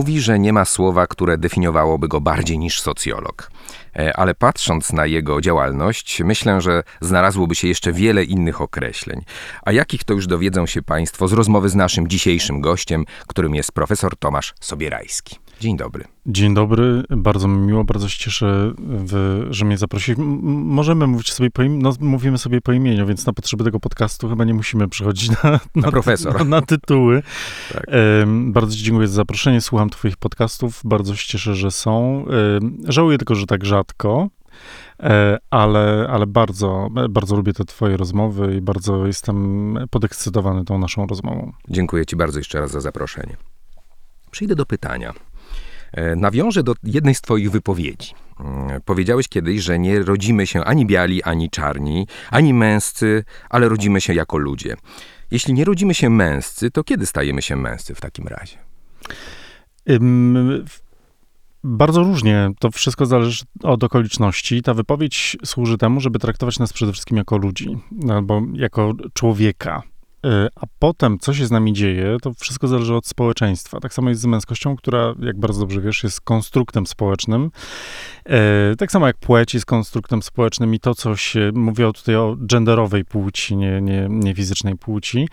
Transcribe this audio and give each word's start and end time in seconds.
Mówi, 0.00 0.20
że 0.20 0.38
nie 0.38 0.52
ma 0.52 0.64
słowa, 0.64 1.06
które 1.06 1.38
definiowałoby 1.38 2.08
go 2.08 2.20
bardziej 2.20 2.58
niż 2.58 2.80
socjolog. 2.80 3.50
E, 3.96 4.16
ale 4.16 4.34
patrząc 4.34 4.92
na 4.92 5.06
jego 5.06 5.40
działalność, 5.40 6.22
myślę, 6.24 6.60
że 6.60 6.82
znalazłoby 7.00 7.54
się 7.54 7.68
jeszcze 7.68 7.92
wiele 7.92 8.24
innych 8.24 8.60
określeń. 8.60 9.22
A 9.62 9.72
jakich 9.72 10.04
to 10.04 10.14
już 10.14 10.26
dowiedzą 10.26 10.66
się 10.66 10.82
Państwo 10.82 11.28
z 11.28 11.32
rozmowy 11.32 11.68
z 11.68 11.74
naszym 11.74 12.08
dzisiejszym 12.08 12.60
gościem, 12.60 13.04
którym 13.26 13.54
jest 13.54 13.72
profesor 13.72 14.16
Tomasz 14.16 14.54
Sobierajski. 14.60 15.38
Dzień 15.60 15.76
dobry. 15.76 16.04
Dzień 16.26 16.54
dobry, 16.54 17.02
bardzo 17.10 17.48
mi 17.48 17.66
miło, 17.66 17.84
bardzo 17.84 18.08
się 18.08 18.18
cieszę, 18.18 18.72
że 19.50 19.64
mnie 19.64 19.78
zaprosili. 19.78 20.22
Możemy 20.22 21.06
mówić 21.06 21.32
sobie 21.32 21.50
po 21.50 21.62
imieniu, 21.62 21.82
no, 21.82 21.92
mówimy 22.00 22.38
sobie 22.38 22.60
po 22.60 22.72
imieniu, 22.72 23.06
więc 23.06 23.26
na 23.26 23.32
potrzeby 23.32 23.64
tego 23.64 23.80
podcastu 23.80 24.28
chyba 24.28 24.44
nie 24.44 24.54
musimy 24.54 24.88
przychodzić 24.88 25.30
na, 25.30 25.60
na, 25.74 25.90
profesor. 25.90 26.38
Na, 26.38 26.44
na 26.44 26.62
tytuły. 26.62 27.22
Tak. 27.72 27.86
bardzo 28.28 28.76
Ci 28.76 28.82
dziękuję 28.82 29.08
za 29.08 29.14
zaproszenie, 29.14 29.60
słucham 29.60 29.90
Twoich 29.90 30.16
podcastów, 30.16 30.80
bardzo 30.84 31.16
się 31.16 31.26
cieszę, 31.26 31.54
że 31.54 31.70
są. 31.70 32.24
żałuję 32.88 33.18
tylko, 33.18 33.34
że 33.34 33.46
tak 33.46 33.64
rzadko, 33.64 34.28
e, 35.00 35.38
ale, 35.50 36.08
ale 36.10 36.26
bardzo, 36.26 36.88
bardzo 37.10 37.36
lubię 37.36 37.52
te 37.52 37.64
twoje 37.64 37.96
rozmowy 37.96 38.56
i 38.56 38.60
bardzo 38.60 39.06
jestem 39.06 39.78
podekscytowany 39.90 40.64
tą 40.64 40.78
naszą 40.78 41.06
rozmową. 41.06 41.52
Dziękuję 41.68 42.06
ci 42.06 42.16
bardzo 42.16 42.38
jeszcze 42.38 42.60
raz 42.60 42.70
za 42.70 42.80
zaproszenie. 42.80 43.36
Przyjdę 44.30 44.54
do 44.54 44.66
pytania. 44.66 45.12
E, 45.92 46.16
nawiążę 46.16 46.62
do 46.62 46.74
jednej 46.82 47.14
z 47.14 47.20
Twoich 47.20 47.50
wypowiedzi. 47.50 48.14
Mm, 48.40 48.80
powiedziałeś 48.84 49.28
kiedyś, 49.28 49.60
że 49.62 49.78
nie 49.78 49.98
rodzimy 49.98 50.46
się 50.46 50.64
ani 50.64 50.86
biali, 50.86 51.22
ani 51.22 51.50
czarni, 51.50 52.06
ani 52.30 52.54
męscy, 52.54 53.24
ale 53.50 53.68
rodzimy 53.68 54.00
się 54.00 54.14
jako 54.14 54.38
ludzie. 54.38 54.76
Jeśli 55.30 55.54
nie 55.54 55.64
rodzimy 55.64 55.94
się 55.94 56.10
męscy, 56.10 56.70
to 56.70 56.84
kiedy 56.84 57.06
stajemy 57.06 57.42
się 57.42 57.56
męscy 57.56 57.94
w 57.94 58.00
takim 58.00 58.26
razie? 58.26 58.58
Bardzo 61.64 62.02
różnie. 62.02 62.50
To 62.58 62.70
wszystko 62.70 63.06
zależy 63.06 63.44
od 63.62 63.84
okoliczności. 63.84 64.62
Ta 64.62 64.74
wypowiedź 64.74 65.36
służy 65.44 65.78
temu, 65.78 66.00
żeby 66.00 66.18
traktować 66.18 66.58
nas 66.58 66.72
przede 66.72 66.92
wszystkim 66.92 67.16
jako 67.16 67.36
ludzi 67.38 67.78
albo 68.10 68.42
jako 68.52 68.92
człowieka. 69.14 69.82
E, 70.26 70.48
a 70.56 70.66
potem, 70.78 71.18
co 71.18 71.34
się 71.34 71.46
z 71.46 71.50
nami 71.50 71.72
dzieje, 71.72 72.16
to 72.22 72.32
wszystko 72.34 72.68
zależy 72.68 72.94
od 72.94 73.06
społeczeństwa. 73.06 73.80
Tak 73.80 73.94
samo 73.94 74.08
jest 74.08 74.20
z 74.20 74.26
męskością, 74.26 74.76
która, 74.76 75.14
jak 75.18 75.40
bardzo 75.40 75.60
dobrze 75.60 75.80
wiesz, 75.80 76.04
jest 76.04 76.20
konstruktem 76.20 76.86
społecznym. 76.86 77.50
E, 78.26 78.76
tak 78.78 78.92
samo 78.92 79.06
jak 79.06 79.16
płeć 79.16 79.54
jest 79.54 79.66
konstruktem 79.66 80.22
społecznym 80.22 80.74
i 80.74 80.80
to, 80.80 80.94
co 80.94 81.16
się 81.16 81.50
mówiło 81.54 81.92
tutaj 81.92 82.16
o 82.16 82.36
genderowej 82.38 83.04
płci, 83.04 83.56
nie, 83.56 83.80
nie, 83.80 84.06
nie 84.10 84.34
fizycznej 84.34 84.76
płci. 84.76 85.28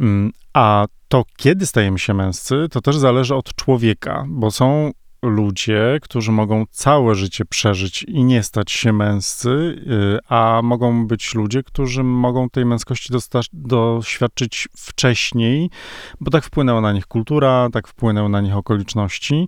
Mm, 0.00 0.32
a 0.52 0.86
to, 1.08 1.24
kiedy 1.36 1.66
stajemy 1.66 1.98
się 1.98 2.14
męscy, 2.14 2.66
to 2.70 2.80
też 2.80 2.96
zależy 2.96 3.34
od 3.34 3.54
człowieka, 3.54 4.24
bo 4.28 4.50
są 4.50 4.90
ludzie, 5.22 5.98
którzy 6.02 6.32
mogą 6.32 6.66
całe 6.70 7.14
życie 7.14 7.44
przeżyć 7.44 8.02
i 8.02 8.24
nie 8.24 8.42
stać 8.42 8.72
się 8.72 8.92
męscy, 8.92 9.48
y, 9.48 10.18
a 10.28 10.60
mogą 10.64 11.06
być 11.06 11.34
ludzie, 11.34 11.62
którzy 11.62 12.04
mogą 12.04 12.50
tej 12.50 12.66
męskości 12.66 13.12
doświadczyć 13.52 14.68
wcześniej, 14.76 15.70
bo 16.20 16.30
tak 16.30 16.44
wpłynęła 16.44 16.80
na 16.80 16.92
nich 16.92 17.06
kultura, 17.06 17.68
tak 17.72 17.88
wpłynęły 17.88 18.28
na 18.28 18.40
nich 18.40 18.56
okoliczności. 18.56 19.46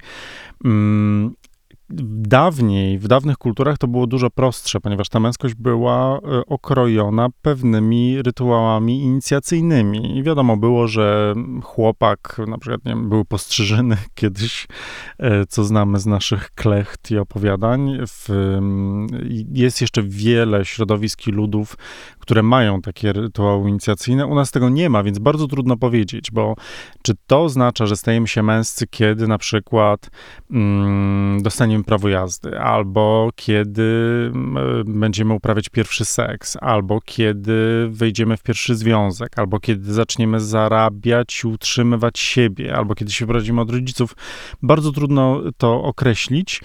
Mm, 1.92 2.22
dawniej, 2.22 2.98
w 2.98 3.08
dawnych 3.08 3.38
kulturach 3.38 3.78
to 3.78 3.88
było 3.88 4.06
dużo 4.06 4.30
prostsze, 4.30 4.80
ponieważ 4.80 5.08
ta 5.08 5.20
męskość 5.20 5.54
była 5.54 6.18
e, 6.18 6.46
okrojona 6.46 7.28
pewnymi 7.42 8.22
rytuałami 8.22 9.02
inicjacyjnymi. 9.02 10.18
I 10.18 10.22
wiadomo 10.22 10.56
było, 10.56 10.88
że 10.88 11.34
chłopak, 11.62 12.40
na 12.46 12.58
przykład, 12.58 12.84
nie 12.84 12.92
wiem, 12.92 13.08
były 13.08 13.24
postrzyżyny 13.24 13.96
kiedyś, 14.14 14.66
e, 15.18 15.46
co 15.46 15.64
znamy 15.64 15.98
z 16.00 16.06
naszych 16.06 16.50
klecht 16.50 17.10
i 17.10 17.18
opowiadań. 17.18 17.98
W, 18.06 18.58
jest 19.52 19.80
jeszcze 19.80 20.02
wiele 20.02 20.64
środowisk 20.64 21.26
i 21.26 21.30
ludów, 21.30 21.76
które 22.22 22.42
mają 22.42 22.82
takie 22.82 23.12
rytuały 23.12 23.70
inicjacyjne. 23.70 24.26
U 24.26 24.34
nas 24.34 24.50
tego 24.50 24.68
nie 24.68 24.90
ma, 24.90 25.02
więc 25.02 25.18
bardzo 25.18 25.46
trudno 25.48 25.76
powiedzieć, 25.76 26.30
bo 26.30 26.54
czy 27.02 27.14
to 27.26 27.42
oznacza, 27.42 27.86
że 27.86 27.96
stajemy 27.96 28.28
się 28.28 28.42
męscy, 28.42 28.86
kiedy 28.86 29.28
na 29.28 29.38
przykład 29.38 30.10
mm, 30.50 31.42
dostaniemy 31.42 31.84
prawo 31.84 32.08
jazdy, 32.08 32.60
albo 32.60 33.30
kiedy 33.36 33.82
mm, 34.34 35.00
będziemy 35.00 35.34
uprawiać 35.34 35.68
pierwszy 35.68 36.04
seks, 36.04 36.56
albo 36.60 37.00
kiedy 37.00 37.88
wejdziemy 37.90 38.36
w 38.36 38.42
pierwszy 38.42 38.76
związek, 38.76 39.38
albo 39.38 39.60
kiedy 39.60 39.92
zaczniemy 39.92 40.40
zarabiać 40.40 41.44
i 41.44 41.46
utrzymywać 41.46 42.18
siebie, 42.18 42.76
albo 42.76 42.94
kiedy 42.94 43.12
się 43.12 43.26
wyprowadzimy 43.26 43.60
od 43.60 43.70
rodziców. 43.70 44.16
Bardzo 44.62 44.92
trudno 44.92 45.40
to 45.56 45.82
określić. 45.82 46.60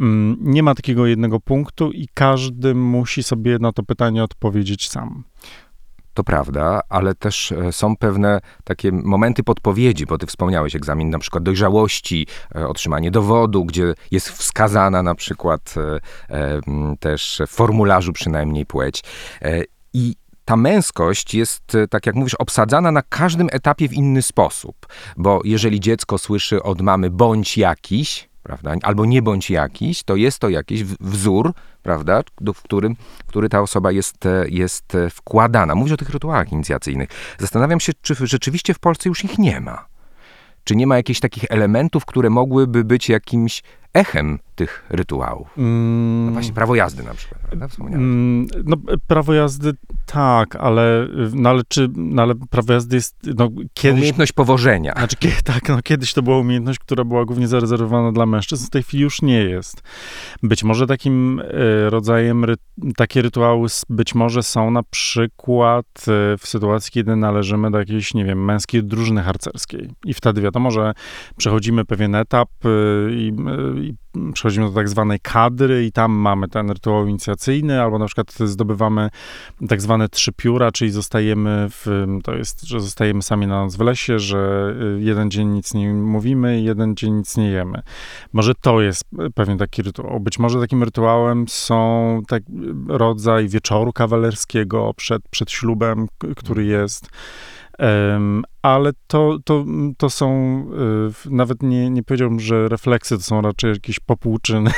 Mm, 0.00 0.36
nie 0.40 0.62
ma 0.62 0.74
takiego 0.74 1.06
jednego 1.06 1.40
punktu 1.40 1.90
i 1.90 2.08
każdy 2.14 2.74
musi 2.74 3.22
sobie 3.22 3.58
na 3.58 3.72
to 3.72 3.82
pytanie 3.82 4.24
odpowiedzieć 4.24 4.88
sam 4.88 5.01
sam. 5.02 5.24
To 6.14 6.24
prawda, 6.24 6.80
ale 6.88 7.14
też 7.14 7.52
e, 7.52 7.72
są 7.72 7.96
pewne 7.96 8.40
takie 8.64 8.92
momenty 8.92 9.42
podpowiedzi, 9.42 10.06
bo 10.06 10.18
ty 10.18 10.26
wspomniałeś 10.26 10.76
egzamin 10.76 11.10
na 11.10 11.18
przykład 11.18 11.44
dojrzałości, 11.44 12.26
e, 12.54 12.68
otrzymanie 12.68 13.10
dowodu, 13.10 13.64
gdzie 13.64 13.94
jest 14.10 14.28
wskazana 14.28 15.02
na 15.02 15.14
przykład 15.14 15.74
e, 16.30 16.60
też 17.00 17.42
w 17.46 17.50
formularzu 17.50 18.12
przynajmniej 18.12 18.66
płeć. 18.66 19.04
I 19.94 20.16
ta 20.44 20.56
męskość 20.56 21.34
jest, 21.34 21.62
tak 21.90 22.06
jak 22.06 22.14
mówisz, 22.14 22.34
obsadzana 22.34 22.92
na 22.92 23.02
każdym 23.02 23.48
etapie 23.52 23.88
w 23.88 23.92
inny 23.92 24.22
sposób. 24.22 24.86
Bo 25.16 25.40
jeżeli 25.44 25.80
dziecko 25.80 26.18
słyszy 26.18 26.62
od 26.62 26.80
mamy 26.80 27.10
bądź 27.10 27.58
jakiś, 27.58 28.28
prawda, 28.42 28.74
albo 28.82 29.04
nie 29.04 29.22
bądź 29.22 29.50
jakiś, 29.50 30.02
to 30.02 30.16
jest 30.16 30.38
to 30.38 30.48
jakiś 30.48 30.84
wzór, 30.84 31.52
prawda, 31.82 32.22
w 32.54 32.62
którym, 32.62 32.94
w 32.94 33.26
który 33.26 33.48
ta 33.48 33.60
osoba 33.60 33.92
jest, 33.92 34.24
jest 34.48 34.96
wkładana. 35.10 35.74
Mówisz 35.74 35.92
o 35.92 35.96
tych 35.96 36.10
rytuałach 36.10 36.52
inicjacyjnych. 36.52 37.08
Zastanawiam 37.38 37.80
się, 37.80 37.92
czy 38.02 38.14
rzeczywiście 38.20 38.74
w 38.74 38.78
Polsce 38.78 39.08
już 39.08 39.24
ich 39.24 39.38
nie 39.38 39.60
ma. 39.60 39.86
Czy 40.64 40.76
nie 40.76 40.86
ma 40.86 40.96
jakichś 40.96 41.20
takich 41.20 41.44
elementów, 41.48 42.04
które 42.04 42.30
mogłyby 42.30 42.84
być 42.84 43.08
jakimś 43.08 43.62
echem 43.94 44.38
tych 44.54 44.84
rytuałów. 44.90 45.48
Mm. 45.58 46.26
No 46.26 46.32
właśnie 46.32 46.52
prawo 46.52 46.74
jazdy 46.74 47.02
na 47.02 47.14
przykład, 47.14 47.40
prawda? 47.40 47.66
Mm, 47.80 48.46
no, 48.64 48.76
prawo 49.06 49.34
jazdy 49.34 49.72
tak, 50.06 50.56
ale, 50.56 51.08
no, 51.34 51.50
ale 51.50 51.62
czy, 51.68 51.88
no, 51.96 52.22
ale 52.22 52.34
prawo 52.34 52.72
jazdy 52.72 52.96
jest, 52.96 53.16
no, 53.36 53.48
kiedyś... 53.74 53.98
Umiejętność 53.98 54.32
powożenia. 54.32 54.92
Znaczy, 54.92 55.16
tak, 55.44 55.68
no, 55.68 55.82
kiedyś 55.82 56.12
to 56.12 56.22
była 56.22 56.38
umiejętność, 56.38 56.78
która 56.78 57.04
była 57.04 57.24
głównie 57.24 57.48
zarezerwowana 57.48 58.12
dla 58.12 58.26
mężczyzn, 58.26 58.66
w 58.66 58.70
tej 58.70 58.82
chwili 58.82 59.02
już 59.02 59.22
nie 59.22 59.38
jest. 59.44 59.82
Być 60.42 60.64
może 60.64 60.86
takim 60.86 61.40
e, 61.40 61.90
rodzajem, 61.90 62.44
ry, 62.44 62.54
takie 62.96 63.22
rytuały 63.22 63.68
być 63.88 64.14
może 64.14 64.42
są 64.42 64.70
na 64.70 64.82
przykład 64.82 65.86
e, 65.98 66.38
w 66.38 66.42
sytuacji, 66.44 66.92
kiedy 66.92 67.16
należymy 67.16 67.70
do 67.70 67.78
jakiejś, 67.78 68.14
nie 68.14 68.24
wiem, 68.24 68.44
męskiej 68.44 68.84
drużyny 68.84 69.22
harcerskiej. 69.22 69.90
I 70.04 70.14
wtedy 70.14 70.40
wiadomo, 70.40 70.70
że 70.70 70.92
przechodzimy 71.36 71.84
pewien 71.84 72.14
etap 72.14 72.48
e, 72.64 72.68
i, 73.12 73.32
i 73.81 73.81
przechodzimy 74.32 74.66
do 74.66 74.72
tak 74.72 74.88
zwanej 74.88 75.20
kadry 75.20 75.84
i 75.84 75.92
tam 75.92 76.12
mamy 76.12 76.48
ten 76.48 76.70
rytuał 76.70 77.06
inicjacyjny, 77.06 77.82
albo 77.82 77.98
na 77.98 78.06
przykład 78.06 78.32
zdobywamy 78.32 79.08
tak 79.68 79.80
zwane 79.80 80.08
trzy 80.08 80.32
pióra, 80.32 80.72
czyli 80.72 80.90
zostajemy 80.90 81.66
w, 81.70 82.06
to 82.24 82.34
jest, 82.34 82.62
że 82.62 82.80
zostajemy 82.80 83.22
sami 83.22 83.46
na 83.46 83.64
noc 83.64 83.76
w 83.76 83.80
lesie, 83.80 84.18
że 84.18 84.74
y, 84.98 85.02
jeden 85.02 85.30
dzień 85.30 85.48
nic 85.48 85.74
nie 85.74 85.94
mówimy, 85.94 86.60
jeden 86.60 86.96
dzień 86.96 87.12
nic 87.12 87.36
nie 87.36 87.50
jemy. 87.50 87.82
Może 88.32 88.54
to 88.54 88.80
jest 88.80 89.04
pewien 89.34 89.58
taki 89.58 89.82
rytuał. 89.82 90.20
Być 90.20 90.38
może 90.38 90.60
takim 90.60 90.82
rytuałem 90.82 91.48
są 91.48 92.22
tak 92.28 92.42
rodzaj 92.88 93.48
wieczoru 93.48 93.92
kawalerskiego 93.92 94.94
przed, 94.96 95.28
przed 95.28 95.50
ślubem, 95.50 96.06
który 96.36 96.64
jest 96.64 97.08
ale 98.62 98.92
to, 99.06 99.38
to, 99.44 99.64
to 99.96 100.10
są, 100.10 100.30
y, 101.26 101.30
nawet 101.30 101.62
nie, 101.62 101.90
nie 101.90 102.02
powiedziałbym, 102.02 102.40
że 102.40 102.68
refleksy 102.68 103.16
to 103.16 103.22
są 103.22 103.40
raczej 103.40 103.72
jakieś 103.72 104.00
popłuczyny 104.00 104.70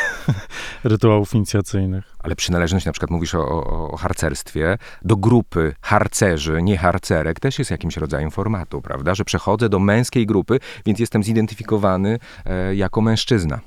rytuałów 0.85 1.35
inicjacyjnych. 1.35 2.17
Ale 2.19 2.37
przynależność, 2.37 2.87
na 2.87 2.93
przykład 2.93 3.11
mówisz 3.11 3.35
o, 3.35 3.49
o, 3.49 3.91
o 3.91 3.96
harcerstwie, 3.96 4.79
do 5.02 5.17
grupy 5.17 5.75
harcerzy, 5.81 6.62
nie 6.62 6.79
harcerek, 6.79 7.41
też 7.41 7.58
jest 7.58 7.70
jakimś 7.70 7.96
rodzajem 7.96 8.31
formatu, 8.31 8.82
prawda? 8.82 9.14
Że 9.14 9.25
przechodzę 9.25 9.69
do 9.69 9.79
męskiej 9.79 10.26
grupy, 10.26 10.58
więc 10.87 10.99
jestem 10.99 11.23
zidentyfikowany 11.23 12.19
e, 12.44 12.75
jako 12.75 13.00
mężczyzna. 13.00 13.61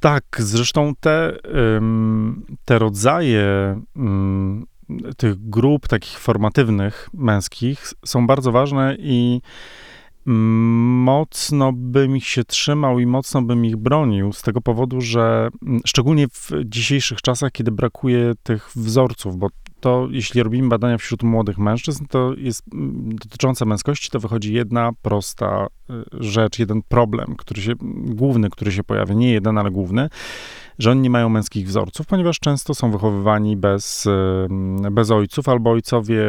Tak, 0.00 0.24
zresztą 0.38 0.92
te, 1.00 1.38
te 2.64 2.78
rodzaje 2.78 3.46
tych 5.16 5.48
grup 5.50 5.88
takich 5.88 6.18
formatywnych 6.18 7.08
męskich 7.14 7.92
są 8.04 8.26
bardzo 8.26 8.52
ważne 8.52 8.96
i 8.98 9.40
mocno 10.26 11.72
bym 11.72 12.16
ich 12.16 12.26
się 12.26 12.44
trzymał 12.44 12.98
i 12.98 13.06
mocno 13.06 13.42
bym 13.42 13.64
ich 13.64 13.76
bronił 13.76 14.32
z 14.32 14.42
tego 14.42 14.60
powodu, 14.60 15.00
że 15.00 15.48
szczególnie 15.86 16.28
w 16.28 16.50
dzisiejszych 16.64 17.22
czasach, 17.22 17.52
kiedy 17.52 17.70
brakuje 17.70 18.32
tych 18.42 18.70
wzorców, 18.76 19.36
bo 19.36 19.48
to 19.80 20.08
jeśli 20.10 20.42
robimy 20.42 20.68
badania 20.68 20.98
wśród 20.98 21.22
młodych 21.22 21.58
mężczyzn, 21.58 22.04
to 22.06 22.34
jest 22.36 22.62
mm, 22.74 23.16
dotyczące 23.16 23.64
męskości, 23.64 24.10
to 24.10 24.20
wychodzi 24.20 24.54
jedna 24.54 24.90
prosta 25.02 25.66
y, 25.90 25.94
rzecz, 26.12 26.58
jeden 26.58 26.82
problem, 26.82 27.36
który 27.38 27.62
się, 27.62 27.72
główny, 28.04 28.50
który 28.50 28.72
się 28.72 28.84
pojawia, 28.84 29.14
nie 29.14 29.32
jeden, 29.32 29.58
ale 29.58 29.70
główny, 29.70 30.08
że 30.78 30.90
oni 30.90 31.00
nie 31.00 31.10
mają 31.10 31.28
męskich 31.28 31.66
wzorców, 31.66 32.06
ponieważ 32.06 32.40
często 32.40 32.74
są 32.74 32.90
wychowywani 32.90 33.56
bez, 33.56 34.08
bez 34.90 35.10
ojców, 35.10 35.48
albo 35.48 35.70
ojcowie, 35.70 36.22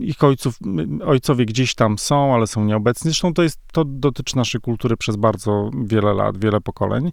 y, 0.00 0.04
ich 0.04 0.24
ojców, 0.24 0.58
ojcowie 1.04 1.46
gdzieś 1.46 1.74
tam 1.74 1.98
są, 1.98 2.34
ale 2.34 2.46
są 2.46 2.64
nieobecni. 2.64 3.10
Zresztą 3.10 3.34
to 3.34 3.42
jest, 3.42 3.60
to 3.72 3.84
dotyczy 3.84 4.36
naszej 4.36 4.60
kultury 4.60 4.96
przez 4.96 5.16
bardzo 5.16 5.70
wiele 5.84 6.14
lat, 6.14 6.38
wiele 6.38 6.60
pokoleń. 6.60 7.12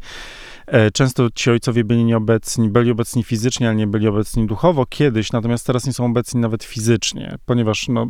E, 0.67 0.91
często 0.91 1.29
ci 1.35 1.49
ojcowie 1.49 1.83
byli 1.83 2.03
nieobecni, 2.03 2.69
byli 2.69 2.91
obecni 2.91 3.23
fizycznie, 3.23 3.67
ale 3.67 3.75
nie 3.75 3.87
byli 3.87 4.07
obecni 4.07 4.47
duchowo 4.47 4.85
kiedyś, 4.85 5.31
natomiast 5.31 5.67
teraz 5.67 5.85
nie 5.85 5.93
są 5.93 6.05
obecni 6.05 6.41
nawet 6.41 6.63
fizycznie, 6.63 7.37
ponieważ 7.45 7.87
no, 7.87 8.07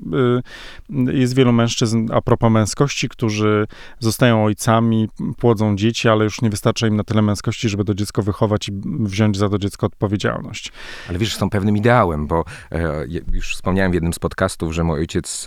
y, 0.89 1.13
jest 1.13 1.35
wielu 1.35 1.53
mężczyzn, 1.53 2.07
a 2.13 2.21
propos 2.21 2.51
męskości, 2.51 3.09
którzy 3.09 3.67
zostają 3.99 4.45
ojcami, 4.45 5.07
płodzą 5.37 5.75
dzieci, 5.75 6.09
ale 6.09 6.23
już 6.23 6.41
nie 6.41 6.49
wystarcza 6.49 6.87
im 6.87 6.95
na 6.95 7.03
tyle 7.03 7.21
męskości, 7.21 7.50
żeby 7.59 7.85
to 7.85 7.93
dziecko 7.93 8.21
wychować 8.21 8.69
i 8.69 8.71
wziąć 8.99 9.37
za 9.37 9.49
to 9.49 9.57
dziecko 9.57 9.87
odpowiedzialność. 9.87 10.71
Ale 11.09 11.17
wiesz, 11.17 11.35
są 11.35 11.49
pewnym 11.49 11.77
ideałem, 11.77 12.27
bo 12.27 12.45
e, 12.71 13.05
już 13.31 13.55
wspomniałem 13.55 13.91
w 13.91 13.93
jednym 13.93 14.13
z 14.13 14.19
podcastów, 14.19 14.73
że 14.73 14.83
mój 14.83 14.99
ojciec 14.99 15.45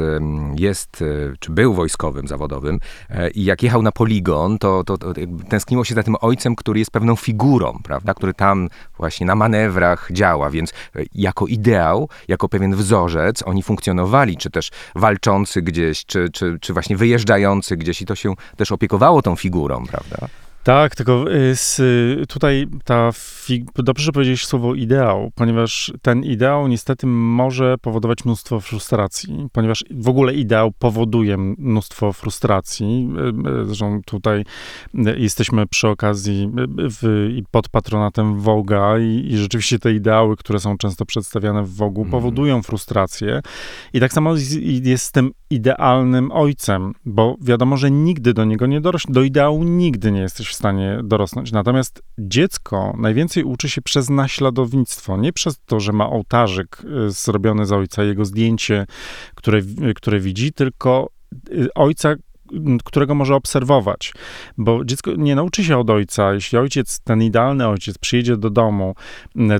jest, 0.56 1.02
e, 1.02 1.36
czy 1.38 1.50
był 1.52 1.74
wojskowym 1.74 2.28
zawodowym 2.28 2.80
e, 3.10 3.30
i 3.30 3.44
jak 3.44 3.62
jechał 3.62 3.82
na 3.82 3.92
poligon, 3.92 4.58
to, 4.58 4.84
to, 4.84 4.98
to 4.98 5.12
tęskniło 5.48 5.84
się 5.84 5.94
za 5.94 6.02
tym 6.02 6.16
ojcem, 6.20 6.56
który 6.56 6.78
jest 6.78 6.90
pewną 6.90 7.16
figurą, 7.16 7.78
prawda, 7.84 8.14
który 8.14 8.34
tam 8.34 8.68
właśnie 8.96 9.26
na 9.26 9.34
manewrach 9.34 10.08
działa, 10.12 10.50
więc 10.50 10.70
e, 10.70 11.02
jako 11.14 11.46
ideał, 11.46 12.08
jako 12.28 12.48
pewien 12.48 12.76
wzorzec 12.76 13.42
oni 13.46 13.62
funkcjonowali, 13.62 14.36
czy 14.36 14.50
też 14.50 14.70
walczący 14.94 15.62
gdzieś, 15.62 16.04
czy, 16.04 16.30
czy, 16.30 16.58
czy 16.60 16.72
właśnie 16.72 16.96
wyjeżdżający 16.96 17.76
gdzieś 17.76 18.02
i 18.02 18.06
to 18.06 18.14
się 18.14 18.34
też 18.56 18.72
opiekowało 18.72 19.22
tą 19.22 19.36
figurą, 19.36 19.84
prawda? 19.86 20.43
Tak, 20.64 20.94
tylko 20.96 21.32
y, 21.32 21.56
z, 21.56 21.80
tutaj 22.28 22.66
ta, 22.84 23.10
dobrze, 23.74 24.04
że 24.04 24.12
powiedziałeś 24.12 24.46
słowo 24.46 24.74
ideał, 24.74 25.30
ponieważ 25.34 25.92
ten 26.02 26.24
ideał 26.24 26.68
niestety 26.68 27.06
może 27.06 27.78
powodować 27.78 28.24
mnóstwo 28.24 28.60
frustracji, 28.60 29.48
ponieważ 29.52 29.84
w 29.90 30.08
ogóle 30.08 30.34
ideał 30.34 30.72
powoduje 30.78 31.36
mnóstwo 31.36 32.12
frustracji. 32.12 33.08
Y, 33.46 33.60
y, 33.62 33.64
zresztą 33.64 34.00
tutaj 34.06 34.44
jesteśmy 35.16 35.66
przy 35.66 35.88
okazji 35.88 36.50
w, 36.78 37.28
pod 37.50 37.68
patronatem 37.68 38.40
Woga 38.40 38.98
i, 38.98 39.26
i, 39.32 39.36
rzeczywiście 39.36 39.78
te 39.78 39.92
ideały, 39.92 40.36
które 40.36 40.60
są 40.60 40.78
często 40.78 41.06
przedstawiane 41.06 41.62
w 41.62 41.74
Wogu, 41.74 42.00
mm. 42.00 42.10
powodują 42.10 42.62
frustrację. 42.62 43.40
I 43.92 44.00
tak 44.00 44.12
samo 44.12 44.34
jest, 44.84 45.04
z 45.04 45.12
tym 45.12 45.30
idealnym 45.50 46.32
ojcem, 46.32 46.94
bo 47.04 47.36
wiadomo, 47.40 47.76
że 47.76 47.90
nigdy 47.90 48.34
do 48.34 48.44
niego 48.44 48.66
nie 48.66 48.80
dorośnie, 48.80 49.14
do 49.14 49.22
ideału 49.22 49.64
nigdy 49.64 50.12
nie 50.12 50.20
jesteś 50.20 50.53
w 50.54 50.58
stanie 50.58 51.00
dorosnąć. 51.04 51.52
Natomiast 51.52 52.02
dziecko 52.18 52.94
najwięcej 52.98 53.44
uczy 53.44 53.68
się 53.68 53.82
przez 53.82 54.10
naśladownictwo, 54.10 55.16
nie 55.16 55.32
przez 55.32 55.60
to, 55.66 55.80
że 55.80 55.92
ma 55.92 56.10
ołtarzyk 56.10 56.82
y, 57.06 57.10
zrobiony 57.10 57.66
z 57.66 57.72
ojca, 57.72 58.04
jego 58.04 58.24
zdjęcie, 58.24 58.86
które, 59.34 59.60
które 59.94 60.20
widzi, 60.20 60.52
tylko 60.52 61.10
y, 61.50 61.68
ojca, 61.74 62.14
którego 62.84 63.14
może 63.14 63.34
obserwować. 63.34 64.12
Bo 64.58 64.84
dziecko 64.84 65.10
nie 65.16 65.34
nauczy 65.34 65.64
się 65.64 65.78
od 65.78 65.90
ojca. 65.90 66.34
Jeśli 66.34 66.58
ojciec, 66.58 67.00
ten 67.00 67.22
idealny 67.22 67.68
ojciec, 67.68 67.98
przyjedzie 67.98 68.36
do 68.36 68.50
domu 68.50 68.94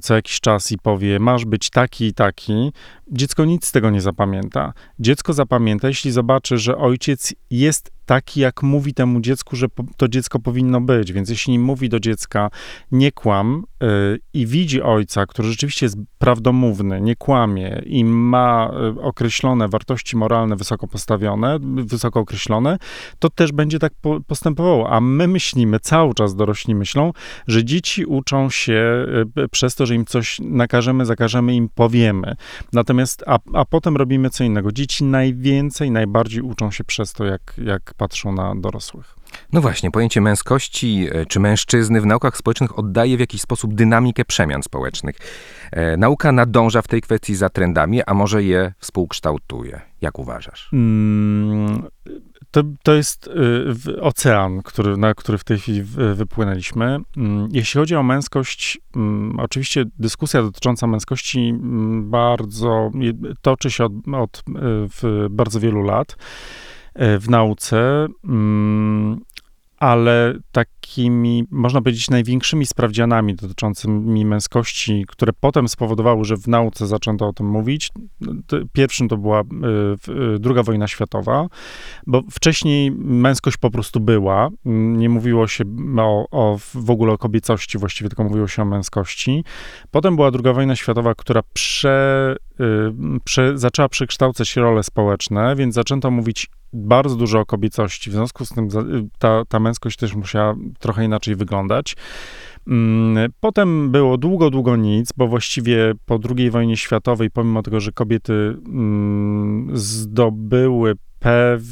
co 0.02 0.14
jakiś 0.14 0.40
czas 0.40 0.72
i 0.72 0.78
powie, 0.78 1.18
masz 1.18 1.44
być 1.44 1.70
taki 1.70 2.06
i 2.06 2.14
taki, 2.14 2.72
dziecko 3.10 3.44
nic 3.44 3.66
z 3.66 3.72
tego 3.72 3.90
nie 3.90 4.00
zapamięta. 4.00 4.72
Dziecko 4.98 5.32
zapamięta, 5.32 5.88
jeśli 5.88 6.10
zobaczy, 6.10 6.58
że 6.58 6.76
ojciec 6.76 7.34
jest 7.50 7.93
taki, 8.06 8.40
jak 8.40 8.62
mówi 8.62 8.94
temu 8.94 9.20
dziecku, 9.20 9.56
że 9.56 9.66
to 9.96 10.08
dziecko 10.08 10.38
powinno 10.38 10.80
być. 10.80 11.12
Więc 11.12 11.30
jeśli 11.30 11.58
mówi 11.58 11.88
do 11.88 12.00
dziecka 12.00 12.50
nie 12.92 13.12
kłam 13.12 13.64
yy, 13.80 13.88
i 14.34 14.46
widzi 14.46 14.82
ojca, 14.82 15.26
który 15.26 15.48
rzeczywiście 15.48 15.86
jest 15.86 15.96
prawdomówny, 16.18 17.00
nie 17.00 17.16
kłamie 17.16 17.82
i 17.86 18.04
ma 18.04 18.70
yy, 18.96 19.02
określone 19.02 19.68
wartości 19.68 20.16
moralne 20.16 20.56
wysoko 20.56 20.88
postawione, 20.88 21.58
wysoko 21.60 22.20
określone, 22.20 22.78
to 23.18 23.30
też 23.30 23.52
będzie 23.52 23.78
tak 23.78 23.92
po, 24.00 24.20
postępowało. 24.20 24.90
A 24.90 25.00
my 25.00 25.28
myślimy, 25.28 25.80
cały 25.80 26.14
czas 26.14 26.36
dorośli 26.36 26.74
myślą, 26.74 27.12
że 27.46 27.64
dzieci 27.64 28.04
uczą 28.04 28.50
się 28.50 29.06
yy, 29.36 29.48
przez 29.48 29.74
to, 29.74 29.86
że 29.86 29.94
im 29.94 30.04
coś 30.04 30.40
nakażemy, 30.40 31.06
zakażemy, 31.06 31.54
im 31.54 31.68
powiemy. 31.74 32.34
Natomiast, 32.72 33.24
a, 33.26 33.38
a 33.54 33.64
potem 33.64 33.96
robimy 33.96 34.30
co 34.30 34.44
innego. 34.44 34.72
Dzieci 34.72 35.04
najwięcej, 35.04 35.90
najbardziej 35.90 36.42
uczą 36.42 36.70
się 36.70 36.84
przez 36.84 37.12
to, 37.12 37.24
jak, 37.24 37.54
jak 37.64 37.93
patrzą 37.96 38.32
na 38.32 38.54
dorosłych. 38.56 39.14
No 39.52 39.60
właśnie, 39.60 39.90
pojęcie 39.90 40.20
męskości 40.20 41.08
e, 41.12 41.26
czy 41.26 41.40
mężczyzny 41.40 42.00
w 42.00 42.06
naukach 42.06 42.36
społecznych 42.36 42.78
oddaje 42.78 43.16
w 43.16 43.20
jakiś 43.20 43.40
sposób 43.40 43.74
dynamikę 43.74 44.24
przemian 44.24 44.62
społecznych. 44.62 45.16
E, 45.72 45.96
nauka 45.96 46.32
nadąża 46.32 46.82
w 46.82 46.88
tej 46.88 47.00
kwestii 47.00 47.34
za 47.34 47.48
trendami, 47.48 48.02
a 48.02 48.14
może 48.14 48.42
je 48.42 48.72
współkształtuje. 48.78 49.80
Jak 50.00 50.18
uważasz? 50.18 50.70
Mm, 50.72 51.82
to, 52.54 52.62
to 52.82 52.94
jest 52.94 53.30
y, 53.86 54.00
ocean, 54.00 54.62
który, 54.62 54.96
na 54.96 55.14
który 55.14 55.38
w 55.38 55.44
tej 55.44 55.58
chwili 55.58 55.82
wypłynęliśmy. 56.14 56.98
Mm, 57.16 57.48
jeśli 57.52 57.78
chodzi 57.80 57.96
o 57.96 58.02
męskość, 58.02 58.78
mm, 58.96 59.40
oczywiście 59.40 59.84
dyskusja 59.98 60.42
dotycząca 60.42 60.86
męskości 60.86 61.38
mm, 61.38 62.10
bardzo 62.10 62.90
toczy 63.42 63.70
się 63.70 63.84
od, 63.84 63.92
od 64.14 64.42
y, 65.04 65.30
bardzo 65.30 65.60
wielu 65.60 65.82
lat. 65.82 66.16
E, 66.94 67.18
w 67.18 67.30
nauce, 67.30 68.06
mm, 68.24 69.20
ale 69.78 70.34
takimi, 70.52 71.44
można 71.50 71.82
powiedzieć, 71.82 72.10
największymi 72.10 72.66
sprawdzianami 72.66 73.34
dotyczącymi 73.34 74.24
męskości, 74.24 75.04
które 75.08 75.32
potem 75.40 75.68
spowodowały, 75.68 76.24
że 76.24 76.36
w 76.36 76.48
nauce 76.48 76.86
zaczęto 76.86 77.28
o 77.28 77.32
tym 77.32 77.46
mówić. 77.46 77.92
Pierwszym 78.72 79.08
to 79.08 79.16
była 79.16 79.40
e, 79.40 79.42
e, 79.42 80.38
druga 80.38 80.62
wojna 80.62 80.88
światowa, 80.88 81.46
bo 82.06 82.22
wcześniej 82.30 82.90
męskość 82.98 83.56
po 83.56 83.70
prostu 83.70 84.00
była. 84.00 84.48
Nie 84.64 85.08
mówiło 85.08 85.48
się 85.48 85.64
o, 85.98 86.26
o 86.30 86.58
w 86.74 86.90
ogóle 86.90 87.12
o 87.12 87.18
kobiecości, 87.18 87.78
właściwie 87.78 88.10
tylko 88.10 88.24
mówiło 88.24 88.48
się 88.48 88.62
o 88.62 88.64
męskości. 88.64 89.44
Potem 89.90 90.16
była 90.16 90.30
druga 90.30 90.52
wojna 90.52 90.76
światowa, 90.76 91.14
która 91.14 91.42
prze, 91.52 92.36
prze, 93.24 93.58
zaczęła 93.58 93.88
przekształcać 93.88 94.56
role 94.56 94.82
społeczne, 94.82 95.56
więc 95.56 95.74
zaczęto 95.74 96.10
mówić 96.10 96.50
bardzo 96.74 97.16
dużo 97.16 97.46
kobiecości. 97.46 98.10
W 98.10 98.12
związku 98.12 98.44
z 98.44 98.48
tym 98.48 98.68
ta, 99.18 99.44
ta 99.48 99.60
męskość 99.60 99.96
też 99.96 100.14
musiała 100.14 100.54
trochę 100.78 101.04
inaczej 101.04 101.36
wyglądać. 101.36 101.96
Mm, 102.66 103.32
potem 103.40 103.90
było 103.90 104.18
długo, 104.18 104.50
długo 104.50 104.76
nic, 104.76 105.12
bo 105.16 105.28
właściwie 105.28 105.92
po 106.06 106.18
II 106.36 106.50
wojnie 106.50 106.76
światowej, 106.76 107.30
pomimo 107.30 107.62
tego, 107.62 107.80
że 107.80 107.92
kobiety 107.92 108.32
mm, 108.66 109.70
zdobyły 109.72 110.94
pew, 111.18 111.62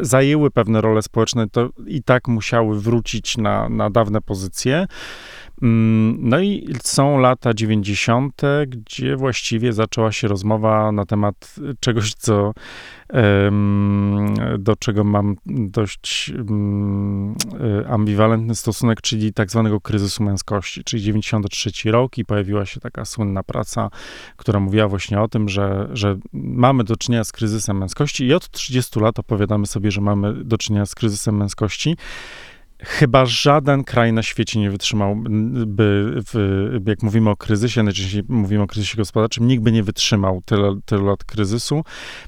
zajęły 0.00 0.50
pewne 0.50 0.80
role 0.80 1.02
społeczne, 1.02 1.48
to 1.48 1.68
i 1.86 2.02
tak 2.02 2.28
musiały 2.28 2.80
wrócić 2.80 3.36
na, 3.36 3.68
na 3.68 3.90
dawne 3.90 4.20
pozycje. 4.20 4.86
Mm, 5.62 6.18
no 6.28 6.40
i 6.40 6.74
są 6.82 7.18
lata 7.18 7.54
90., 7.54 8.42
gdzie 8.66 9.16
właściwie 9.16 9.72
zaczęła 9.72 10.12
się 10.12 10.28
rozmowa 10.28 10.92
na 10.92 11.06
temat 11.06 11.54
czegoś, 11.80 12.14
co 12.14 12.52
do 14.58 14.76
czego 14.76 15.04
mam 15.04 15.36
dość 15.46 16.32
e, 17.60 17.88
ambiwalentny 17.88 18.54
stosunek, 18.54 19.00
czyli 19.00 19.32
tak 19.32 19.50
zwanego 19.50 19.80
kryzysu 19.80 20.22
męskości, 20.22 20.84
czyli 20.84 21.02
93 21.02 21.90
rok 21.90 22.18
i 22.18 22.24
pojawiła 22.24 22.66
się 22.66 22.80
taka 22.80 23.04
słynna 23.04 23.42
praca, 23.42 23.90
która 24.36 24.60
mówiła 24.60 24.88
właśnie 24.88 25.20
o 25.20 25.28
tym, 25.28 25.48
że, 25.48 25.88
że 25.92 26.18
mamy 26.32 26.84
do 26.84 26.96
czynienia 26.96 27.24
z 27.24 27.32
kryzysem 27.32 27.78
męskości 27.78 28.26
i 28.26 28.34
od 28.34 28.50
30 28.50 29.00
lat 29.00 29.18
opowiadamy 29.18 29.66
sobie, 29.66 29.90
że 29.90 30.00
mamy 30.00 30.44
do 30.44 30.58
czynienia 30.58 30.86
z 30.86 30.94
kryzysem 30.94 31.36
męskości. 31.36 31.96
Chyba 32.84 33.26
żaden 33.26 33.84
kraj 33.84 34.12
na 34.12 34.22
świecie 34.22 34.60
nie 34.60 34.70
wytrzymałby, 34.70 36.14
w, 36.32 36.80
jak 36.86 37.02
mówimy 37.02 37.30
o 37.30 37.36
kryzysie, 37.36 37.82
najczęściej 37.82 38.22
mówimy 38.28 38.62
o 38.62 38.66
kryzysie 38.66 38.96
gospodarczym, 38.96 39.46
nikt 39.46 39.62
by 39.62 39.72
nie 39.72 39.82
wytrzymał 39.82 40.42
tyle, 40.44 40.80
tyle 40.84 41.02
lat 41.02 41.24
kryzysu, 41.24 41.84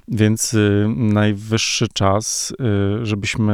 więc 0.09 0.55
y, 0.55 0.87
najwyższy 0.97 1.89
czas, 1.89 2.53
y, 3.01 3.07
żebyśmy 3.07 3.53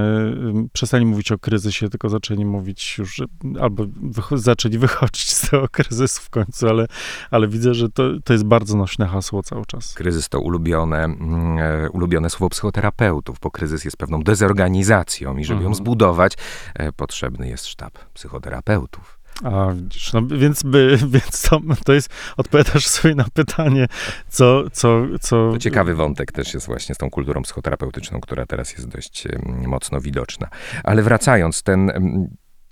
y, 0.66 0.68
przestali 0.72 1.06
mówić 1.06 1.32
o 1.32 1.38
kryzysie, 1.38 1.88
tylko 1.88 2.08
zaczęli 2.08 2.44
mówić 2.44 2.98
już, 2.98 3.22
albo 3.60 3.84
wych- 4.02 4.38
zaczęli 4.38 4.78
wychodzić 4.78 5.32
z 5.32 5.50
tego 5.50 5.68
kryzysu 5.68 6.20
w 6.22 6.30
końcu, 6.30 6.68
ale, 6.68 6.86
ale 7.30 7.48
widzę, 7.48 7.74
że 7.74 7.88
to, 7.88 8.02
to 8.24 8.32
jest 8.32 8.44
bardzo 8.44 8.76
nośne 8.76 9.06
hasło 9.06 9.42
cały 9.42 9.66
czas. 9.66 9.94
Kryzys 9.94 10.28
to 10.28 10.40
ulubione, 10.40 11.04
mm, 11.04 11.58
e, 11.58 11.90
ulubione 11.90 12.30
słowo 12.30 12.50
psychoterapeutów, 12.50 13.38
bo 13.40 13.50
kryzys 13.50 13.84
jest 13.84 13.96
pewną 13.96 14.22
dezorganizacją 14.22 15.36
i 15.36 15.44
żeby 15.44 15.58
mhm. 15.58 15.70
ją 15.70 15.74
zbudować, 15.74 16.32
e, 16.74 16.85
potrzebny 16.92 17.48
jest 17.48 17.66
sztab 17.66 17.98
psychoterapeutów. 18.14 19.18
A, 19.44 19.72
widzisz, 19.72 20.12
no, 20.12 20.22
więc, 20.26 20.62
by, 20.62 20.98
więc 21.14 21.42
to, 21.42 21.60
to 21.84 21.92
jest, 21.92 22.10
odpowiadasz 22.36 22.86
sobie 22.86 23.14
na 23.14 23.24
pytanie, 23.34 23.86
co, 24.28 24.70
co, 24.70 25.02
co... 25.20 25.52
To 25.52 25.58
ciekawy 25.58 25.94
wątek 25.94 26.32
też 26.32 26.54
jest 26.54 26.66
właśnie 26.66 26.94
z 26.94 26.98
tą 26.98 27.10
kulturą 27.10 27.42
psychoterapeutyczną, 27.42 28.20
która 28.20 28.46
teraz 28.46 28.72
jest 28.72 28.88
dość 28.88 29.28
mocno 29.66 30.00
widoczna. 30.00 30.48
Ale 30.84 31.02
wracając, 31.02 31.62
ten, 31.62 31.92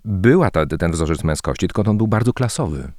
była 0.04 0.50
ta, 0.50 0.66
ten 0.66 0.92
wzorzec 0.92 1.24
męskości, 1.24 1.68
tylko 1.68 1.90
on 1.90 1.96
był 1.98 2.06
bardzo 2.06 2.32
klasowy. 2.32 2.92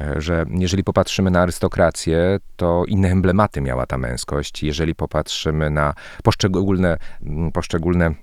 E, 0.00 0.20
Że 0.20 0.44
jeżeli 0.50 0.84
popatrzymy 0.84 1.30
na 1.30 1.40
arystokrację, 1.40 2.38
to 2.56 2.84
inne 2.88 3.08
emblematy 3.08 3.60
miała 3.60 3.86
ta 3.86 3.98
męskość. 3.98 4.62
Jeżeli 4.62 4.94
popatrzymy 4.94 5.70
na 5.70 5.94
poszczególne, 6.24 6.98
poszczególne 7.52 8.14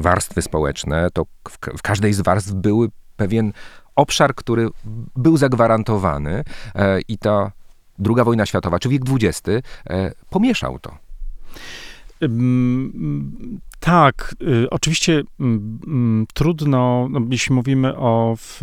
warstwy 0.00 0.42
społeczne, 0.42 1.08
to 1.12 1.26
w, 1.48 1.58
ka- 1.58 1.72
w 1.78 1.82
każdej 1.82 2.12
z 2.12 2.20
warstw 2.20 2.52
był 2.52 2.88
pewien 3.16 3.52
obszar, 3.96 4.34
który 4.34 4.68
był 5.16 5.36
zagwarantowany 5.36 6.44
e, 6.74 7.00
i 7.08 7.18
ta 7.18 7.52
druga 7.98 8.24
wojna 8.24 8.46
światowa, 8.46 8.78
czy 8.78 8.88
wiek 8.88 9.02
XX, 9.10 9.48
e, 9.90 10.12
pomieszał 10.30 10.78
to. 10.78 10.98
Tak, 13.80 14.34
y, 14.42 14.70
oczywiście 14.70 15.22
mm, 15.40 15.78
mm, 15.86 16.26
trudno, 16.34 17.08
no, 17.10 17.20
jeśli 17.30 17.54
mówimy 17.54 17.96
o. 17.96 18.34
W, 18.38 18.60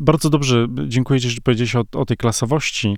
bardzo 0.00 0.30
dobrze, 0.30 0.66
dziękuję 0.86 1.20
Ci, 1.20 1.30
że 1.30 1.40
powiedziałeś 1.44 1.76
o, 1.76 1.84
o 1.92 2.04
tej 2.04 2.16
klasowości, 2.16 2.96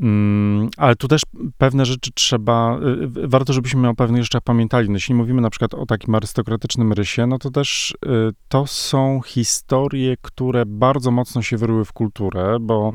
Mm, 0.00 0.68
ale 0.76 0.96
tu 0.96 1.08
też 1.08 1.22
pewne 1.58 1.84
rzeczy 1.84 2.10
trzeba, 2.14 2.78
y, 2.78 3.28
warto, 3.28 3.52
żebyśmy 3.52 3.88
o 3.88 3.94
pewnych 3.94 4.22
rzeczach 4.22 4.42
pamiętali. 4.42 4.88
No, 4.88 4.94
jeśli 4.94 5.14
mówimy 5.14 5.40
na 5.40 5.50
przykład 5.50 5.74
o 5.74 5.86
takim 5.86 6.14
arystokratycznym 6.14 6.92
rysie, 6.92 7.26
no 7.26 7.38
to 7.38 7.50
też 7.50 7.94
y, 8.06 8.34
to 8.48 8.66
są 8.66 9.20
historie, 9.26 10.16
które 10.22 10.66
bardzo 10.66 11.10
mocno 11.10 11.42
się 11.42 11.56
wyryły 11.56 11.84
w 11.84 11.92
kulturę, 11.92 12.56
bo 12.60 12.92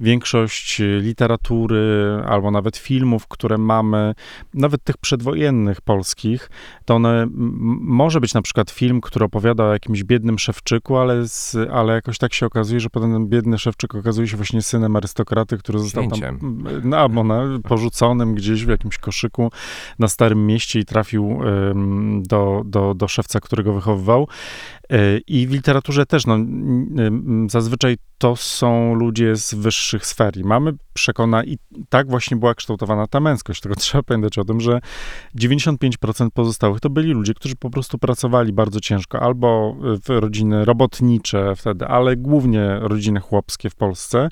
większość 0.00 0.82
literatury 1.00 1.82
albo 2.26 2.50
nawet 2.50 2.76
filmów, 2.76 3.28
które 3.28 3.58
mamy, 3.58 4.14
nawet 4.54 4.84
tych 4.84 4.96
przedwojennych 4.96 5.80
polskich, 5.80 6.50
to 6.84 6.94
one, 6.94 7.26
może 7.80 8.20
być 8.20 8.34
na 8.34 8.42
przykład 8.42 8.70
film, 8.70 9.00
który 9.00 9.24
opowiada 9.24 9.64
o 9.64 9.72
jakimś 9.72 10.04
biednym 10.04 10.38
szewczyku, 10.38 10.96
ale, 10.96 11.28
z, 11.28 11.56
ale 11.72 11.92
jakoś 11.94 12.18
tak 12.18 12.34
się 12.34 12.46
okazuje, 12.46 12.80
że 12.80 12.90
potem 12.90 13.12
ten 13.12 13.28
biedny 13.28 13.58
szewczyk 13.58 13.94
okazuje 13.94 14.28
się 14.28 14.36
właśnie 14.36 14.62
synem 14.62 14.96
arystokraty, 14.96 15.58
który 15.58 15.78
został 15.78 16.02
tam, 16.02 16.12
Księciem. 16.12 16.41
Albo 16.96 17.24
na, 17.24 17.58
porzuconym 17.62 18.34
gdzieś 18.34 18.64
w 18.64 18.68
jakimś 18.68 18.98
koszyku 18.98 19.50
na 19.98 20.08
Starym 20.08 20.46
Mieście 20.46 20.80
i 20.80 20.84
trafił 20.84 21.38
do, 22.22 22.62
do, 22.64 22.94
do 22.94 23.08
szewca, 23.08 23.40
którego 23.40 23.72
wychowywał. 23.72 24.28
Y, 24.92 25.22
I 25.26 25.46
w 25.46 25.50
literaturze 25.50 26.06
też, 26.06 26.26
no, 26.26 26.38
zazwyczaj 27.48 27.96
to 28.18 28.36
są 28.36 28.94
ludzie 28.94 29.36
z 29.36 29.54
wyższych 29.54 30.06
sfer. 30.06 30.36
I 30.36 30.44
mamy 30.44 30.72
przekona, 30.92 31.44
i 31.44 31.58
tak 31.88 32.10
właśnie 32.10 32.36
była 32.36 32.54
kształtowana 32.54 33.06
ta 33.06 33.20
męskość. 33.20 33.60
Tylko 33.60 33.76
trzeba 33.80 34.02
pamiętać 34.02 34.38
o 34.38 34.44
tym, 34.44 34.60
że 34.60 34.80
95% 35.36 36.30
pozostałych 36.34 36.80
to 36.80 36.90
byli 36.90 37.12
ludzie, 37.12 37.34
którzy 37.34 37.56
po 37.56 37.70
prostu 37.70 37.98
pracowali 37.98 38.52
bardzo 38.52 38.80
ciężko, 38.80 39.22
albo 39.22 39.76
w 39.80 40.08
rodziny 40.08 40.64
robotnicze 40.64 41.56
wtedy, 41.56 41.86
ale 41.86 42.16
głównie 42.16 42.78
rodziny 42.80 43.20
chłopskie 43.20 43.70
w 43.70 43.74
Polsce. 43.74 44.28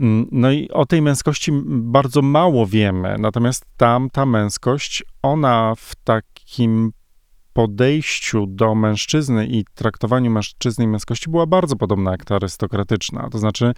Mm, 0.00 0.28
No 0.32 0.50
i 0.50 0.68
o 0.68 0.86
tej 0.86 1.02
męskości 1.02 1.41
bardzo 1.66 2.22
mało 2.22 2.66
wiemy, 2.66 3.16
natomiast 3.18 3.64
tam 3.76 4.10
ta 4.10 4.26
męskość, 4.26 5.04
ona 5.22 5.74
w 5.76 5.94
takim 5.94 6.92
podejściu 7.52 8.46
do 8.46 8.74
mężczyzny 8.74 9.46
i 9.46 9.64
traktowaniu 9.74 10.30
mężczyzny 10.30 10.84
i 10.84 10.88
męskości 10.88 11.30
była 11.30 11.46
bardzo 11.46 11.76
podobna 11.76 12.10
jak 12.10 12.24
ta 12.24 12.34
arystokratyczna. 12.34 13.28
To 13.30 13.38
znaczy, 13.38 13.72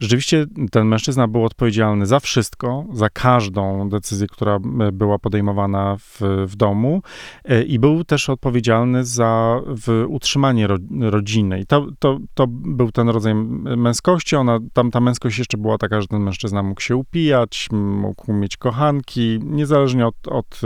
rzeczywiście 0.00 0.46
ten 0.70 0.86
mężczyzna 0.86 1.28
był 1.28 1.44
odpowiedzialny 1.44 2.06
za 2.06 2.20
wszystko, 2.20 2.84
za 2.92 3.10
każdą 3.10 3.88
decyzję, 3.88 4.26
która 4.26 4.54
e, 4.54 4.92
była 4.92 5.18
podejmowana 5.18 5.96
w, 5.96 6.20
w 6.46 6.56
domu 6.56 7.02
e, 7.44 7.62
i 7.62 7.78
był 7.78 8.04
też 8.04 8.30
odpowiedzialny 8.30 9.04
za 9.04 9.60
utrzymanie 10.08 10.66
ro, 10.66 10.78
rodziny. 11.00 11.60
I 11.60 11.66
to, 11.66 11.86
to, 11.98 12.18
to 12.34 12.46
był 12.48 12.92
ten 12.92 13.08
rodzaj 13.08 13.34
męskości. 13.76 14.36
Ona, 14.36 14.58
tam 14.72 14.90
ta 14.90 15.00
męskość 15.00 15.38
jeszcze 15.38 15.58
była 15.58 15.78
taka, 15.78 16.00
że 16.00 16.06
ten 16.06 16.22
mężczyzna 16.22 16.62
mógł 16.62 16.80
się 16.80 16.96
upijać, 16.96 17.68
mógł 17.72 18.32
mieć 18.32 18.56
kochanki, 18.56 19.38
niezależnie 19.42 20.06
od, 20.06 20.28
od, 20.28 20.60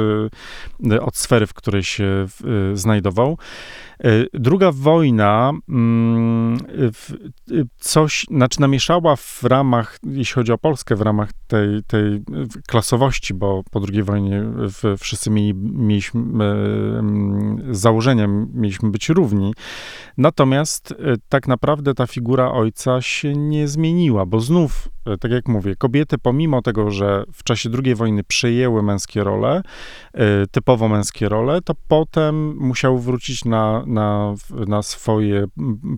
e, 0.91 1.01
od 1.01 1.17
sfery, 1.17 1.47
w 1.47 1.55
której 1.55 1.83
się 1.83 2.27
znajdował. 2.75 3.39
E, 4.05 4.09
Druga 4.35 4.73
wojna 4.73 5.53
mm, 5.69 6.59
y, 7.51 7.65
coś, 7.79 8.27
znaczy 8.31 8.61
namieszała 8.61 9.17
w 9.17 9.45
ramach, 9.45 9.99
jeśli 10.07 10.35
chodzi 10.35 10.53
o 10.53 10.59
Polskę, 10.59 10.97
w 10.97 11.01
ramach 11.01 11.31
tej, 11.47 11.83
tej 11.87 12.23
klasowości, 12.67 13.35
bo 13.35 13.63
po 13.71 13.81
II 13.93 14.03
wojnie 14.03 14.43
w, 14.45 14.97
wszyscy 14.99 15.31
mieli, 15.31 15.55
mieliśmy 15.55 16.45
e, 16.45 17.75
z 17.75 17.81
założenia 17.81 18.27
mieliśmy 18.55 18.91
być 18.91 19.09
równi. 19.09 19.55
Natomiast 20.19 20.93
e, 20.93 21.15
tak 21.29 21.49
naprawdę 21.49 21.95
ta 21.95 22.07
figura 22.07 22.53
ojca 22.53 23.01
się 23.01 23.37
nie 23.37 23.69
zmieniła, 23.69 24.27
bo 24.27 24.41
znów, 24.41 24.89
e, 25.07 25.17
tak 25.17 25.31
jak 25.31 25.49
mówię, 25.49 25.77
kobiety 25.77 26.19
pomimo 26.19 26.63
tego, 26.63 26.91
że 26.91 27.25
w 27.33 27.43
czasie 27.43 27.71
II 27.85 27.95
wojny 27.95 28.25
przejęły 28.25 28.83
męskie 28.83 29.25
role, 29.25 29.63
e, 30.15 30.47
typowo 30.47 30.89
męskie 30.89 31.29
role, 31.29 31.63
to 31.63 31.75
potem 31.89 32.57
musiały 32.57 33.01
wrócić 33.01 33.45
na, 33.45 33.85
na, 33.87 34.35
na 34.67 34.83
swoje 34.83 35.47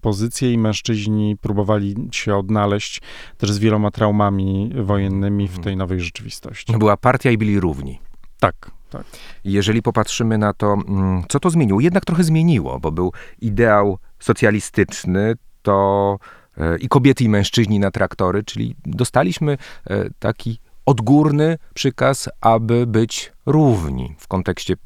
pozycje 0.02 0.52
i 0.52 0.58
mężczyźni 0.58 1.36
próbowali 1.40 1.94
się 2.12 2.36
odnaleźć 2.36 3.00
też 3.38 3.52
z 3.52 3.58
wieloma 3.58 3.90
traumami 3.90 4.72
wojennymi 4.82 5.48
w 5.48 5.58
tej 5.58 5.76
nowej 5.76 6.00
rzeczywistości. 6.00 6.78
Była 6.78 6.96
partia 6.96 7.30
i 7.30 7.38
byli 7.38 7.60
równi. 7.60 8.00
Tak, 8.40 8.70
tak. 8.90 9.04
Jeżeli 9.44 9.82
popatrzymy 9.82 10.38
na 10.38 10.52
to, 10.52 10.72
mm, 10.72 11.22
co 11.28 11.40
to 11.40 11.50
zmieniło, 11.50 11.80
jednak 11.80 12.04
trochę 12.04 12.24
zmieniło, 12.24 12.80
bo 12.80 12.92
był 12.92 13.12
ideał 13.40 13.98
socjalistyczny, 14.18 15.34
to 15.62 16.18
e, 16.56 16.78
i 16.78 16.88
kobiety, 16.88 17.24
i 17.24 17.28
mężczyźni 17.28 17.78
na 17.78 17.90
traktory, 17.90 18.44
czyli 18.44 18.76
dostaliśmy 18.86 19.58
e, 19.86 20.10
taki 20.18 20.58
odgórny 20.86 21.58
przykaz, 21.74 22.28
aby 22.40 22.86
być 22.86 23.32
równi 23.46 24.16
w 24.18 24.28
kontekście 24.28 24.76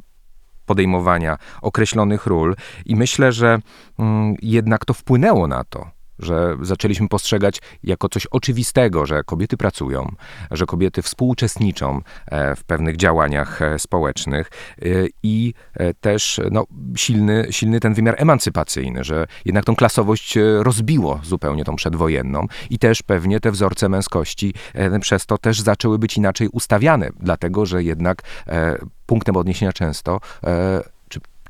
podejmowania 0.67 1.39
określonych 1.63 2.27
ról. 2.27 2.57
I 2.87 2.97
myślę, 2.97 3.33
że 3.33 3.59
mm, 3.99 4.35
jednak 4.43 4.85
to 4.85 4.95
wpłynęło 4.95 5.47
na 5.47 5.65
to, 5.65 5.91
że 6.19 6.57
zaczęliśmy 6.63 7.09
postrzegać 7.09 7.59
jako 7.83 8.09
coś 8.09 8.27
oczywistego, 8.27 9.07
że 9.07 9.25
kobiety 9.25 9.57
pracują, 9.57 10.13
że 10.51 10.67
kobiety 10.67 11.03
współuczestniczą 11.03 12.01
e, 12.27 12.57
w 12.57 12.65
pewnych 12.65 12.97
działaniach 12.97 13.63
e, 13.63 13.79
społecznych 13.79 14.51
e, 14.51 14.85
i 15.23 15.55
też 16.01 16.41
no, 16.51 16.67
silny, 16.97 17.47
silny 17.51 17.81
ten 17.81 17.95
wymiar 17.95 18.15
emancypacyjny, 18.19 19.05
że 19.05 19.27
jednak 19.45 19.65
tą 19.65 19.77
klasowość 19.77 20.39
rozbiło 20.59 21.21
zupełnie 21.23 21.65
tą 21.65 21.77
przedwojenną 21.77 22.47
i 22.71 22.79
też 22.79 23.03
pewnie 23.03 23.41
te 23.41 23.51
wzorce 23.51 23.89
męskości 23.89 24.55
przez 25.01 25.27
to 25.27 25.39
też 25.39 25.61
zaczęły 25.61 25.99
być 25.99 26.17
inaczej 26.17 26.49
ustawiane, 26.49 27.11
dlatego 27.21 27.67
że 27.67 27.83
jednak 27.83 28.23
punktem 29.07 29.37
odniesienia 29.37 29.73
często 29.73 30.21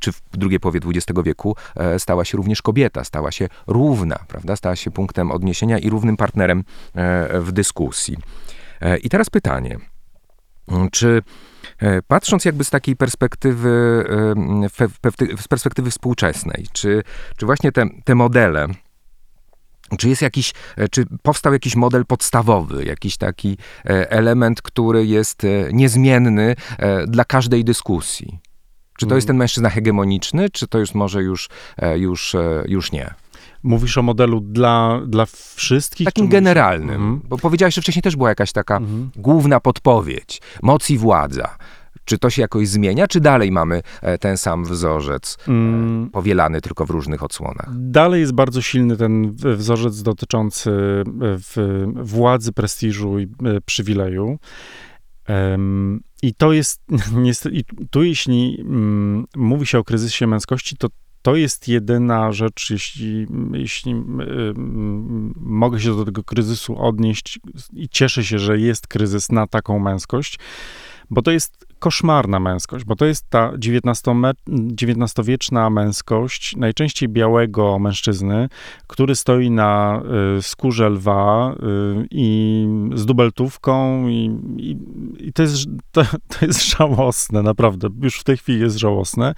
czy 0.02 0.12
w 0.12 0.23
drugiej 0.32 0.61
połowie 0.61 0.80
XX 0.87 1.21
wieku 1.25 1.56
e, 1.76 1.99
stała 1.99 2.25
się 2.25 2.37
również 2.37 2.62
kobieta, 2.62 3.04
stała 3.04 3.32
się 3.32 3.49
równa, 3.66 4.18
prawda? 4.28 4.56
Stała 4.56 4.76
się 4.76 4.90
punktem 4.90 5.30
odniesienia 5.30 5.78
i 5.78 5.90
równym 5.90 6.16
partnerem 6.16 6.64
e, 6.94 7.40
w 7.40 7.52
dyskusji. 7.52 8.16
E, 8.80 8.97
I 8.97 9.09
teraz 9.09 9.30
pytanie. 9.30 9.78
Mm, 10.68 10.90
Czy 10.90 11.23
patrząc 12.09 12.44
jakby 12.44 12.64
z 12.64 12.71
takiej 12.71 12.97
perspektywy, 12.97 14.04
z 15.40 15.49
perspektywy 15.49 15.90
współczesnej, 15.90 16.66
czy, 16.73 17.02
czy 17.37 17.47
właśnie 17.47 17.73
te, 17.73 17.87
te 18.04 18.14
modele, 18.14 18.66
czy 19.99 20.09
jest 20.09 20.23
jakiś, 20.23 20.52
czy 20.90 21.06
powstał 21.23 21.52
jakiś 21.52 21.76
model 21.76 22.06
podstawowy, 22.06 22.85
jakiś 22.85 23.16
taki 23.16 23.59
element, 23.85 24.62
który 24.62 25.06
jest 25.06 25.42
niezmienny 25.73 26.54
dla 27.06 27.25
każdej 27.25 27.64
dyskusji? 27.64 28.38
Czy 29.02 29.06
to 29.06 29.14
jest 29.14 29.26
ten 29.26 29.37
mężczyzna 29.37 29.71
hegemoniczny, 29.71 30.50
czy 30.50 30.68
to 30.68 30.78
już 30.78 30.94
może 30.94 31.23
już, 31.23 31.49
e, 31.78 31.99
już, 31.99 32.35
e, 32.35 32.64
już 32.68 32.92
nie? 32.92 33.14
Mówisz 33.62 33.99
o 33.99 34.02
modelu 34.02 34.40
dla, 34.40 35.00
dla 35.06 35.26
wszystkich? 35.54 36.04
Takim 36.04 36.28
generalnym. 36.28 36.90
Mhm. 36.94 37.21
Bo 37.28 37.38
powiedziałeś, 37.38 37.75
że 37.75 37.82
wcześniej 37.82 38.02
też 38.02 38.16
była 38.16 38.28
jakaś 38.28 38.52
taka 38.52 38.76
Mhm. 38.76 39.11
główna 39.16 39.61
podpowiedź. 39.61 40.40
Moc 40.62 40.90
i 40.90 40.99
władza. 40.99 41.56
Czy 42.04 42.18
to 42.18 42.30
się 42.30 42.42
jakoś 42.42 42.68
zmienia, 42.68 43.06
czy 43.06 43.21
dalej 43.21 43.52
mamy 43.52 43.82
e, 44.02 44.18
ten 44.18 44.37
sam 44.38 44.64
wzorzec, 44.64 45.38
Mm, 45.49 46.11
powielany 46.11 46.61
tylko 46.61 46.87
w 46.87 46.90
różnych 46.90 47.23
odsłonach? 47.23 47.68
Dalej 47.75 48.21
jest 48.21 48.32
bardzo 48.32 48.62
silny 48.62 48.97
ten 48.97 49.32
wzorzec 49.37 50.02
dotyczący 50.02 50.71
władzy, 51.94 52.52
prestiżu 52.52 53.18
i 53.18 53.28
przywileju. 53.66 54.38
I 56.22 56.34
to 56.34 56.52
jest 56.52 56.82
niestety, 57.12 57.64
tu 57.90 58.02
jeśli 58.02 58.60
mm, 58.60 59.26
mówi 59.36 59.66
się 59.66 59.78
o 59.78 59.84
kryzysie 59.84 60.26
męskości, 60.26 60.76
to 60.76 60.88
to 61.22 61.36
jest 61.36 61.68
jedyna 61.68 62.32
rzecz, 62.32 62.70
jeśli, 62.70 63.26
jeśli 63.52 63.94
mogę 65.36 65.80
się 65.80 65.96
do 65.96 66.04
tego 66.04 66.24
kryzysu 66.24 66.78
odnieść 66.78 67.40
i 67.72 67.88
cieszę 67.88 68.24
się, 68.24 68.38
że 68.38 68.58
jest 68.58 68.86
kryzys 68.86 69.32
na 69.32 69.46
taką 69.46 69.78
męskość, 69.78 70.38
bo 71.12 71.23
to 71.23 71.31
jest 71.31 71.66
koszmarna 71.78 72.40
męskość, 72.40 72.85
bo 72.85 72.97
to 72.97 73.04
jest 73.04 73.31
ta 73.31 73.52
XIX-wieczna 73.52 75.71
męskość, 75.71 76.57
najczęściej 76.57 77.09
białego 77.09 77.78
mężczyzny, 77.78 78.49
który 78.87 79.16
stoi 79.16 79.50
na 79.50 80.02
y, 80.38 80.42
skórze 80.42 80.90
lwa 80.90 81.52
y, 81.52 81.57
i 82.11 82.66
z 82.95 83.07
dubeltówką 83.07 84.09
i, 84.09 84.38
i, 84.57 84.76
i 85.19 85.33
to, 85.33 85.42
jest, 85.42 85.66
to, 85.90 86.04
to, 86.04 86.47
jest 86.47 86.78
żałosne, 86.78 87.42
naprawdę, 87.42 87.88
już 88.02 88.21
w 88.21 88.25
tej 88.25 88.37
chwili 88.37 88.61
jest 88.61 88.76
żałosne. 88.76 89.35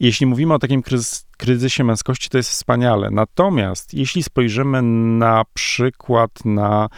Jeśli 0.00 0.26
mówimy 0.26 0.54
o 0.54 0.58
takim 0.58 0.82
kryzys, 0.82 1.26
kryzysie 1.36 1.84
męskości, 1.84 2.28
to 2.28 2.36
jest 2.36 2.50
wspaniale. 2.50 3.10
Natomiast 3.10 3.94
jeśli 3.94 4.22
spojrzymy 4.22 4.82
na 5.18 5.44
przykład 5.54 6.44
na 6.44 6.88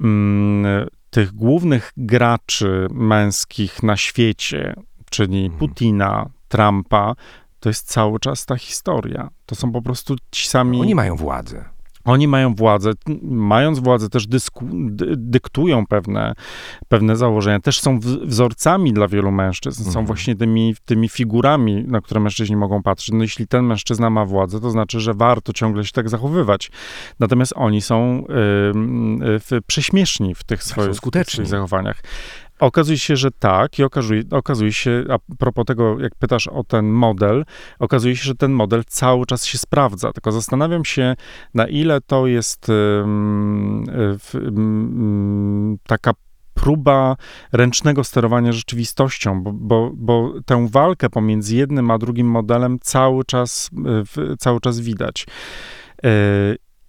mm, 0.00 0.86
tych 1.10 1.32
głównych 1.32 1.92
graczy 1.96 2.86
męskich 2.90 3.82
na 3.82 3.96
świecie, 3.96 4.74
czyli 5.10 5.44
mhm. 5.44 5.58
Putina, 5.58 6.30
Trumpa, 6.48 7.14
to 7.60 7.68
jest 7.68 7.88
cały 7.88 8.20
czas 8.20 8.46
ta 8.46 8.56
historia. 8.56 9.30
To 9.46 9.54
są 9.54 9.72
po 9.72 9.82
prostu 9.82 10.16
ci 10.30 10.48
sami. 10.48 10.80
Oni 10.80 10.94
mają 10.94 11.16
władzę. 11.16 11.64
Oni 12.10 12.28
mają 12.28 12.54
władzę, 12.54 12.92
mając 13.22 13.78
władzę 13.78 14.08
też 14.08 14.26
dysku, 14.26 14.68
dyktują 15.16 15.86
pewne, 15.86 16.34
pewne 16.88 17.16
założenia, 17.16 17.60
też 17.60 17.80
są 17.80 18.00
wzorcami 18.24 18.92
dla 18.92 19.08
wielu 19.08 19.32
mężczyzn, 19.32 19.80
mhm. 19.80 19.94
są 19.94 20.04
właśnie 20.06 20.36
tymi, 20.36 20.74
tymi 20.84 21.08
figurami, 21.08 21.84
na 21.86 22.00
które 22.00 22.20
mężczyźni 22.20 22.56
mogą 22.56 22.82
patrzeć. 22.82 23.14
No 23.14 23.22
jeśli 23.22 23.46
ten 23.46 23.64
mężczyzna 23.64 24.10
ma 24.10 24.24
władzę, 24.24 24.60
to 24.60 24.70
znaczy, 24.70 25.00
że 25.00 25.14
warto 25.14 25.52
ciągle 25.52 25.84
się 25.84 25.92
tak 25.92 26.08
zachowywać. 26.08 26.70
Natomiast 27.20 27.52
oni 27.56 27.80
są 27.80 28.24
y, 29.52 29.56
y, 29.56 29.62
prześmieszni 29.66 30.34
w 30.34 30.44
tych 30.44 30.62
swoich, 30.62 30.90
w 30.90 30.96
swoich 30.96 31.48
zachowaniach. 31.48 32.02
Okazuje 32.60 32.98
się, 32.98 33.16
że 33.16 33.30
tak 33.30 33.78
i 33.78 33.82
okazuje, 33.84 34.22
okazuje 34.30 34.72
się, 34.72 35.04
a 35.10 35.34
propos 35.38 35.64
tego, 35.64 36.00
jak 36.00 36.14
pytasz 36.14 36.48
o 36.48 36.64
ten 36.64 36.90
model, 36.90 37.44
okazuje 37.78 38.16
się, 38.16 38.24
że 38.24 38.34
ten 38.34 38.52
model 38.52 38.84
cały 38.86 39.26
czas 39.26 39.44
się 39.44 39.58
sprawdza. 39.58 40.12
Tylko 40.12 40.32
zastanawiam 40.32 40.84
się, 40.84 41.16
na 41.54 41.66
ile 41.66 42.00
to 42.00 42.26
jest 42.26 42.68
um, 42.68 43.84
um, 44.34 45.78
taka 45.86 46.12
próba 46.54 47.16
ręcznego 47.52 48.04
sterowania 48.04 48.52
rzeczywistością, 48.52 49.42
bo, 49.42 49.52
bo, 49.52 49.90
bo, 49.94 50.32
tę 50.46 50.68
walkę 50.70 51.10
pomiędzy 51.10 51.56
jednym 51.56 51.90
a 51.90 51.98
drugim 51.98 52.26
modelem 52.26 52.78
cały 52.80 53.24
czas, 53.24 53.70
cały 54.38 54.60
czas 54.60 54.80
widać. 54.80 55.26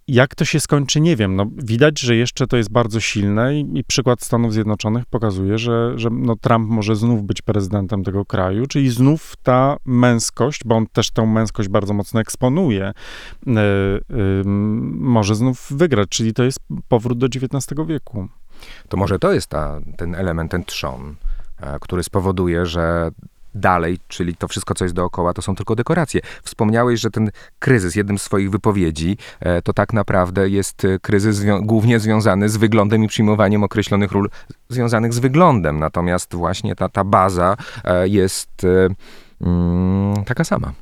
E, 0.08 0.12
jak 0.12 0.34
to 0.34 0.44
się 0.44 0.60
skończy, 0.60 1.00
nie 1.00 1.16
wiem. 1.16 1.36
No, 1.36 1.46
widać, 1.56 2.00
że 2.00 2.16
jeszcze 2.16 2.46
to 2.46 2.56
jest 2.56 2.70
bardzo 2.70 3.00
silne 3.00 3.60
i, 3.60 3.78
i 3.78 3.84
przykład 3.84 4.22
Stanów 4.22 4.52
Zjednoczonych 4.52 5.06
pokazuje, 5.06 5.58
że, 5.58 5.92
że 5.98 6.10
no, 6.10 6.36
Trump 6.36 6.68
może 6.68 6.96
znów 6.96 7.22
być 7.22 7.42
prezydentem 7.42 8.04
tego 8.04 8.24
kraju, 8.24 8.66
czyli 8.66 8.90
znów 8.90 9.34
ta 9.42 9.76
męskość, 9.84 10.60
bo 10.64 10.76
on 10.76 10.86
też 10.86 11.10
tę 11.10 11.26
męskość 11.26 11.68
bardzo 11.68 11.94
mocno 11.94 12.20
eksponuje, 12.20 12.92
yy, 13.46 13.54
yy, 14.10 14.44
może 14.94 15.34
znów 15.34 15.66
wygrać, 15.70 16.08
czyli 16.08 16.34
to 16.34 16.42
jest 16.42 16.58
powrót 16.88 17.18
do 17.18 17.26
XIX 17.26 17.66
wieku. 17.86 18.28
To 18.88 18.96
może 18.96 19.18
to 19.18 19.32
jest 19.32 19.46
ta, 19.46 19.80
ten 19.96 20.14
element, 20.14 20.50
ten 20.50 20.64
trzon, 20.64 21.14
e, 21.60 21.78
który 21.80 22.02
spowoduje, 22.02 22.66
że 22.66 23.10
dalej, 23.54 23.98
czyli 24.08 24.36
to 24.36 24.48
wszystko, 24.48 24.74
co 24.74 24.84
jest 24.84 24.94
dookoła, 24.94 25.32
to 25.32 25.42
są 25.42 25.54
tylko 25.54 25.74
dekoracje. 25.74 26.20
Wspomniałeś, 26.42 27.00
że 27.00 27.10
ten 27.10 27.30
kryzys, 27.58 27.94
jednym 27.94 28.18
z 28.18 28.22
swoich 28.22 28.50
wypowiedzi, 28.50 29.16
e, 29.40 29.62
to 29.62 29.72
tak 29.72 29.92
naprawdę 29.92 30.48
jest 30.48 30.84
e, 30.84 30.98
kryzys 30.98 31.36
zwią 31.36 31.60
głównie 31.60 32.00
związany 32.00 32.48
z 32.48 32.56
wyglądem 32.56 33.04
i 33.04 33.08
przyjmowaniem 33.08 33.64
określonych 33.64 34.12
ról 34.12 34.30
związanych 34.68 35.14
z 35.14 35.18
wyglądem. 35.18 35.78
Natomiast 35.78 36.34
właśnie 36.34 36.76
ta, 36.76 36.88
ta 36.88 37.04
baza 37.04 37.56
e, 37.84 38.08
jest 38.08 38.66
mm, 39.40 40.24
taka 40.24 40.44
sama. 40.44 40.72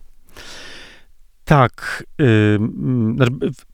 Tak. 1.50 2.04
Yy, 2.18 2.58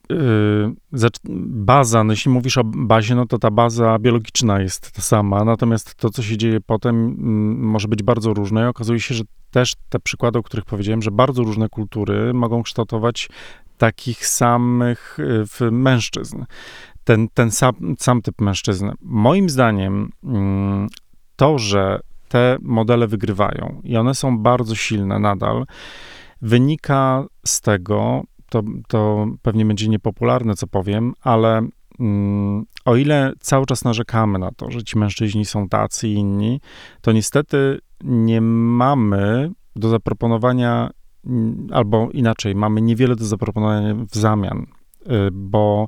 yy, 0.09 1.11
baza, 1.49 2.03
no 2.03 2.13
jeśli 2.13 2.31
mówisz 2.31 2.57
o 2.57 2.63
bazie, 2.63 3.15
no 3.15 3.25
to 3.25 3.39
ta 3.39 3.51
baza 3.51 3.99
biologiczna 3.99 4.61
jest 4.61 4.91
ta 4.91 5.01
sama, 5.01 5.43
natomiast 5.43 5.95
to, 5.95 6.09
co 6.09 6.23
się 6.23 6.37
dzieje 6.37 6.61
potem, 6.61 7.15
może 7.57 7.87
być 7.87 8.03
bardzo 8.03 8.33
różne 8.33 8.61
i 8.61 8.65
okazuje 8.65 8.99
się, 8.99 9.15
że 9.15 9.23
też 9.51 9.73
te 9.89 9.99
przykłady, 9.99 10.39
o 10.39 10.43
których 10.43 10.65
powiedziałem, 10.65 11.01
że 11.01 11.11
bardzo 11.11 11.43
różne 11.43 11.69
kultury 11.69 12.33
mogą 12.33 12.63
kształtować 12.63 13.29
takich 13.77 14.27
samych 14.27 15.17
y, 15.61 15.71
mężczyzn. 15.71 16.45
Ten, 17.03 17.27
ten 17.33 17.51
sam, 17.51 17.75
sam 17.99 18.21
typ 18.21 18.41
mężczyzny. 18.41 18.93
Moim 19.01 19.49
zdaniem 19.49 20.11
mm, 20.23 20.87
to, 21.35 21.59
że 21.59 21.99
te 22.29 22.57
modele 22.61 23.07
wygrywają 23.07 23.81
i 23.83 23.97
one 23.97 24.15
są 24.15 24.37
bardzo 24.37 24.75
silne 24.75 25.19
nadal, 25.19 25.65
Wynika 26.41 27.25
z 27.45 27.61
tego, 27.61 28.23
to, 28.49 28.63
to 28.87 29.27
pewnie 29.41 29.65
będzie 29.65 29.87
niepopularne, 29.87 30.55
co 30.55 30.67
powiem, 30.67 31.13
ale 31.21 31.67
mm, 31.99 32.65
o 32.85 32.95
ile 32.95 33.33
cały 33.39 33.65
czas 33.65 33.83
narzekamy 33.83 34.39
na 34.39 34.51
to, 34.51 34.71
że 34.71 34.83
ci 34.83 34.97
mężczyźni 34.97 35.45
są 35.45 35.69
tacy 35.69 36.07
i 36.07 36.13
inni, 36.13 36.61
to 37.01 37.11
niestety 37.11 37.79
nie 38.03 38.41
mamy 38.41 39.51
do 39.75 39.89
zaproponowania, 39.89 40.89
mm, 41.25 41.67
albo 41.71 42.09
inaczej, 42.11 42.55
mamy 42.55 42.81
niewiele 42.81 43.15
do 43.15 43.25
zaproponowania 43.25 43.95
w 43.95 44.15
zamian, 44.15 44.65
y, 45.01 45.07
bo 45.31 45.87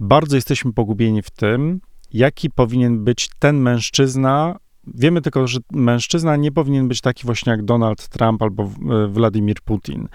bardzo 0.00 0.36
jesteśmy 0.36 0.72
pogubieni 0.72 1.22
w 1.22 1.30
tym, 1.30 1.80
jaki 2.12 2.50
powinien 2.50 3.04
być 3.04 3.30
ten 3.38 3.56
mężczyzna 3.56 4.56
Wiemy 4.86 5.20
tylko, 5.20 5.46
że 5.46 5.58
mężczyzna 5.72 6.36
nie 6.36 6.52
powinien 6.52 6.88
być 6.88 7.00
taki 7.00 7.26
właśnie 7.26 7.50
jak 7.50 7.64
Donald 7.64 8.08
Trump 8.08 8.42
albo 8.42 8.70
Władimir 9.08 9.60
Putin. 9.60 10.08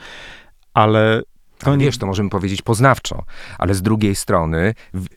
Ale 0.74 1.22
ale 1.64 1.78
wiesz, 1.78 1.98
to 1.98 2.06
możemy 2.06 2.30
powiedzieć 2.30 2.62
poznawczo, 2.62 3.24
ale 3.58 3.74
z 3.74 3.82
drugiej 3.82 4.16
strony, 4.16 4.74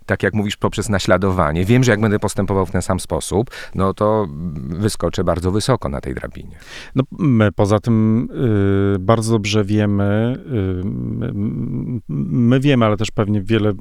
tak 0.07 0.23
jak 0.23 0.35
mówisz, 0.35 0.57
poprzez 0.57 0.89
naśladowanie, 0.89 1.65
wiem, 1.65 1.85
że 1.85 1.91
jak 1.91 2.01
będę 2.01 2.19
postępował 2.19 2.67
w 2.67 2.71
ten 2.71 2.83
sam 2.83 3.01
sposób, 3.01 3.51
no 3.75 3.95
to 3.95 4.27
wyskoczę 4.69 5.25
bardzo 5.25 5.51
wysoko 5.51 5.89
na 5.89 6.01
tej 6.01 6.15
drabinie. 6.15 6.59
No, 6.95 7.03
my 7.19 7.53
poza 7.53 7.81
tym 7.81 8.29
y, 8.95 8.99
bardzo 8.99 9.33
dobrze 9.33 9.65
wiemy, 9.65 10.39
y, 10.47 11.31
my 12.09 12.61
wiemy, 12.61 12.85
ale 12.85 12.97
też 12.97 13.11
pewnie 13.11 13.43
wiele 13.43 13.73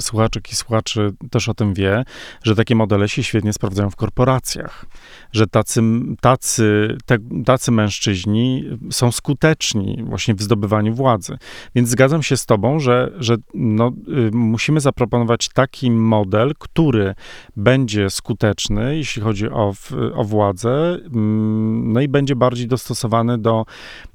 słuchaczek 0.00 0.52
i 0.52 0.56
słuchaczy 0.56 1.12
też 1.30 1.48
o 1.48 1.54
tym 1.54 1.74
wie, 1.74 2.04
że 2.42 2.54
takie 2.54 2.74
modele 2.74 3.08
się 3.08 3.22
świetnie 3.22 3.52
sprawdzają 3.52 3.90
w 3.90 3.96
korporacjach, 3.96 4.86
że 5.32 5.46
tacy, 5.46 5.82
tacy, 6.20 6.96
te, 7.06 7.18
tacy 7.44 7.70
mężczyźni 7.70 8.64
są 8.90 9.12
skuteczni 9.12 10.04
właśnie 10.04 10.34
w 10.34 10.42
zdobywaniu 10.42 10.94
władzy. 10.94 11.38
Więc 11.74 11.88
zgadzam 11.88 12.07
zgadzam 12.08 12.22
się 12.22 12.36
z 12.36 12.46
tobą, 12.46 12.80
że, 12.80 13.12
że 13.18 13.36
no, 13.54 13.92
y, 14.28 14.30
musimy 14.32 14.80
zaproponować 14.80 15.48
taki 15.48 15.90
model, 15.90 16.52
który 16.58 17.14
będzie 17.56 18.10
skuteczny, 18.10 18.96
jeśli 18.96 19.22
chodzi 19.22 19.50
o, 19.50 19.72
o 20.14 20.24
władzę, 20.24 20.98
mm, 21.14 21.92
no 21.92 22.00
i 22.00 22.08
będzie 22.08 22.36
bardziej 22.36 22.66
dostosowany 22.66 23.38
do 23.38 23.64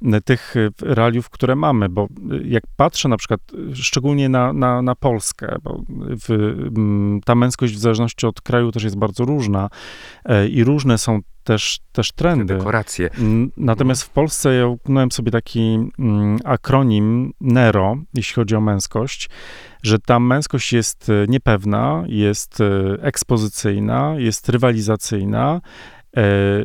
y, 0.02 0.22
tych 0.22 0.56
y, 0.56 0.72
realiów, 0.82 1.30
które 1.30 1.56
mamy, 1.56 1.90
bo 1.90 2.08
jak 2.46 2.64
patrzę 2.78 3.10
na 3.10 3.18
przykład 3.18 3.40
szczególnie 3.74 4.30
na, 4.30 4.54
na, 4.54 4.82
na 4.82 4.96
Polskę, 4.96 5.56
bo 5.64 5.84
w, 5.90 6.30
mm, 6.30 7.22
ta 7.26 7.36
męskość 7.36 7.74
w 7.74 7.80
zależności 7.80 8.28
od 8.28 8.42
kraju 8.42 8.72
też 8.72 8.84
jest 8.84 8.98
bardzo 8.98 9.26
różna 9.26 9.70
i 10.50 10.64
różne 10.64 10.98
są 10.98 11.20
też, 11.44 11.80
też 11.92 12.12
trendy. 12.12 12.58
Dekoracje. 12.58 13.10
Natomiast 13.58 14.04
w 14.04 14.10
Polsce 14.10 14.54
ja 14.56 14.68
uknąłem 14.68 15.12
sobie 15.12 15.32
taki 15.32 15.92
mm, 16.00 16.40
akronim 16.44 17.34
NERO, 17.42 17.98
jeśli 18.14 18.36
chodzi 18.36 18.56
o 18.56 18.62
męskość, 18.62 19.30
że 19.84 20.00
ta 20.00 20.20
męskość 20.20 20.74
jest 20.74 21.10
e, 21.10 21.26
niepewna, 21.28 22.04
jest 22.08 22.62
e, 22.62 22.66
ekspozycyjna, 23.02 24.16
jest 24.18 24.50
rywalizacyjna, 24.50 25.62
e, 26.18 26.22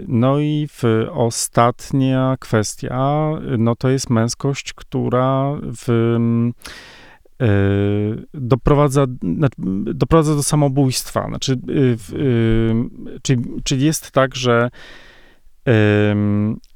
no 0.08 0.40
i 0.40 0.68
ostatnia 1.12 2.36
kwestia, 2.40 3.30
no 3.58 3.76
to 3.76 3.88
jest 3.88 4.10
męskość, 4.10 4.72
która 4.72 5.52
w 5.62 6.16
doprowadza, 8.34 9.06
doprowadza 9.94 10.34
do 10.34 10.42
samobójstwa. 10.42 11.28
Znaczy, 11.28 11.60
czyli, 13.22 13.44
czyli 13.64 13.84
jest 13.84 14.10
tak, 14.10 14.34
że 14.34 14.70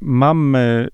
mamy 0.01 0.88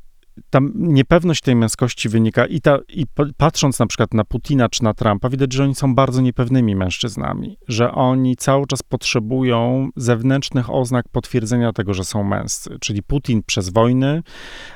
ta 0.51 0.59
niepewność 0.75 1.43
tej 1.43 1.57
męskości 1.57 2.09
wynika 2.09 2.47
i, 2.47 2.61
ta, 2.61 2.79
i 2.89 3.05
patrząc 3.37 3.79
na 3.79 3.87
przykład 3.87 4.15
na 4.15 4.25
Putina 4.25 4.69
czy 4.69 4.85
na 4.85 4.95
Trumpa, 4.95 5.29
widać, 5.29 5.53
że 5.53 5.65
oni 5.65 5.75
są 5.75 5.95
bardzo 5.95 6.21
niepewnymi 6.21 6.77
mężczyznami, 6.77 7.59
że 7.69 7.93
oni 7.93 8.37
cały 8.37 8.67
czas 8.67 8.83
potrzebują 8.83 9.89
zewnętrznych 9.97 10.71
oznak 10.71 11.09
potwierdzenia 11.13 11.73
tego, 11.73 11.95
że 11.95 12.05
są 12.05 12.25
męscy. 12.25 12.77
Czyli 12.81 13.03
Putin 13.03 13.43
przez 13.47 13.69
wojny, 13.69 14.23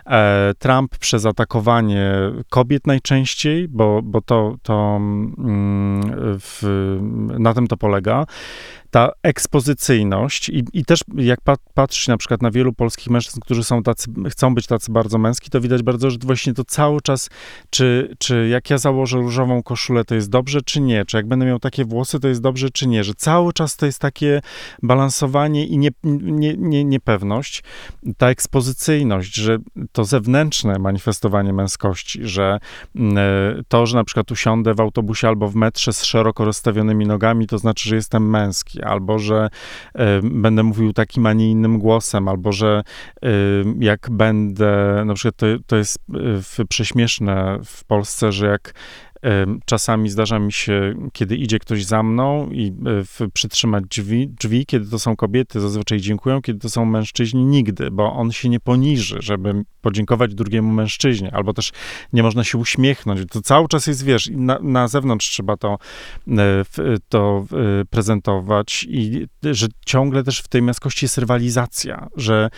e, 0.06 0.52
Trump 0.58 0.98
przez 0.98 1.26
atakowanie 1.26 2.12
kobiet 2.50 2.86
najczęściej, 2.86 3.68
bo, 3.68 4.00
bo 4.02 4.20
to, 4.20 4.56
to 4.62 4.96
mm, 4.96 6.02
w, 6.38 6.62
na 7.38 7.54
tym 7.54 7.66
to 7.66 7.76
polega 7.76 8.26
ta 8.92 9.10
ekspozycyjność 9.22 10.48
i, 10.48 10.64
i 10.72 10.84
też 10.84 11.00
jak 11.16 11.40
pat, 11.40 11.60
patrzysz 11.74 12.08
na 12.08 12.16
przykład 12.16 12.42
na 12.42 12.50
wielu 12.50 12.72
polskich 12.72 13.10
mężczyzn, 13.10 13.40
którzy 13.40 13.64
są 13.64 13.82
tacy, 13.82 14.10
chcą 14.30 14.54
być 14.54 14.66
tacy 14.66 14.92
bardzo 14.92 15.18
męski, 15.18 15.50
to 15.50 15.60
widać 15.60 15.82
bardzo, 15.82 16.10
że 16.10 16.18
właśnie 16.24 16.54
to 16.54 16.64
cały 16.64 17.00
czas, 17.00 17.30
czy, 17.70 18.16
czy 18.18 18.48
jak 18.48 18.70
ja 18.70 18.78
założę 18.78 19.18
różową 19.18 19.62
koszulę, 19.62 20.04
to 20.04 20.14
jest 20.14 20.30
dobrze, 20.30 20.62
czy 20.62 20.80
nie, 20.80 21.04
czy 21.04 21.16
jak 21.16 21.28
będę 21.28 21.46
miał 21.46 21.58
takie 21.58 21.84
włosy, 21.84 22.20
to 22.20 22.28
jest 22.28 22.40
dobrze, 22.40 22.70
czy 22.70 22.88
nie, 22.88 23.04
że 23.04 23.14
cały 23.14 23.52
czas 23.52 23.76
to 23.76 23.86
jest 23.86 23.98
takie 23.98 24.40
balansowanie 24.82 25.66
i 25.66 25.78
nie, 25.78 25.90
nie, 26.04 26.54
nie, 26.56 26.84
niepewność, 26.84 27.62
ta 28.18 28.28
ekspozycyjność, 28.28 29.34
że 29.34 29.58
to 29.92 30.04
zewnętrzne 30.04 30.78
manifestowanie 30.78 31.52
męskości, 31.52 32.20
że 32.22 32.58
mm, 32.96 33.18
e, 33.18 33.62
to, 33.68 33.86
że 33.86 33.96
na 33.96 34.04
przykład 34.04 34.30
usiądę 34.30 34.74
w 34.74 34.80
autobusie 34.80 35.28
albo 35.28 35.48
w 35.48 35.54
metrze 35.54 35.92
z 35.92 36.04
szeroko 36.04 36.44
rozstawionymi 36.44 37.06
nogami, 37.06 37.46
to 37.46 37.58
znaczy, 37.58 37.88
że 37.88 37.96
jestem 37.96 38.30
męski, 38.30 38.81
albo 38.84 39.18
że 39.18 39.48
y, 39.94 40.00
będę 40.22 40.62
mówił 40.62 40.92
takim, 40.92 41.26
a 41.26 41.32
nie 41.32 41.50
innym 41.50 41.78
głosem, 41.78 42.28
albo 42.28 42.52
że 42.52 42.82
y, 43.24 43.28
jak 43.78 44.10
będę, 44.10 45.02
na 45.06 45.14
przykład 45.14 45.36
to, 45.36 45.46
to 45.66 45.76
jest 45.76 45.98
y, 46.58 46.64
prześmieszne 46.64 47.58
w 47.64 47.84
Polsce, 47.84 48.32
że 48.32 48.46
jak 48.46 48.74
Czasami 49.64 50.10
zdarza 50.10 50.38
mi 50.38 50.52
się, 50.52 50.94
kiedy 51.12 51.36
idzie 51.36 51.58
ktoś 51.58 51.84
za 51.84 52.02
mną 52.02 52.50
i 52.50 52.72
e, 53.20 53.28
przytrzymać 53.28 53.84
drzwi, 53.84 54.28
drzwi, 54.28 54.66
kiedy 54.66 54.90
to 54.90 54.98
są 54.98 55.16
kobiety, 55.16 55.60
zazwyczaj 55.60 56.00
dziękują, 56.00 56.42
kiedy 56.42 56.58
to 56.58 56.70
są 56.70 56.84
mężczyźni, 56.84 57.44
nigdy, 57.44 57.90
bo 57.90 58.12
on 58.12 58.32
się 58.32 58.48
nie 58.48 58.60
poniży, 58.60 59.16
żeby 59.20 59.64
podziękować 59.80 60.34
drugiemu 60.34 60.72
mężczyźnie, 60.72 61.34
albo 61.34 61.52
też 61.52 61.72
nie 62.12 62.22
można 62.22 62.44
się 62.44 62.58
uśmiechnąć. 62.58 63.20
To 63.30 63.42
cały 63.42 63.68
czas 63.68 63.86
jest, 63.86 64.04
wiesz, 64.04 64.30
na, 64.32 64.58
na 64.62 64.88
zewnątrz 64.88 65.30
trzeba 65.30 65.56
to, 65.56 65.78
e, 66.28 66.64
to 67.08 67.46
e, 67.52 67.84
prezentować 67.84 68.86
i 68.88 69.26
że 69.42 69.66
ciągle 69.86 70.24
też 70.24 70.38
w 70.38 70.48
tej 70.48 70.62
męskości 70.62 71.04
jest 71.04 71.18
rywalizacja, 71.18 72.08
że, 72.16 72.50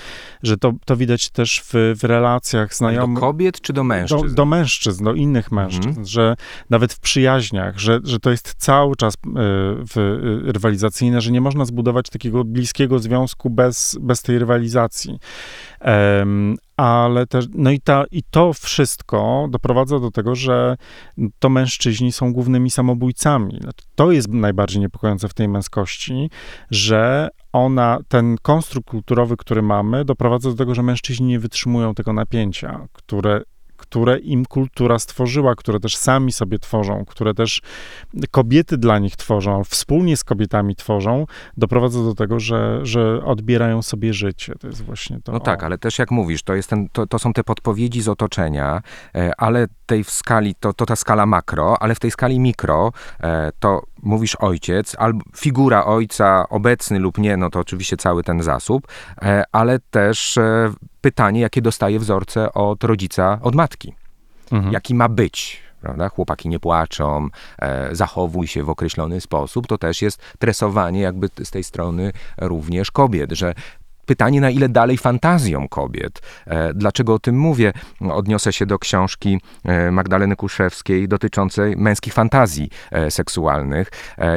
że 0.43 0.57
to, 0.57 0.73
to 0.85 0.97
widać 0.97 1.31
też 1.31 1.63
w, 1.65 1.95
w 2.01 2.05
relacjach 2.05 2.75
znajomych. 2.75 3.15
Do 3.15 3.21
kobiet 3.21 3.61
czy 3.61 3.73
do 3.73 3.85
mężczyzn? 3.85 4.27
Do, 4.29 4.35
do 4.35 4.45
mężczyzn, 4.45 5.05
do 5.05 5.15
innych 5.15 5.53
mężczyzn, 5.53 5.89
mhm. 5.89 6.07
że 6.07 6.37
nawet 6.71 6.93
w 6.93 7.01
przyjaźniach, 7.01 7.79
że, 7.79 8.01
że 8.05 8.21
to 8.21 8.31
jest 8.31 8.55
cały 8.59 8.97
czas 8.97 9.15
e, 9.15 9.19
w, 9.25 9.97
e, 9.97 10.53
rywalizacyjne, 10.53 11.21
że 11.21 11.33
nie 11.33 11.41
można 11.41 11.65
zbudować 11.65 12.11
takiego 12.11 12.45
bliskiego 12.45 12.99
związku 12.99 13.51
bez, 13.51 13.99
bez 14.01 14.23
tej 14.23 14.39
rywalizacji. 14.39 15.19
Um, 15.81 16.57
ale 16.77 17.27
też, 17.27 17.47
no 17.55 17.71
i, 17.71 17.81
ta, 17.81 18.05
i 18.11 18.23
to 18.31 18.53
wszystko 18.53 19.49
doprowadza 19.51 20.01
do 20.01 20.11
tego, 20.11 20.35
że 20.35 20.77
to 21.39 21.49
mężczyźni 21.49 22.13
są 22.13 22.33
głównymi 22.33 22.71
samobójcami. 22.71 23.59
Znaczy, 23.61 23.85
to 23.95 24.13
jest 24.13 24.29
najbardziej 24.29 24.81
niepokojące 24.81 25.29
w 25.29 25.35
tej 25.35 25.49
męskości, 25.49 26.31
że 26.71 27.29
ona, 27.53 27.99
ten 28.09 28.37
konstrukt 28.43 28.89
kulturowy, 28.89 29.37
który 29.37 29.63
mamy, 29.63 30.05
doprowadza 30.05 30.51
do 30.51 30.57
tego, 30.57 30.75
że 30.75 30.83
mężczyźni 30.83 31.27
nie 31.27 31.39
wytrzymują 31.39 31.95
tego 31.95 32.13
napięcia, 32.13 32.87
które 32.93 33.43
które 33.95 34.19
im 34.19 34.45
kultura 34.45 34.99
stworzyła, 34.99 35.55
które 35.55 35.81
też 35.81 35.97
sami 35.97 36.33
sobie 36.33 36.59
tworzą, 36.59 37.05
które 37.09 37.35
też 37.35 37.61
kobiety 38.31 38.79
dla 38.79 38.99
nich 38.99 39.17
tworzą, 39.17 39.65
wspólnie 39.65 40.17
z 40.17 40.25
kobietami 40.25 40.77
tworzą, 40.77 41.27
doprowadza 41.57 42.03
do 42.03 42.15
tego, 42.15 42.41
że, 42.41 42.81
że 42.87 43.25
odbierają 43.25 43.83
sobie 43.83 44.13
życie. 44.15 44.55
To 44.61 44.67
jest 44.67 44.85
właśnie 44.85 45.21
to. 45.25 45.33
No 45.33 45.41
tak, 45.41 45.65
ale 45.65 45.79
też 45.79 45.99
jak 45.99 46.11
mówisz, 46.11 46.43
to, 46.43 46.55
jest 46.55 46.71
ten, 46.71 46.89
to, 46.93 47.07
to 47.07 47.19
są 47.19 47.33
te 47.33 47.45
podpowiedzi 47.45 48.03
z 48.03 48.09
otoczenia, 48.09 48.83
e, 49.15 49.33
ale 49.39 49.67
tej 49.87 50.05
w 50.05 50.11
skali, 50.11 50.55
to, 50.55 50.73
to 50.73 50.87
ta 50.87 50.97
skala 50.97 51.27
makro, 51.27 51.83
ale 51.83 51.95
w 51.95 52.01
tej 52.01 52.11
skali 52.11 52.41
mikro, 52.41 52.93
e, 53.21 53.51
to 53.59 53.83
mówisz 54.03 54.37
ojciec, 54.37 54.97
albo 54.99 55.21
figura 55.37 55.85
ojca 55.85 56.49
obecny 56.49 56.99
lub 56.99 57.19
nie, 57.19 57.37
no 57.37 57.51
to 57.51 57.61
oczywiście 57.61 57.97
cały 57.97 58.23
ten 58.23 58.43
zasób, 58.43 58.89
e, 59.23 59.45
ale 59.53 59.79
też 59.79 60.39
pytanie, 61.05 61.41
jakie 61.41 61.63
dostaje 61.63 61.99
wzorce 61.99 62.53
od 62.53 62.85
rodzica, 62.85 63.39
od 63.43 63.55
matki. 63.55 63.95
Mhm. 64.53 64.73
Jaki 64.73 64.95
ma 64.95 65.09
być, 65.09 65.63
prawda? 65.81 66.09
Chłopaki 66.09 66.49
nie 66.49 66.61
płaczą, 66.61 67.29
e, 67.59 67.89
zachowuj 67.95 68.47
się 68.47 68.63
w 68.63 68.71
określony 68.71 69.21
sposób. 69.21 69.67
To 69.67 69.79
też 69.79 70.03
jest 70.03 70.23
tresowanie 70.39 71.01
jakby 71.01 71.29
z 71.45 71.51
tej 71.51 71.65
strony 71.65 72.13
również 72.39 72.91
kobiet, 72.91 73.33
że 73.33 73.55
pytanie, 74.05 74.41
na 74.41 74.51
ile 74.51 74.69
dalej 74.69 74.99
fantazją 74.99 75.69
kobiet. 75.69 76.21
E, 76.47 76.75
dlaczego 76.75 77.15
o 77.15 77.19
tym 77.19 77.39
mówię? 77.39 77.73
Odniosę 78.01 78.53
się 78.53 78.67
do 78.67 78.79
książki 78.79 79.41
e, 79.65 79.91
Magdaleny 79.91 80.37
Kuszewskiej 80.37 81.09
dotyczącej 81.09 81.77
męskich 81.77 82.15
fantazji 82.15 82.71
e, 82.91 83.11
seksualnych 83.11 83.89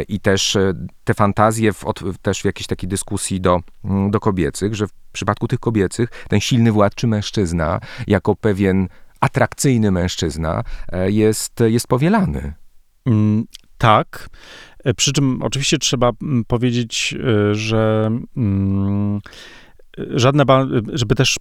i 0.07 0.19
też 0.19 0.57
te 1.03 1.13
fantazje 1.13 1.73
w, 1.73 1.85
też 2.21 2.41
w 2.41 2.45
jakiejś 2.45 2.67
takiej 2.67 2.89
dyskusji 2.89 3.41
do, 3.41 3.59
mm, 3.85 4.11
do 4.11 4.19
kobiecych, 4.19 4.75
że 4.75 4.87
w 4.87 4.91
przypadku 5.11 5.47
tych 5.47 5.59
kobiecych 5.59 6.09
ten 6.29 6.39
silny 6.39 6.71
władczy 6.71 7.07
mężczyzna 7.07 7.79
jako 8.07 8.35
pewien 8.35 8.87
atrakcyjny 9.19 9.91
mężczyzna 9.91 10.63
jest, 11.07 11.59
jest 11.59 11.87
powielany. 11.87 12.53
Mm, 13.05 13.45
tak. 13.77 14.29
Przy 14.95 15.13
czym 15.13 15.41
oczywiście 15.41 15.77
trzeba 15.77 16.11
mm, 16.21 16.45
powiedzieć, 16.45 17.15
że. 17.51 18.11
Mm, 18.37 19.19
żadne, 20.15 20.43
żeby 20.93 21.15
też 21.15 21.35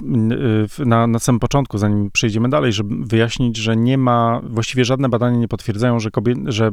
y, 0.80 0.86
na, 0.86 1.06
na 1.06 1.18
samym 1.18 1.40
początku, 1.40 1.78
zanim 1.78 2.10
przejdziemy 2.10 2.48
dalej, 2.48 2.72
żeby 2.72 3.06
wyjaśnić, 3.06 3.56
że 3.56 3.76
nie 3.76 3.98
ma, 3.98 4.40
właściwie 4.44 4.84
żadne 4.84 5.08
badania 5.08 5.36
nie 5.36 5.48
potwierdzają, 5.48 6.00
że, 6.00 6.10
kobie, 6.10 6.34
że 6.46 6.70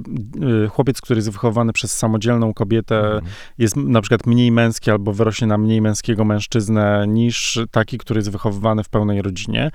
y, 0.65 0.67
chłopiec, 0.67 1.01
który 1.01 1.17
jest 1.17 1.31
wychowany 1.31 1.73
przez 1.73 1.97
samodzielną 1.97 2.53
kobietę, 2.53 2.99
mhm. 2.99 3.23
jest 3.57 3.75
na 3.75 4.01
przykład 4.01 4.27
mniej 4.27 4.51
męski 4.51 4.91
albo 4.91 5.13
wyrośnie 5.13 5.47
na 5.47 5.57
mniej 5.57 5.81
męskiego 5.81 6.25
mężczyznę 6.25 7.05
niż 7.07 7.59
taki, 7.71 7.97
który 7.97 8.17
jest 8.17 8.31
wychowywany 8.31 8.83
w 8.83 8.89
pełnej 8.89 9.21
rodzinie. 9.21 9.71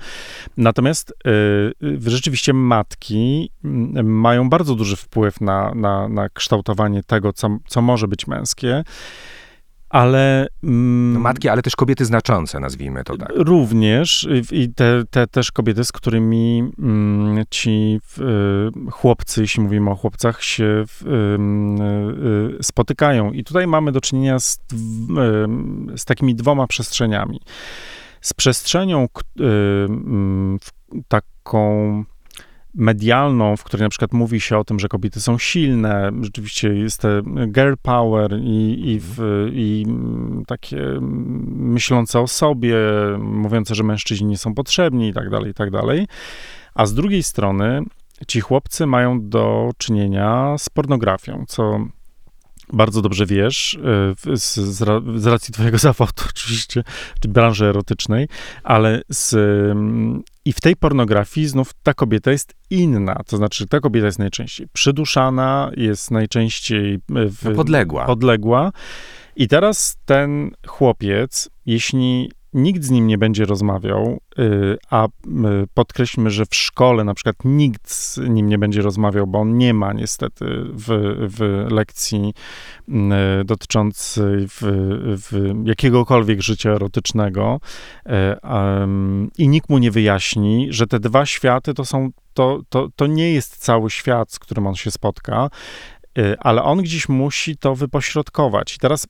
Natomiast 0.57 1.13
y, 1.81 2.09
rzeczywiście 2.09 2.53
matki 2.53 3.51
mają 4.03 4.49
bardzo 4.49 4.75
duży 4.75 4.95
wpływ 4.95 5.41
na, 5.41 5.73
na, 5.75 6.09
na 6.09 6.29
kształtowanie 6.29 7.03
tego, 7.03 7.33
co, 7.33 7.57
co 7.67 7.81
może 7.81 8.07
być 8.07 8.27
męskie. 8.27 8.83
Ale. 9.89 10.47
Mm, 10.63 11.13
no 11.13 11.19
matki, 11.19 11.49
ale 11.49 11.61
też 11.61 11.75
kobiety 11.75 12.05
znaczące, 12.05 12.59
nazwijmy 12.59 13.03
to 13.03 13.17
tak. 13.17 13.31
Również 13.35 14.27
i 14.51 14.73
te, 14.73 15.03
te 15.09 15.27
też 15.27 15.51
kobiety, 15.51 15.85
z 15.85 15.91
którymi 15.91 16.71
mm, 16.79 17.43
ci 17.49 17.99
y, 18.17 18.91
chłopcy, 18.91 19.41
jeśli 19.41 19.63
mówimy 19.63 19.91
o 19.91 19.95
chłopcach, 19.95 20.43
się 20.43 20.63
y, 20.65 21.07
y, 22.59 22.63
spotykają. 22.63 23.31
I 23.31 23.43
tutaj 23.43 23.67
mamy 23.67 23.91
do 23.91 24.01
czynienia 24.01 24.39
z, 24.39 24.59
z 25.95 26.05
takimi 26.05 26.35
dwoma 26.35 26.67
przestrzeniami. 26.67 27.41
Z 28.21 28.33
przestrzenią 28.33 29.07
mm, 29.39 30.59
taką 31.07 32.03
medialną, 32.75 33.57
w 33.57 33.63
której 33.63 33.83
na 33.83 33.89
przykład 33.89 34.13
mówi 34.13 34.41
się 34.41 34.57
o 34.57 34.63
tym, 34.63 34.79
że 34.79 34.87
kobiety 34.87 35.21
są 35.21 35.37
silne, 35.37 36.11
rzeczywiście 36.21 36.73
jest 36.73 37.01
te 37.01 37.21
girl 37.47 37.73
power 37.81 38.39
i, 38.41 38.89
i, 38.91 38.99
w, 38.99 39.47
i 39.53 39.85
takie 40.47 40.99
myślące 41.55 42.19
o 42.19 42.27
sobie, 42.27 42.75
mówiące, 43.19 43.75
że 43.75 43.83
mężczyźni 43.83 44.27
nie 44.27 44.37
są 44.37 44.53
potrzebni 44.53 45.09
i 45.09 45.13
tak 45.13 45.29
dalej, 45.29 45.51
i 45.51 45.53
tak 45.53 45.71
dalej. 45.71 46.07
A 46.75 46.85
z 46.85 46.93
drugiej 46.93 47.23
strony 47.23 47.81
ci 48.27 48.41
chłopcy 48.41 48.85
mają 48.85 49.29
do 49.29 49.71
czynienia 49.77 50.55
z 50.57 50.69
pornografią, 50.69 51.45
co 51.47 51.79
bardzo 52.73 53.01
dobrze 53.01 53.25
wiesz, 53.25 53.79
e, 54.27 54.37
z, 54.37 54.55
z, 55.15 55.25
racji 55.25 55.53
twojego 55.53 55.77
zawodu 55.87 56.23
oczywiście, 56.29 56.83
czy 57.21 57.27
branży 57.27 57.65
erotycznej, 57.65 58.27
ale 58.63 59.01
z, 59.09 59.33
mm, 59.71 60.23
i 60.49 60.53
w 60.53 60.61
tej 60.61 60.75
pornografii 60.75 61.47
znów 61.47 61.71
ta 61.83 61.93
kobieta 61.93 62.31
jest 62.31 62.53
inna, 62.69 63.21
to 63.27 63.37
znaczy 63.37 63.67
ta 63.67 63.79
kobieta 63.79 64.05
jest 64.05 64.19
najczęściej 64.19 64.67
przyduszana, 64.73 65.71
jest 65.77 66.11
najczęściej 66.11 66.93
e, 66.93 66.99
w, 67.29 67.43
no 67.43 67.51
podległa. 67.51 68.05
podległa. 68.05 68.71
I 69.35 69.47
teraz 69.47 69.97
ten 70.05 70.51
chłopiec, 70.67 71.49
jeśli 71.65 72.31
nikt 72.53 72.83
z 72.83 72.89
nim 72.89 73.07
nie 73.07 73.17
będzie 73.17 73.45
rozmawiał, 73.45 74.19
y, 74.39 74.77
a 74.89 75.07
y, 75.07 75.09
podkreślmy, 75.73 76.29
że 76.29 76.45
w 76.45 76.55
szkole 76.55 77.03
na 77.03 77.13
przykład 77.13 77.35
nikt 77.43 77.91
z 77.91 78.17
nim 78.17 78.49
nie 78.49 78.57
będzie 78.57 78.81
rozmawiał, 78.81 79.27
bo 79.27 79.39
on 79.39 79.57
nie 79.57 79.73
ma 79.73 79.93
niestety 79.93 80.45
w, 80.73 81.15
w 81.37 81.65
lekcji 81.71 82.33
y, 82.89 82.93
dotyczącej 83.45 84.47
w, 84.47 84.61
w 85.29 85.53
jakiegokolwiek 85.65 86.41
życia 86.41 86.69
erotycznego 86.69 87.59
i 89.37 89.47
nikt 89.47 89.69
mu 89.69 89.77
nie 89.77 89.91
wyjaśni, 89.91 90.67
że 90.69 90.87
te 90.87 90.99
dwa 90.99 91.25
światy 91.25 91.73
to 91.73 91.85
są, 91.85 92.09
to, 92.33 92.61
to, 92.69 92.89
to 92.95 93.07
nie 93.07 93.33
jest 93.33 93.57
cały 93.57 93.89
świat, 93.89 94.31
z 94.31 94.39
którym 94.39 94.67
on 94.67 94.75
się 94.75 94.91
spotka, 94.91 95.49
ale 96.39 96.63
on 96.63 96.81
gdzieś 96.81 97.09
musi 97.09 97.57
to 97.57 97.75
wypośrodkować. 97.75 98.75
I 98.75 98.77
teraz 98.77 99.07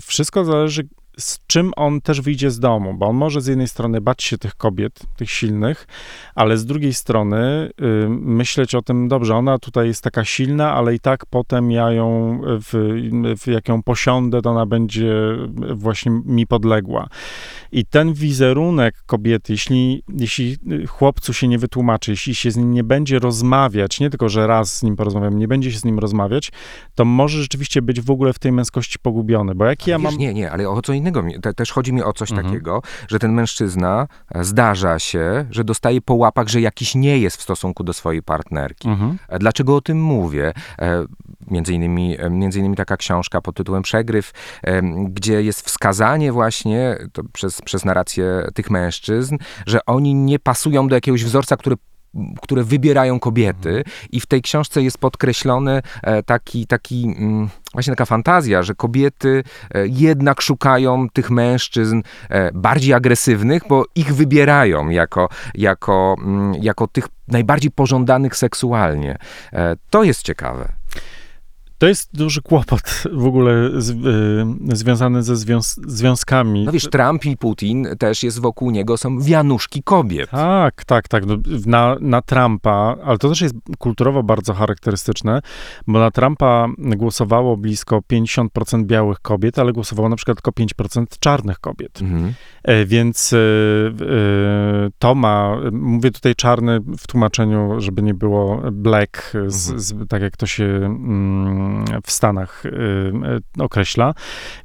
wszystko 0.00 0.44
zależy, 0.44 0.88
z 1.18 1.38
czym 1.46 1.72
on 1.76 2.00
też 2.00 2.20
wyjdzie 2.20 2.50
z 2.50 2.60
domu, 2.60 2.94
bo 2.94 3.06
on 3.06 3.16
może 3.16 3.40
z 3.40 3.46
jednej 3.46 3.68
strony 3.68 4.00
bać 4.00 4.22
się 4.22 4.38
tych 4.38 4.54
kobiet, 4.54 5.00
tych 5.16 5.30
silnych, 5.30 5.86
ale 6.34 6.58
z 6.58 6.66
drugiej 6.66 6.94
strony 6.94 7.70
y, 7.80 8.08
myśleć 8.08 8.74
o 8.74 8.82
tym, 8.82 9.08
dobrze, 9.08 9.36
ona 9.36 9.58
tutaj 9.58 9.86
jest 9.86 10.02
taka 10.02 10.24
silna, 10.24 10.72
ale 10.72 10.94
i 10.94 11.00
tak 11.00 11.26
potem 11.26 11.70
ja 11.70 11.92
ją, 11.92 12.40
w, 12.44 12.98
w, 13.40 13.46
jak 13.46 13.68
ją 13.68 13.82
posiądę, 13.82 14.42
to 14.42 14.50
ona 14.50 14.66
będzie 14.66 15.12
właśnie 15.74 16.12
mi 16.24 16.46
podległa. 16.46 17.08
I 17.72 17.84
ten 17.84 18.12
wizerunek 18.12 18.94
kobiety, 19.06 19.52
jeśli, 19.52 20.02
jeśli 20.08 20.56
chłopcu 20.88 21.32
się 21.32 21.48
nie 21.48 21.58
wytłumaczy, 21.58 22.10
jeśli 22.10 22.34
się 22.34 22.50
z 22.50 22.56
nim 22.56 22.72
nie 22.72 22.84
będzie 22.84 23.18
rozmawiać, 23.18 24.00
nie 24.00 24.10
tylko, 24.10 24.28
że 24.28 24.46
raz 24.46 24.78
z 24.78 24.82
nim 24.82 24.96
porozmawiam, 24.96 25.38
nie 25.38 25.48
będzie 25.48 25.72
się 25.72 25.78
z 25.78 25.84
nim 25.84 25.98
rozmawiać, 25.98 26.52
to 26.94 27.04
może 27.04 27.42
rzeczywiście 27.42 27.82
być 27.82 28.00
w 28.00 28.10
ogóle 28.10 28.32
w 28.32 28.38
tej 28.38 28.52
męskości 28.52 28.98
pogubiony, 28.98 29.54
bo 29.54 29.64
jak 29.64 29.86
ja 29.86 29.98
mam... 29.98 30.16
Nie, 30.16 30.34
nie, 30.34 30.50
ale 30.50 30.68
o 30.68 30.82
co 30.82 30.92
innego, 30.92 31.05
te, 31.42 31.54
też 31.54 31.72
chodzi 31.72 31.92
mi 31.92 32.02
o 32.02 32.12
coś 32.12 32.30
Mhm. 32.30 32.46
takiego, 32.48 32.82
że 33.08 33.18
ten 33.18 33.32
mężczyzna 33.32 34.06
e, 34.34 34.44
zdarza 34.44 34.98
się, 34.98 35.46
że 35.50 35.64
dostaje 35.64 36.00
po 36.00 36.14
łapach, 36.14 36.48
że 36.48 36.60
jakiś 36.60 36.94
nie 36.94 37.18
jest 37.18 37.36
w 37.36 37.42
stosunku 37.42 37.84
do 37.84 37.92
swojej 37.92 38.22
partnerki. 38.22 38.88
Mhm. 38.88 39.18
E, 39.28 39.38
Dlaczego 39.38 39.76
o 39.76 39.80
tym 39.80 40.02
mówię? 40.02 40.52
E, 40.78 41.04
Między 41.50 41.72
innymi, 41.74 42.16
między 42.30 42.58
innymi 42.58 42.76
taka 42.76 42.96
książka 42.96 43.40
pod 43.40 43.56
tytułem 43.56 43.82
Przegryw, 43.82 44.32
gdzie 45.08 45.42
jest 45.42 45.60
wskazanie 45.60 46.32
właśnie 46.32 46.96
przez, 47.32 47.62
przez 47.62 47.84
narrację 47.84 48.46
tych 48.54 48.70
mężczyzn, 48.70 49.36
że 49.66 49.84
oni 49.86 50.14
nie 50.14 50.38
pasują 50.38 50.88
do 50.88 50.94
jakiegoś 50.94 51.24
wzorca, 51.24 51.56
który 51.56 51.76
które 52.42 52.64
wybierają 52.64 53.20
kobiety 53.20 53.84
i 54.12 54.20
w 54.20 54.26
tej 54.26 54.42
książce 54.42 54.82
jest 54.82 54.98
podkreślony 54.98 55.82
e, 56.02 56.22
taki, 56.22 56.66
taki 56.66 57.04
mm, 57.04 57.48
właśnie 57.72 57.90
taka 57.90 58.04
fantazja, 58.04 58.62
że 58.62 58.74
kobiety 58.74 59.44
e, 59.74 59.86
jednak 59.86 60.40
szukają 60.40 61.08
tych 61.12 61.30
mężczyzn 61.30 62.02
e, 62.28 62.52
bardziej 62.52 62.94
agresywnych, 62.94 63.62
bo 63.68 63.84
ich 63.94 64.14
wybierają 64.14 64.88
jako, 64.88 65.28
jako, 65.54 66.16
mm, 66.18 66.54
jako 66.54 66.86
tych 66.86 67.08
najbardziej 67.28 67.70
pożądanych 67.70 68.36
seksualnie. 68.36 69.18
To 69.90 70.04
jest 70.04 70.22
ciekawe. 70.22 70.75
To 71.78 71.86
jest 71.86 72.16
duży 72.16 72.42
kłopot 72.42 73.02
w 73.12 73.26
ogóle 73.26 73.70
z, 73.76 73.90
y, 74.72 74.76
związany 74.76 75.22
ze 75.22 75.36
związ 75.36 75.80
związkami. 75.86 76.64
No 76.64 76.72
wiesz, 76.72 76.90
Trump 76.90 77.24
i 77.24 77.36
Putin 77.36 77.86
też 77.98 78.22
jest 78.22 78.40
wokół 78.40 78.70
niego, 78.70 78.96
są 78.96 79.20
wianuszki 79.20 79.82
kobiet. 79.82 80.30
Tak, 80.30 80.84
tak, 80.84 81.08
tak. 81.08 81.26
No, 81.26 81.36
na, 81.66 81.96
na 82.00 82.22
Trumpa, 82.22 82.96
ale 83.04 83.18
to 83.18 83.28
też 83.28 83.40
jest 83.40 83.54
kulturowo 83.78 84.22
bardzo 84.22 84.54
charakterystyczne, 84.54 85.40
bo 85.86 85.98
na 85.98 86.10
Trumpa 86.10 86.68
głosowało 86.78 87.56
blisko 87.56 88.00
50% 88.12 88.84
białych 88.84 89.20
kobiet, 89.20 89.58
ale 89.58 89.72
głosowało 89.72 90.08
na 90.08 90.16
przykład 90.16 90.38
tylko 90.42 90.50
5% 90.84 91.04
czarnych 91.20 91.58
kobiet. 91.58 92.02
Mhm. 92.02 92.32
E, 92.62 92.84
Więc 92.86 93.32
y, 93.32 93.36
y, 93.36 94.90
to 94.98 95.14
ma, 95.14 95.56
mówię 95.72 96.10
tutaj 96.10 96.34
czarny 96.34 96.80
w 96.98 97.06
tłumaczeniu, 97.06 97.80
żeby 97.80 98.02
nie 98.02 98.14
było 98.14 98.62
black, 98.72 99.32
z, 99.46 99.66
Mhm. 99.66 99.80
z, 99.80 100.08
tak 100.08 100.22
jak 100.22 100.36
to 100.36 100.46
się 100.46 100.64
mm, 100.64 101.65
w 102.06 102.10
Stanach 102.10 102.66
y, 102.66 102.68
y, 102.68 103.62
określa. 103.62 104.14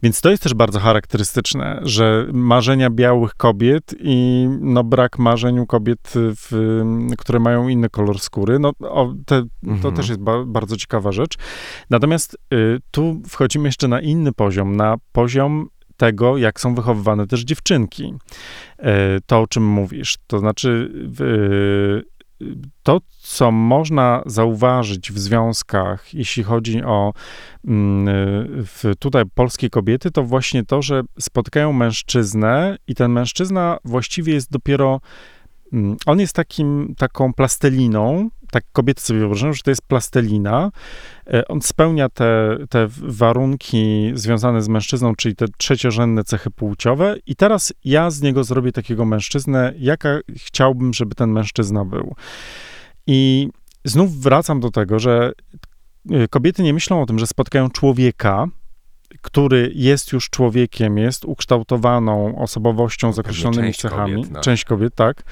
Więc 0.04 0.22
to 0.22 0.30
jest 0.30 0.44
też 0.44 0.54
bardzo 0.54 0.80
charakterystyczne, 0.80 1.80
że 1.84 2.28
marzenia 2.34 2.90
białych 2.90 3.34
kobiet 3.36 3.96
i 4.00 4.48
no, 4.62 4.84
brak 4.84 5.20
marzeń 5.20 5.60
u 5.60 5.66
kobiet, 5.66 6.14
w, 6.16 6.82
które 7.18 7.40
mają 7.40 7.68
inny 7.68 7.90
kolor 7.90 8.20
skóry, 8.20 8.60
no, 8.60 8.72
o, 8.80 9.14
te, 9.26 9.42
to 9.42 9.48
Mhm. 9.68 9.96
też 9.96 10.10
jest 10.10 10.22
ba, 10.22 10.44
bardzo 10.46 10.78
ciekawa 10.78 11.12
rzecz. 11.12 11.38
Natomiast 11.90 12.38
y, 12.54 12.80
tu 12.92 13.22
wchodzimy 13.28 13.68
jeszcze 13.68 13.88
na 13.88 14.02
inny 14.02 14.32
poziom, 14.34 14.76
na 14.76 14.96
poziom 15.12 15.70
tego, 15.98 16.38
jak 16.38 16.60
są 16.60 16.76
wychowywane 16.76 17.28
też 17.28 17.42
dziewczynki. 17.42 18.14
E, 18.80 19.20
To, 19.26 19.40
o 19.42 19.48
czym 19.48 19.66
mówisz. 19.66 20.18
To 20.28 20.40
znaczy, 20.40 20.92
to, 22.84 23.02
co 23.22 23.52
można 23.52 24.24
zauważyć 24.26 25.12
w 25.12 25.20
związkach, 25.20 26.14
jeśli 26.14 26.44
chodzi 26.44 26.84
o 26.84 27.14
mm, 27.68 28.66
tutaj 29.00 29.24
polskie 29.36 29.70
kobiety, 29.70 30.12
to 30.12 30.24
właśnie 30.24 30.66
to, 30.66 30.82
że 30.82 31.02
spotykają 31.20 31.74
mężczyznę 31.74 32.78
i 32.88 32.96
ten 32.96 33.12
mężczyzna 33.12 33.78
właściwie 33.86 34.34
jest 34.34 34.52
dopiero 34.52 35.02
on 36.06 36.20
jest 36.20 36.34
takim, 36.34 36.96
taką 36.98 37.34
plastelliną, 37.34 38.30
tak 38.52 38.64
kobiety 38.72 39.02
sobie 39.02 39.20
wyobrażają, 39.20 39.54
że 39.54 39.64
to 39.64 39.72
jest 39.72 39.82
plastelina. 39.82 40.72
E, 41.28 41.48
On 41.48 41.62
spełnia 41.62 42.10
te, 42.10 42.58
te 42.70 42.88
warunki 42.98 44.12
związane 44.14 44.62
z 44.62 44.68
mężczyzną, 44.68 45.16
czyli 45.16 45.36
te 45.36 45.46
trzeciorzędne 45.58 46.24
cechy 46.24 46.52
płciowe 46.52 47.16
i 47.26 47.36
teraz 47.36 47.74
ja 47.86 48.10
z 48.10 48.22
niego 48.22 48.44
zrobię 48.44 48.72
takiego 48.72 49.06
mężczyznę, 49.06 49.74
jaka 49.78 50.20
chciałbym, 50.36 50.94
żeby 50.94 51.16
ten 51.16 51.32
mężczyzna 51.32 51.86
był. 51.86 52.16
I 53.08 53.50
znów 53.86 54.22
wracam 54.22 54.60
do 54.60 54.72
tego, 54.72 55.00
że 55.00 55.32
e, 56.10 56.28
kobiety 56.28 56.64
nie 56.64 56.74
myślą 56.74 57.02
o 57.02 57.06
tym, 57.06 57.20
że 57.20 57.28
spotkają 57.28 57.70
człowieka, 57.70 58.48
który 59.22 59.72
jest 59.76 60.12
już 60.12 60.30
człowiekiem, 60.30 60.98
jest 60.98 61.26
ukształtowaną 61.26 62.38
osobowością 62.38 63.14
z 63.14 63.16
Pewnie 63.16 63.30
określonymi 63.30 63.64
część 63.68 63.80
cechami. 63.82 64.16
kobiet, 64.16 64.32
no. 64.32 64.42
Część 64.42 64.66
kobiet, 64.66 64.96
tak. 64.96 65.24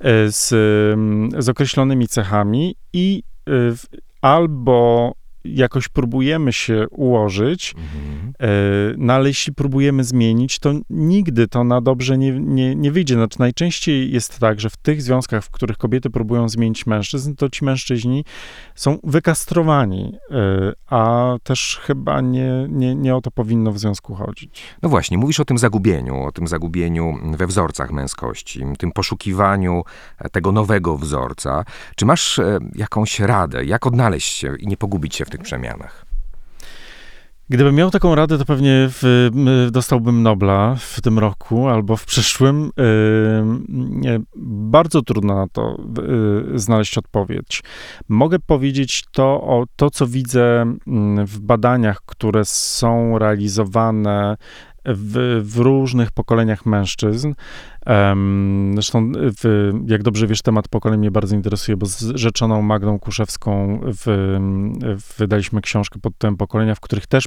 e, 0.00 0.28
Z, 0.28 0.52
mm, 0.92 1.42
z 1.42 1.48
określonymi 1.48 2.08
cechami 2.08 2.76
i 2.92 3.22
e, 3.48 3.52
albo 4.22 5.12
jakoś 5.44 5.88
próbujemy 5.88 6.52
się 6.52 6.86
ułożyć, 6.90 7.74
Mhm. 7.74 8.32
e, 8.40 8.48
no 8.98 9.12
ale 9.12 9.28
jeśli 9.28 9.52
próbujemy 9.52 10.04
zmienić, 10.04 10.58
to 10.58 10.72
nigdy 10.90 11.48
to 11.48 11.64
na 11.64 11.80
dobrze 11.80 12.18
nie, 12.18 12.32
nie, 12.40 12.74
nie 12.74 12.92
wyjdzie. 12.92 13.14
Znaczy 13.14 13.38
najczęściej 13.38 14.12
jest 14.12 14.38
tak, 14.38 14.60
że 14.60 14.70
w 14.70 14.76
tych 14.76 15.02
związkach, 15.02 15.44
w 15.44 15.50
których 15.50 15.78
kobiety 15.78 16.10
próbują 16.10 16.48
zmienić 16.48 16.86
mężczyzn, 16.86 17.34
to 17.34 17.48
ci 17.48 17.64
mężczyźni 17.64 18.24
są 18.74 18.98
wykastrowani, 19.04 20.16
e, 20.30 20.72
a 20.86 21.34
też 21.42 21.80
chyba 21.82 22.20
nie, 22.20 22.66
nie, 22.68 22.94
nie 22.94 23.16
o 23.16 23.20
to 23.20 23.30
powinno 23.30 23.72
w 23.72 23.78
związku 23.78 24.14
chodzić. 24.14 24.62
No 24.82 24.88
właśnie, 24.88 25.18
mówisz 25.18 25.40
o 25.40 25.44
tym 25.44 25.58
zagubieniu, 25.58 26.22
o 26.22 26.32
tym 26.32 26.46
zagubieniu 26.46 27.14
we 27.36 27.46
wzorcach 27.46 27.92
męskości, 27.92 28.60
tym 28.78 28.92
poszukiwaniu 28.92 29.82
e, 30.18 30.28
tego 30.30 30.52
nowego 30.52 30.98
wzorca. 30.98 31.64
Czy 31.96 32.06
masz 32.06 32.40
jakąś 32.74 33.20
radę, 33.20 33.64
jak 33.64 33.86
odnaleźć 33.86 34.36
się 34.36 34.56
i 34.58 34.66
nie 34.66 34.76
pogubić 34.76 35.14
się 35.14 35.24
w 35.24 35.30
tych 35.36 35.44
przemianach? 35.44 36.06
Gdybym 37.48 37.74
miał 37.74 37.90
taką 37.90 38.14
radę, 38.14 38.38
to 38.38 38.44
pewnie 38.44 38.88
w, 38.90 39.28
dostałbym 39.70 40.22
Nobla 40.22 40.76
w 40.78 41.00
tym 41.00 41.18
roku 41.18 41.68
albo 41.68 41.96
w 41.96 42.04
przyszłym. 42.04 42.70
Yy, 44.02 44.20
bardzo 44.36 45.02
trudno 45.02 45.34
na 45.34 45.46
to 45.48 45.78
yy, 46.52 46.58
znaleźć 46.58 46.98
odpowiedź. 46.98 47.62
Mogę 48.08 48.38
powiedzieć 48.38 49.04
to 49.12 49.24
o 49.24 49.64
to, 49.76 49.90
co 49.90 50.06
widzę 50.06 50.62
mm, 50.86 51.26
w 51.26 51.40
badaniach, 51.40 52.00
które 52.06 52.44
są 52.44 53.18
realizowane 53.18 54.36
w, 54.86 55.42
w 55.44 55.56
różnych 55.56 56.12
pokoleniach 56.12 56.66
mężczyzn. 56.66 57.34
Em, 57.86 58.70
Zresztą, 58.74 59.12
w, 59.14 59.72
jak 59.86 60.02
dobrze 60.02 60.26
wiesz, 60.26 60.42
temat 60.42 60.68
pokoleń 60.68 60.98
mnie 61.00 61.10
bardzo 61.10 61.36
interesuje, 61.36 61.76
bo 61.76 61.86
z 61.86 62.16
rzeczoną 62.16 62.62
Magdą 62.62 62.98
Kuszewską 62.98 63.80
w, 63.82 64.38
wydaliśmy 65.18 65.60
książkę 65.60 66.00
pod 66.00 66.12
tytułem 66.12 66.36
Pokolenia, 66.36 66.74
w 66.74 66.80
których 66.80 67.06
też 67.06 67.24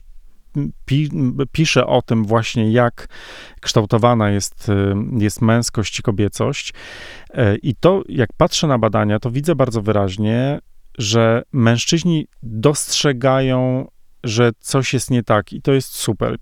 pi, 0.85 1.09
pisze 1.51 1.87
o 1.87 2.01
tym 2.01 2.25
właśnie, 2.25 2.71
jak 2.71 3.07
kształtowana 3.61 4.29
jest, 4.29 4.71
jest 5.17 5.41
męskość 5.41 5.99
i 5.99 6.03
kobiecość. 6.03 6.73
E, 7.29 7.55
I 7.55 7.75
to, 7.75 8.03
jak 8.09 8.29
patrzę 8.37 8.67
na 8.67 8.77
badania, 8.77 9.19
to 9.19 9.31
widzę 9.31 9.55
bardzo 9.55 9.81
wyraźnie, 9.81 10.59
że 10.97 11.43
mężczyźni 11.51 12.27
dostrzegają 12.43 13.87
że 14.27 14.51
coś 14.59 14.93
jest 14.93 15.11
nie 15.11 15.23
tak 15.23 15.53
i 15.53 15.61
to 15.61 15.73
jest 15.73 15.95
super. 15.95 16.37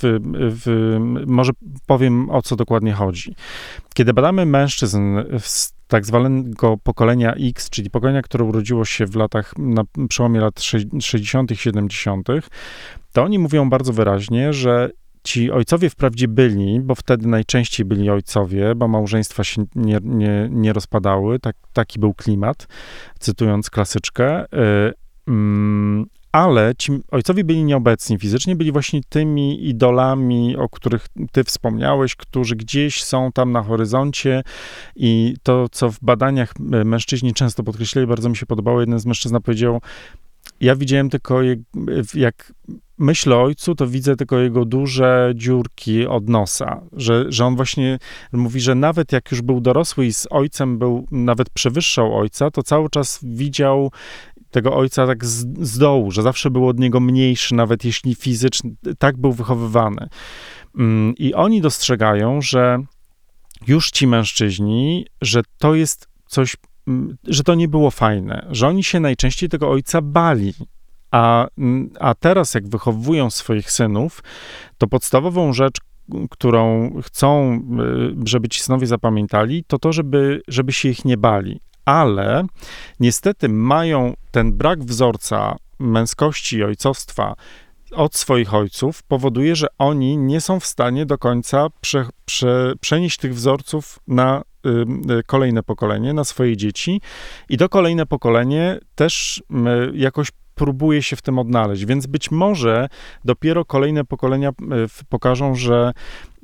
W, 0.00 0.20
w, 0.32 0.96
może 1.26 1.52
powiem, 1.86 2.30
o 2.30 2.42
co 2.42 2.56
dokładnie 2.56 2.92
chodzi. 2.92 3.34
Kiedy 3.94 4.12
badamy 4.12 4.46
mężczyzn 4.46 5.16
z 5.38 5.76
tak 5.86 6.06
zwanego 6.06 6.76
pokolenia 6.76 7.34
X, 7.34 7.70
czyli 7.70 7.90
pokolenia, 7.90 8.22
które 8.22 8.44
urodziło 8.44 8.84
się 8.84 9.06
w 9.06 9.16
latach, 9.16 9.52
na 9.58 9.82
przełomie 10.08 10.40
lat 10.40 10.62
60., 11.00 11.50
70., 11.54 12.28
to 13.12 13.22
oni 13.22 13.38
mówią 13.38 13.70
bardzo 13.70 13.92
wyraźnie, 13.92 14.52
że 14.52 14.90
ci 15.26 15.50
ojcowie 15.50 15.90
wprawdzie 15.90 16.28
byli, 16.28 16.80
bo 16.80 16.94
wtedy 16.94 17.28
najczęściej 17.28 17.86
byli 17.86 18.10
ojcowie, 18.10 18.74
bo 18.74 18.88
małżeństwa 18.88 19.44
się 19.44 19.64
nie, 19.74 19.98
nie, 20.02 20.48
nie 20.50 20.72
rozpadały, 20.72 21.38
tak, 21.38 21.56
taki 21.72 21.98
był 21.98 22.14
klimat, 22.14 22.66
cytując 23.18 23.70
klasyczkę. 23.70 24.44
Y, 24.44 24.46
mm, 25.28 26.06
ale 26.32 26.74
ci 26.78 26.92
ojcowie 27.10 27.44
byli 27.44 27.64
nieobecni 27.64 28.18
fizycznie, 28.18 28.56
byli 28.56 28.72
właśnie 28.72 29.00
tymi 29.08 29.68
idolami, 29.68 30.56
o 30.56 30.68
których 30.68 31.06
ty 31.32 31.44
wspomniałeś, 31.44 32.14
którzy 32.14 32.56
gdzieś 32.56 33.02
są 33.02 33.32
tam 33.32 33.52
na 33.52 33.62
horyzoncie. 33.62 34.42
I 34.96 35.36
to, 35.42 35.68
co 35.68 35.90
w 35.90 35.98
badaniach 36.02 36.54
y, 36.80 36.84
mężczyźni 36.84 37.34
często 37.34 37.62
podkreślali, 37.62 38.06
bardzo 38.06 38.28
mi 38.28 38.36
się 38.36 38.46
podobało, 38.46 38.80
jeden 38.80 38.98
z 38.98 39.06
mężczyzn 39.06 39.36
powiedział, 39.40 39.80
ja 40.60 40.76
widziałem 40.76 41.10
tylko, 41.10 41.42
jak, 41.42 41.58
jak 42.14 42.52
myślę 42.98 43.36
o 43.36 43.42
ojcu, 43.42 43.74
to 43.74 43.86
widzę 43.86 44.16
tylko 44.16 44.38
jego 44.38 44.64
duże 44.64 45.32
dziurki 45.34 46.06
od 46.06 46.28
nosa, 46.28 46.80
że, 46.92 47.24
że 47.28 47.44
on 47.44 47.56
właśnie 47.56 47.98
mówi, 48.32 48.60
że 48.60 48.74
nawet 48.74 49.12
jak 49.12 49.30
już 49.30 49.42
był 49.42 49.60
dorosły 49.60 50.06
i 50.06 50.12
z 50.12 50.26
ojcem 50.30 50.78
był, 50.78 51.06
nawet 51.10 51.50
przewyższał 51.50 52.18
ojca, 52.18 52.50
to 52.50 52.62
cały 52.62 52.90
czas 52.90 53.20
widział 53.22 53.90
tego 54.50 54.74
ojca 54.74 55.06
tak 55.06 55.24
z, 55.24 55.46
z 55.68 55.78
dołu, 55.78 56.10
że 56.10 56.22
zawsze 56.22 56.50
był 56.50 56.68
od 56.68 56.78
niego 56.78 57.00
mniejszy, 57.00 57.54
nawet 57.54 57.84
jeśli 57.84 58.14
fizycznie, 58.14 58.70
tak 58.98 59.16
był 59.16 59.32
wychowywany. 59.32 60.08
Mm, 60.78 61.14
I 61.18 61.34
oni 61.34 61.60
dostrzegają, 61.60 62.42
że 62.42 62.78
już 63.66 63.90
ci 63.90 64.06
mężczyźni, 64.06 65.06
że 65.22 65.42
to 65.58 65.74
jest 65.74 66.08
coś, 66.26 66.56
mm, 66.88 67.16
że 67.24 67.42
to 67.42 67.54
nie 67.54 67.68
było 67.68 67.90
fajne, 67.90 68.46
że 68.50 68.68
oni 68.68 68.84
się 68.84 69.00
najczęściej 69.00 69.48
tego 69.48 69.70
ojca 69.70 70.02
bali. 70.02 70.54
A, 71.10 71.46
mm, 71.58 71.90
a 72.00 72.14
teraz, 72.14 72.54
jak 72.54 72.68
wychowują 72.68 73.30
swoich 73.30 73.70
synów, 73.70 74.22
to 74.78 74.86
podstawową 74.86 75.52
rzecz, 75.52 75.76
którą 76.30 76.90
chcą, 77.02 77.60
y, 78.24 78.28
żeby 78.28 78.48
ci 78.48 78.60
synowie 78.60 78.86
zapamiętali, 78.86 79.64
to 79.66 79.78
to, 79.78 79.92
żeby, 79.92 80.42
żeby 80.48 80.72
się 80.72 80.88
ich 80.88 81.04
nie 81.04 81.16
bali 81.16 81.60
ale 81.86 82.44
niestety 83.00 83.48
mają 83.48 84.14
ten 84.30 84.52
brak 84.52 84.84
wzorca 84.84 85.56
męskości 85.78 86.56
i 86.56 86.64
ojcostwa 86.64 87.34
od 87.92 88.16
swoich 88.16 88.54
ojców, 88.54 89.02
powoduje, 89.02 89.56
że 89.56 89.66
oni 89.78 90.16
nie 90.16 90.40
są 90.40 90.60
w 90.60 90.66
stanie 90.66 91.06
do 91.06 91.18
końca 91.18 91.66
prze, 91.80 92.06
prze, 92.24 92.72
przenieść 92.80 93.18
tych 93.18 93.34
wzorców 93.34 93.98
na 94.08 94.42
y, 94.66 95.22
kolejne 95.26 95.62
pokolenie, 95.62 96.12
na 96.12 96.24
swoje 96.24 96.56
dzieci. 96.56 97.00
I 97.48 97.58
to 97.58 97.68
kolejne 97.68 98.06
pokolenie 98.06 98.78
też 98.94 99.42
y, 99.50 99.96
jakoś 99.96 100.28
próbuje 100.56 101.02
się 101.02 101.16
w 101.16 101.22
tym 101.22 101.38
odnaleźć. 101.38 101.84
Więc 101.84 102.06
być 102.06 102.30
może 102.30 102.88
dopiero 103.24 103.64
kolejne 103.64 104.04
pokolenia 104.04 104.50
pokażą, 105.08 105.54
że 105.54 105.92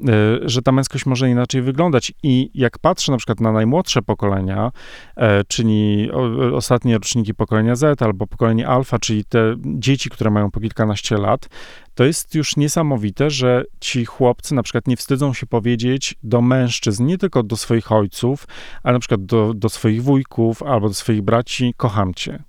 E, 0.09 0.49
że 0.49 0.63
ta 0.63 0.73
męskość 0.73 1.07
może 1.07 1.31
inaczej 1.31 1.63
wyglądać. 1.63 2.13
I 2.23 2.51
jak 2.55 2.79
patrzę 2.79 3.13
na 3.13 3.19
przykład 3.19 3.41
na 3.41 3.53
najmłodsze 3.53 4.03
pokolenia, 4.03 4.73
e, 5.17 5.45
czyli 5.45 6.11
ostatnie 6.55 6.95
roczniki 6.95 7.35
pokolenia 7.35 7.77
Z 7.77 8.03
albo 8.03 8.27
pokolenie 8.27 8.69
Alfa, 8.69 8.99
czyli 8.99 9.25
te 9.25 9.57
dzieci, 9.65 10.11
które 10.11 10.31
mają 10.31 10.51
po 10.51 10.61
kilkanaście 10.61 11.17
lat, 11.17 11.49
to 11.95 12.05
jest 12.05 12.35
już 12.35 12.57
niesamowite, 12.57 13.31
że 13.31 13.65
ci 13.81 14.05
chłopcy 14.05 14.55
na 14.55 14.63
przykład 14.63 14.87
nie 14.87 14.97
wstydzą 14.97 15.35
się 15.35 15.47
powiedzieć 15.47 16.15
do 16.23 16.41
mężczyzn, 16.41 17.07
nie 17.07 17.19
tylko 17.19 17.43
do 17.43 17.57
swoich 17.57 17.93
ojców, 17.93 18.47
ale 18.83 18.93
na 18.93 19.01
przykład 19.01 19.25
do, 19.25 19.55
do 19.55 19.69
swoich 19.69 20.03
wujków 20.03 20.63
albo 20.63 20.89
do 20.89 20.95
swoich 20.95 21.23
braci, 21.23 21.75
kocham 21.77 22.15
cię. 22.15 22.43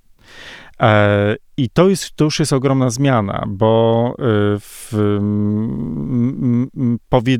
I 1.58 1.70
to, 1.70 1.90
jest, 1.90 2.16
to 2.16 2.26
już 2.26 2.40
jest 2.40 2.54
ogromna 2.54 2.90
zmiana, 2.90 3.44
bo 3.48 4.08
e, 4.10 4.24
w, 4.60 4.94
powie, 7.10 7.38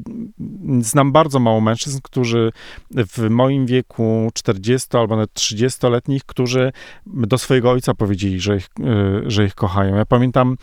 znam 0.80 1.12
bardzo 1.12 1.40
mało 1.40 1.62
mężczyzn, 1.62 2.00
którzy 2.04 2.52
w 2.92 3.30
moim 3.30 3.66
wieku 3.66 4.30
40 4.34 4.98
albo 4.98 5.16
nawet 5.16 5.34
30-letnich, 5.34 6.22
którzy 6.26 6.72
do 7.06 7.38
swojego 7.38 7.72
ojca 7.72 7.94
powiedzieli, 7.94 8.40
że 8.40 8.58
ich, 8.58 8.68
e, 8.80 9.22
że 9.26 9.46
ich 9.46 9.56
kochają. 9.56 9.96
Ja 9.96 10.06
pamiętam, 10.06 10.58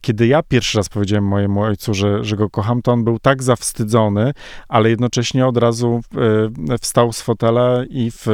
kiedy 0.00 0.26
ja 0.26 0.42
pierwszy 0.42 0.78
raz 0.78 0.88
powiedziałem 0.88 1.24
mojemu 1.24 1.62
ojcu, 1.62 1.94
że, 1.94 2.24
że 2.24 2.36
go 2.36 2.50
kocham, 2.50 2.82
to 2.82 2.92
on 2.92 3.04
był 3.04 3.18
tak 3.18 3.42
zawstydzony, 3.42 4.32
ale 4.68 4.90
jednocześnie 4.90 5.46
od 5.46 5.56
razu 5.56 6.00
wstał 6.80 7.12
z 7.12 7.22
fotela 7.22 7.84
i 7.90 8.10
w, 8.10 8.26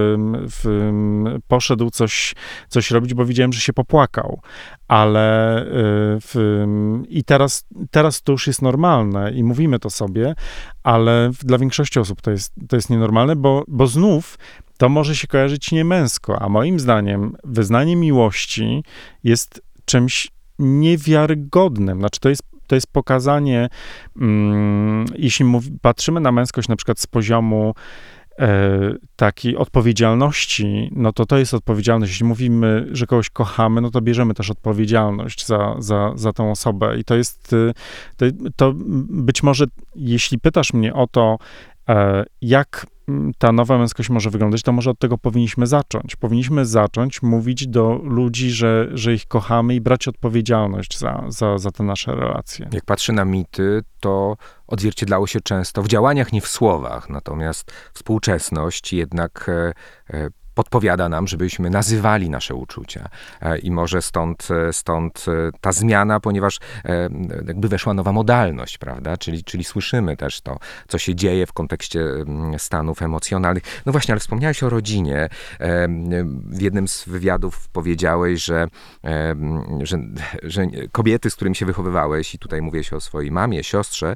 w, 0.63 0.91
poszedł 1.49 1.91
coś, 1.91 2.35
coś 2.69 2.91
robić, 2.91 3.15
bo 3.15 3.25
widziałem, 3.25 3.53
że 3.53 3.61
się 3.61 3.73
popłakał, 3.73 4.41
ale 4.89 5.63
y, 5.63 5.67
w, 6.21 6.65
i 7.09 7.25
teraz, 7.25 7.67
teraz 7.91 8.23
to 8.23 8.33
już 8.33 8.47
jest 8.47 8.63
normalne 8.63 9.33
i 9.33 9.45
mówimy 9.45 9.79
to 9.79 9.91
sobie, 9.91 10.35
ale 10.83 11.31
dla 11.43 11.59
większości 11.59 12.01
osób 12.01 12.23
to 12.23 12.31
jest, 12.31 12.53
to 12.69 12.77
jest 12.77 12.91
nienormalne, 12.91 13.37
bo, 13.37 13.65
bo 13.69 13.87
znów 13.87 14.39
to 14.77 14.89
może 14.89 15.17
się 15.17 15.27
kojarzyć 15.27 15.73
niemęsko, 15.73 16.43
a 16.43 16.49
moim 16.49 16.81
zdaniem 16.81 17.37
wyznanie 17.45 17.97
miłości 17.97 18.85
jest 19.25 19.63
czymś 19.85 20.31
niewiarygodnym. 20.59 21.99
Znaczy, 21.99 22.21
to 22.21 22.29
jest 22.29 22.43
to 22.67 22.75
jest 22.75 22.93
pokazanie, 22.93 23.69
mm, 24.21 25.07
jeśli 25.19 25.45
mów, 25.45 25.65
patrzymy 25.83 26.21
na 26.21 26.33
męskość 26.33 26.69
na 26.69 26.77
przykład 26.77 27.01
z 27.01 27.07
poziomu 27.07 27.75
takiej 29.17 29.57
odpowiedzialności, 29.57 30.91
no 30.97 31.13
to 31.13 31.27
to 31.27 31.39
jest 31.39 31.55
odpowiedzialność. 31.55 32.13
Jeśli 32.13 32.27
mówimy, 32.27 32.87
że 32.93 33.07
kogoś 33.07 33.31
kochamy, 33.31 33.81
no 33.81 33.91
to 33.91 34.01
bierzemy 34.01 34.35
też 34.35 34.51
odpowiedzialność 34.51 35.47
za, 35.47 35.77
za, 35.79 36.13
za 36.15 36.33
tę 36.33 36.51
osobę. 36.51 36.99
I 36.99 37.05
to 37.05 37.15
jest, 37.15 37.53
y, 37.53 37.73
to, 38.17 38.27
to 38.57 38.73
być 39.09 39.43
może, 39.43 39.65
jeśli 39.95 40.39
pytasz 40.39 40.73
mnie 40.73 40.95
o 40.95 41.07
to, 41.07 41.39
e, 41.89 42.25
jak 42.41 42.87
ta 43.39 43.53
nowa 43.53 43.79
męskość 43.79 44.11
może 44.11 44.31
wyglądać, 44.31 44.63
to 44.63 44.73
może 44.73 44.91
od 44.91 44.99
tego 44.99 45.19
powinniśmy 45.19 45.67
zacząć. 45.67 46.17
Powinniśmy 46.17 46.67
zacząć 46.67 47.23
mówić 47.23 47.67
do 47.67 48.01
ludzi, 48.05 48.51
że, 48.51 48.89
że 48.95 49.15
ich 49.15 49.27
kochamy 49.27 49.75
i 49.75 49.81
brać 49.81 50.09
odpowiedzialność 50.09 50.99
za, 50.99 51.25
za, 51.29 51.59
za 51.59 51.71
te 51.71 51.85
nasze 51.85 52.15
relacje. 52.15 52.69
Jak 52.73 52.85
patrzę 52.85 53.13
na 53.13 53.25
mity, 53.25 53.83
to 54.01 54.37
odzwierciedlało 54.67 55.27
się 55.27 55.41
często 55.41 55.83
w 55.83 55.89
działaniach, 55.89 56.33
nie 56.33 56.41
w 56.41 56.49
słowach. 56.49 57.11
Natomiast 57.11 57.73
współczesność 57.95 58.93
jednak 58.93 59.47
e, 59.49 59.73
e, 60.17 60.29
podpowiada 60.55 61.09
nam, 61.09 61.27
żebyśmy 61.27 61.71
nazywali 61.71 62.31
nasze 62.31 62.55
uczucia. 62.55 63.09
E, 63.41 63.59
I 63.59 63.71
może 63.71 64.03
stąd, 64.03 64.49
e, 64.51 64.73
stąd 64.73 65.27
e, 65.29 65.51
ta 65.61 65.73
zmiana, 65.73 66.21
ponieważ 66.21 66.61
jakby 67.47 67.69
weszła 67.69 67.95
nowa 67.95 68.13
modalność, 68.13 68.79
prawda? 68.79 69.17
Czyli, 69.17 69.45
czyli 69.45 69.65
słyszymy 69.65 70.17
też 70.17 70.41
to, 70.41 70.59
co 70.89 70.99
się 70.99 71.15
dzieje 71.15 71.47
w 71.47 71.53
kontekście 71.53 72.01
stanów 72.59 73.03
emocjonalnych. 73.03 73.63
No 73.87 73.93
właśnie, 73.93 74.13
ale 74.13 74.21
wspomniałeś 74.21 74.63
o 74.63 74.71
rodzinie. 74.71 75.29
W 76.47 76.63
jednym 76.63 76.89
z 76.89 77.05
wywiadów 77.05 77.69
powiedziałeś, 77.69 78.45
że, 78.45 78.69
że, 79.83 79.99
że 80.43 80.67
kobiety, 80.93 81.31
z 81.31 81.35
którymi 81.35 81.57
się 81.57 81.67
wychowywałeś, 81.67 82.35
i 82.35 82.39
tutaj 82.39 82.63
mówię 82.63 82.85
się 82.85 82.97
o 82.97 83.01
swojej 83.01 83.31
mamie, 83.31 83.65
siostrze, 83.65 84.15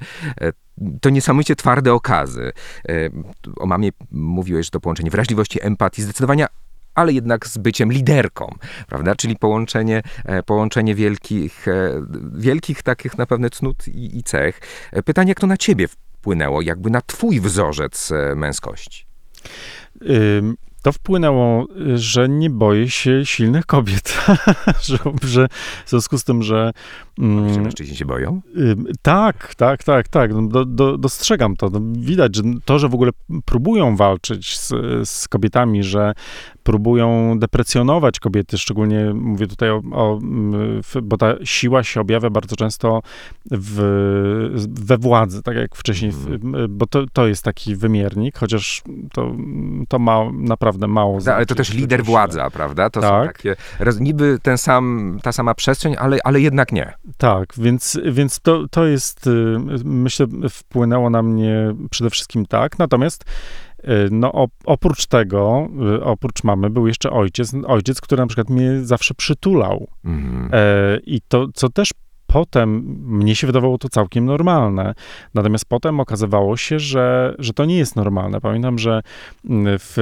to 1.01 1.11
niesamowicie 1.11 1.57
twarde 1.57 1.93
okazy. 1.93 2.53
E, 2.89 2.93
o 3.57 3.67
mamie 3.67 3.91
mówiłeś, 4.11 4.67
że 4.67 4.71
to 4.71 4.81
połączenie 4.81 5.11
wrażliwości, 5.11 5.59
empatii, 5.63 6.03
zdecydowania 6.03 6.47
ale 6.95 7.13
jednak 7.13 7.47
z 7.47 7.59
byciem 7.59 7.93
liderką, 7.93 8.55
prawda? 8.89 9.15
Czyli 9.15 9.37
połączenie, 9.37 10.03
e, 10.25 10.43
połączenie 10.43 10.95
wielkich, 10.95 11.69
e, 11.69 12.03
wielkich 12.35 12.83
takich 12.83 13.19
na 13.19 13.27
pewno 13.27 13.51
cnót 13.51 13.89
i, 13.89 14.19
i 14.19 14.23
cech. 14.23 14.61
Pytanie, 15.05 15.29
jak 15.29 15.41
to 15.41 15.47
na 15.47 15.57
ciebie 15.57 15.89
wpłynęło, 15.89 16.63
jakby 16.63 16.91
na 16.91 17.01
twój 17.01 17.41
wzorzec 17.41 18.13
męskości? 18.37 19.07
To 20.83 20.93
wpłynęło, 20.93 21.67
że 21.95 22.29
nie 22.29 22.51
boję 22.51 22.91
się 22.91 23.27
silnych 23.27 23.67
kobiet. 23.67 24.19
że, 24.89 24.99
że 25.23 25.49
w 25.87 25.91
związku 25.91 26.19
z 26.19 26.25
tym, 26.25 26.43
że. 26.43 26.73
Mm, 27.19 27.63
mężczyźni 27.63 27.97
się 27.97 28.05
boją? 28.05 28.41
Tak, 29.03 29.55
tak, 29.55 29.85
tak, 29.85 30.09
tak. 30.09 30.35
No, 30.35 30.43
do, 30.43 30.65
do, 30.65 30.99
dostrzegam 30.99 31.57
to. 31.57 31.71
No, 31.71 31.81
widać, 31.93 32.37
że 32.37 32.43
to, 32.65 32.79
że 32.79 32.89
w 32.89 32.95
ogóle 32.95 33.11
próbują 33.45 33.97
walczyć 33.97 34.59
z, 34.59 34.73
z 35.09 35.29
kobietami, 35.29 35.83
że 35.83 36.13
próbują 36.63 37.39
deprecjonować 37.39 38.21
kobiety, 38.21 38.59
szczególnie 38.59 39.15
mówię 39.15 39.47
tutaj 39.47 39.71
o, 39.71 39.83
o 39.93 40.19
bo 41.03 41.17
ta 41.17 41.35
siła 41.45 41.83
się 41.83 42.01
objawia 42.01 42.31
bardzo 42.31 42.57
często 42.57 43.03
w, 43.51 43.81
we 44.71 44.99
władzy, 44.99 45.43
tak 45.43 45.57
jak 45.57 45.77
wcześniej, 45.77 46.13
mm. 46.27 46.67
bo 46.71 46.87
to, 46.87 47.05
to 47.13 47.27
jest 47.27 47.45
taki 47.45 47.77
wymiernik, 47.77 48.39
chociaż 48.39 48.83
to, 49.13 49.37
to 49.89 49.99
ma 49.99 50.33
naprawdę 50.33 50.68
mało. 50.89 51.19
ale 51.35 51.47
to 51.47 51.55
też 51.55 51.75
lider 51.75 52.05
władza, 52.05 52.51
prawda? 52.51 52.91
To 52.91 53.01
tak. 53.01 53.11
są 53.11 53.27
takie, 53.27 53.57
niby 54.01 54.39
ten 54.43 54.59
sam, 54.59 55.19
ta 55.23 55.33
sama 55.33 55.55
przestrzeń, 55.55 55.95
ale, 55.99 56.19
ale 56.25 56.41
jednak 56.41 56.73
nie. 56.73 56.93
Tak, 57.17 57.53
więc, 57.59 58.01
więc 58.13 58.41
to, 58.41 58.69
to 58.71 58.87
jest, 58.87 59.27
y, 59.27 59.57
myślę, 59.85 60.27
wpłynęło 60.51 61.11
na 61.11 61.23
mnie 61.23 61.75
przede 61.91 62.11
wszystkim 62.11 62.47
tak, 62.47 62.79
natomiast 62.79 63.25
Y, 63.85 64.09
no, 64.11 64.49
oprócz 64.65 65.07
tego, 65.07 65.69
y, 65.97 66.05
oprócz 66.05 66.45
mamy, 66.45 66.71
był 66.71 66.87
jeszcze 66.87 67.11
ojciec, 67.11 67.53
ojciec, 67.67 68.01
który 68.01 68.23
na 68.23 68.27
przykład 68.27 68.51
mnie 68.51 68.85
zawsze 68.85 69.15
przytulał. 69.15 69.89
Mhm. 70.05 70.51
E, 70.53 70.99
I 71.07 71.21
to, 71.29 71.47
co 71.55 71.69
też 71.69 71.91
potem 72.33 72.71
mnie 73.07 73.37
się 73.37 73.47
wydawało 73.47 73.79
to 73.79 73.89
całkiem 73.89 74.25
normalne. 74.25 74.95
Natomiast 75.35 75.65
potem 75.65 76.01
okazywało 76.01 76.57
się, 76.57 76.79
że, 76.79 77.35
że 77.39 77.53
to 77.53 77.65
nie 77.65 77.79
jest 77.79 77.97
normalne. 77.97 78.41
Pamiętam, 78.41 78.79
że 78.79 79.03
w, 79.45 79.93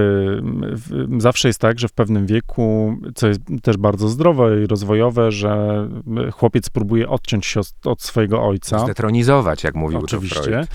w, 0.73 1.23
zawsze 1.23 1.49
jest 1.49 1.61
tak, 1.61 1.79
że 1.79 1.89
w 1.89 1.93
pewnym 1.93 2.27
wieku, 2.27 2.97
co 3.15 3.29
jest 3.29 3.41
też 3.63 3.77
bardzo 3.77 4.09
zdrowe 4.09 4.63
i 4.63 4.67
rozwojowe, 4.67 5.31
że 5.33 5.89
chłopiec 6.33 6.71
próbuje 6.71 7.09
odciąć 7.09 7.47
się 7.47 7.61
od, 7.61 7.73
od 7.85 8.03
swojego 8.03 8.43
ojca. 8.43 8.79
Zdetronizować, 8.79 9.65
jak 9.65 9.75
mówił 9.75 9.99
Oczywiście. 9.99 10.67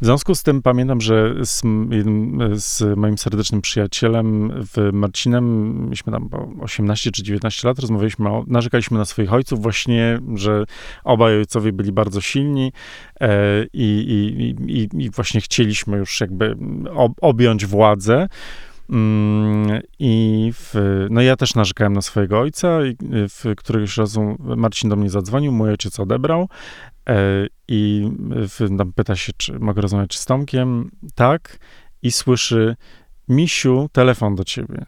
W 0.00 0.04
związku 0.04 0.34
z 0.34 0.42
tym 0.42 0.62
pamiętam, 0.62 1.00
że 1.00 1.34
z, 1.44 1.62
z 2.52 2.98
moim 2.98 3.18
serdecznym 3.18 3.60
przyjacielem 3.60 4.52
w 4.54 4.90
Marcinem, 4.92 5.74
mieliśmy 5.84 6.12
tam 6.12 6.28
18 6.60 7.10
czy 7.10 7.22
19 7.22 7.68
lat, 7.68 7.78
rozmawialiśmy, 7.78 8.28
o, 8.28 8.44
narzekaliśmy 8.46 8.98
na 8.98 9.04
swoich 9.04 9.32
ojców 9.32 9.62
właśnie, 9.62 10.18
że 10.34 10.64
obaj 11.04 11.36
ojcowie 11.36 11.72
byli 11.72 11.92
bardzo 11.92 12.20
silni 12.20 12.72
e, 13.20 13.64
i, 13.72 14.04
i, 14.08 14.72
i, 14.72 15.04
i, 15.04 15.10
właśnie 15.10 15.40
chcieliśmy 15.40 15.96
już 15.96 16.20
jakby 16.20 16.56
ob, 16.94 17.12
objąć 17.20 17.66
władzę. 17.66 18.28
Mm, 18.90 19.80
I 19.98 20.52
w, 20.54 20.74
no 21.10 21.20
ja 21.20 21.36
też 21.36 21.54
narzekałem 21.54 21.92
na 21.92 22.02
swojego 22.02 22.40
ojca 22.40 22.86
i 22.86 22.96
w 23.28 23.54
któregoś 23.56 23.96
razu 23.96 24.36
Marcin 24.38 24.90
do 24.90 24.96
mnie 24.96 25.10
zadzwonił, 25.10 25.52
mój 25.52 25.70
ojciec 25.70 26.00
odebrał 26.00 26.48
e, 27.08 27.46
i 27.68 28.10
w, 28.30 28.78
tam 28.78 28.92
pyta 28.92 29.16
się, 29.16 29.32
czy 29.36 29.58
mogę 29.58 29.82
rozmawiać 29.82 30.18
z 30.18 30.26
Tomkiem. 30.26 30.90
Tak. 31.14 31.58
I 32.02 32.12
słyszy, 32.12 32.76
misiu, 33.28 33.88
telefon 33.92 34.34
do 34.34 34.44
ciebie. 34.44 34.86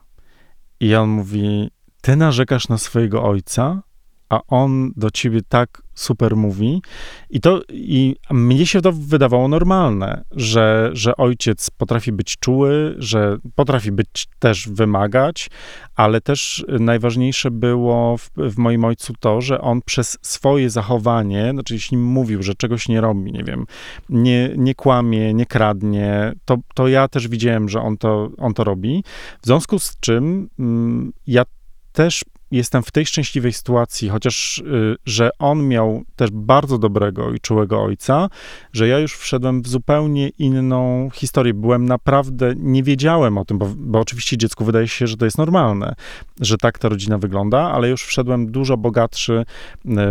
I 0.80 0.94
on 0.94 1.08
mówi, 1.08 1.70
ty 2.02 2.16
narzekasz 2.16 2.68
na 2.68 2.78
swojego 2.78 3.22
ojca? 3.22 3.82
A 4.28 4.40
on 4.48 4.92
do 4.96 5.10
ciebie 5.10 5.40
tak 5.48 5.82
super 5.94 6.36
mówi. 6.36 6.82
I 7.30 7.40
to 7.40 7.62
i 7.68 8.16
mnie 8.30 8.66
się 8.66 8.80
to 8.80 8.92
wydawało 8.92 9.48
normalne, 9.48 10.24
że, 10.32 10.90
że 10.92 11.16
ojciec 11.16 11.70
potrafi 11.70 12.12
być 12.12 12.36
czuły, 12.36 12.94
że 12.98 13.36
potrafi 13.54 13.92
być 13.92 14.26
też 14.38 14.68
wymagać, 14.68 15.50
ale 15.96 16.20
też 16.20 16.64
najważniejsze 16.68 17.50
było 17.50 18.16
w, 18.16 18.30
w 18.36 18.58
moim 18.58 18.84
ojcu 18.84 19.12
to, 19.20 19.40
że 19.40 19.60
on 19.60 19.80
przez 19.82 20.18
swoje 20.22 20.70
zachowanie, 20.70 21.50
znaczy 21.52 21.74
jeśli 21.74 21.96
mówił, 21.96 22.42
że 22.42 22.54
czegoś 22.54 22.88
nie 22.88 23.00
robi, 23.00 23.32
nie 23.32 23.44
wiem, 23.44 23.66
nie, 24.08 24.50
nie 24.56 24.74
kłamie, 24.74 25.34
nie 25.34 25.46
kradnie, 25.46 26.32
to, 26.44 26.56
to 26.74 26.88
ja 26.88 27.08
też 27.08 27.28
widziałem, 27.28 27.68
że 27.68 27.80
on 27.80 27.96
to, 27.96 28.30
on 28.38 28.54
to 28.54 28.64
robi. 28.64 29.04
W 29.42 29.46
związku 29.46 29.78
z 29.78 29.96
czym 30.00 30.48
mm, 30.58 31.12
ja 31.26 31.42
też 31.92 32.24
jestem 32.56 32.82
w 32.82 32.90
tej 32.90 33.06
szczęśliwej 33.06 33.52
sytuacji, 33.52 34.08
chociaż, 34.08 34.58
y, 34.58 34.96
że 35.06 35.30
on 35.38 35.68
miał 35.68 36.02
też 36.16 36.30
bardzo 36.30 36.78
dobrego 36.78 37.32
i 37.32 37.40
czułego 37.40 37.82
ojca, 37.82 38.28
że 38.72 38.88
ja 38.88 38.98
już 38.98 39.16
wszedłem 39.16 39.62
w 39.62 39.68
zupełnie 39.68 40.28
inną 40.28 41.10
historię. 41.14 41.54
Byłem 41.54 41.84
naprawdę, 41.84 42.54
nie 42.56 42.82
wiedziałem 42.82 43.38
o 43.38 43.44
tym, 43.44 43.58
bo, 43.58 43.68
bo 43.76 44.00
oczywiście 44.00 44.36
dziecku 44.36 44.64
wydaje 44.64 44.88
się, 44.88 45.06
że 45.06 45.16
to 45.16 45.24
jest 45.24 45.38
normalne, 45.38 45.94
że 46.40 46.58
tak 46.58 46.78
ta 46.78 46.88
rodzina 46.88 47.18
wygląda, 47.18 47.60
ale 47.60 47.88
już 47.88 48.04
wszedłem 48.04 48.52
dużo 48.52 48.76
bogatszy 48.76 49.32
y, 49.32 49.44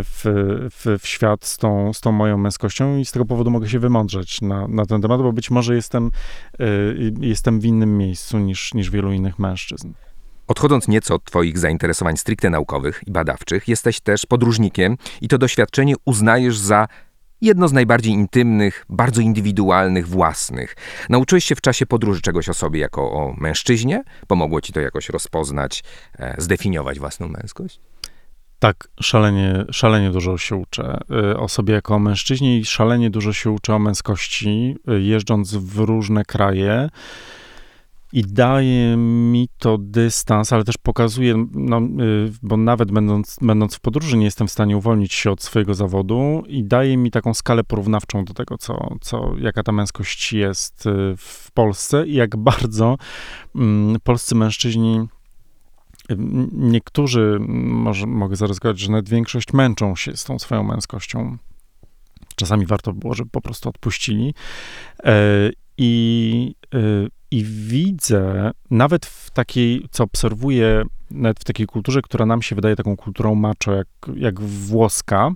w, 0.04 0.24
w, 0.72 1.00
w 1.00 1.08
świat 1.08 1.46
z 1.46 1.58
tą, 1.58 1.94
z 1.94 2.02
tą 2.02 2.12
moją 2.12 2.38
męskością 2.38 2.98
i 2.98 3.06
z 3.06 3.12
tego 3.12 3.26
powodu 3.26 3.52
mogę 3.52 3.70
się 3.70 3.80
wymądrzeć 3.80 4.42
na, 4.42 4.68
na 4.68 4.86
ten 4.86 5.02
temat, 5.02 5.22
bo 5.22 5.34
być 5.34 5.52
może 5.52 5.76
jestem, 5.76 6.12
y, 6.62 7.14
jestem 7.20 7.60
w 7.60 7.66
innym 7.66 7.98
miejscu 7.98 8.40
niż, 8.40 8.74
niż 8.74 8.90
wielu 8.90 9.12
innych 9.12 9.40
mężczyzn. 9.40 9.94
Odchodząc 10.48 10.88
nieco 10.88 11.16
od 11.16 11.24
Twoich 11.24 11.58
zainteresowań 11.58 12.18
stricte 12.18 12.50
naukowych 12.50 13.02
i 13.08 13.12
badawczych, 13.12 13.68
jesteś 13.68 14.00
też 14.00 14.26
podróżnikiem 14.26 14.98
i 15.22 15.28
to 15.28 15.38
doświadczenie 15.38 15.96
uznajesz 16.06 16.58
za 16.58 16.88
jedno 17.42 17.68
z 17.68 17.74
najbardziej 17.74 18.14
intymnych, 18.14 18.86
bardzo 18.90 19.22
indywidualnych, 19.22 20.08
własnych. 20.08 20.76
Nauczyłeś 21.10 21.46
się 21.46 21.56
w 21.56 21.62
czasie 21.62 21.86
podróży 21.86 22.22
czegoś 22.22 22.50
o 22.50 22.54
sobie 22.54 22.80
jako 22.80 23.02
o 23.02 23.34
mężczyźnie? 23.38 24.04
Pomogło 24.28 24.62
ci 24.62 24.74
to 24.74 24.80
jakoś 24.80 25.10
rozpoznać, 25.10 25.84
e, 26.20 26.36
zdefiniować 26.38 27.00
własną 27.00 27.28
męskość? 27.28 27.80
Tak, 28.60 28.88
szalenie, 29.02 29.66
szalenie 29.72 30.12
dużo 30.12 30.38
się 30.38 30.56
uczę 30.56 30.98
e, 31.12 31.38
o 31.38 31.50
sobie 31.50 31.74
jako 31.74 31.96
o 31.96 32.00
mężczyźnie 32.00 32.60
i 32.60 32.66
szalenie 32.66 33.10
dużo 33.10 33.34
się 33.34 33.52
uczę 33.52 33.76
o 33.76 33.80
męskości, 33.80 34.76
e, 34.88 35.00
jeżdżąc 35.00 35.56
w 35.56 35.78
różne 35.78 36.26
kraje 36.26 36.90
i 38.14 38.24
daje 38.24 38.98
mi 38.98 39.50
to 39.58 39.78
dystans, 39.78 40.54
ale 40.54 40.64
też 40.64 40.78
pokazuje, 40.78 41.46
no, 41.54 41.78
y, 41.80 42.32
bo 42.44 42.58
nawet 42.58 42.92
będąc, 42.92 43.38
będąc 43.42 43.76
w 43.76 43.80
podróży 43.80 44.18
nie 44.18 44.26
jestem 44.26 44.48
w 44.48 44.52
stanie 44.52 44.78
uwolnić 44.78 45.14
się 45.14 45.32
od 45.32 45.44
swojego 45.44 45.74
zawodu 45.74 46.44
i 46.48 46.64
daje 46.64 46.98
mi 46.98 47.12
taką 47.12 47.34
skalę 47.34 47.64
porównawczą 47.64 48.26
do 48.26 48.34
tego, 48.34 48.58
co, 48.58 48.96
co, 49.02 49.34
jaka 49.38 49.64
ta 49.64 49.72
męskość 49.72 50.34
jest 50.34 50.86
y, 50.86 51.16
w 51.18 51.52
Polsce 51.54 52.08
i 52.08 52.14
jak 52.14 52.38
bardzo 52.38 52.98
mm, 53.56 53.98
polscy 54.04 54.36
mężczyźni 54.36 55.08
y, 56.12 56.16
Niektórzy, 56.52 57.38
może 57.68 58.08
mogę 58.08 58.36
zaryzykować, 58.36 58.80
że 58.80 58.92
nawet 58.92 59.10
większość 59.10 59.54
męczą 59.54 59.96
się 59.96 60.18
z 60.18 60.24
tą 60.24 60.40
swoją 60.40 60.64
męskością. 60.64 61.38
Czasami 62.36 62.66
warto 62.66 62.94
było, 62.94 63.14
żeby 63.14 63.30
po 63.30 63.42
prostu 63.42 63.70
odpuścili. 63.70 64.34
E, 65.04 65.50
I 65.78 66.56
i 67.34 67.44
widzę, 67.44 68.52
nawet 68.72 69.06
w 69.06 69.32
takiej, 69.32 69.88
co 69.92 70.04
obserwuję, 70.04 70.84
nawet 71.12 71.40
w 71.40 71.44
takiej 71.44 71.66
kulturze, 71.68 72.02
która 72.02 72.26
nam 72.26 72.42
się 72.42 72.56
wydaje 72.56 72.76
taką 72.76 72.98
kulturą 72.98 73.36
macho, 73.36 73.72
jak, 73.72 73.88
jak 74.16 74.42
włoska, 74.42 75.32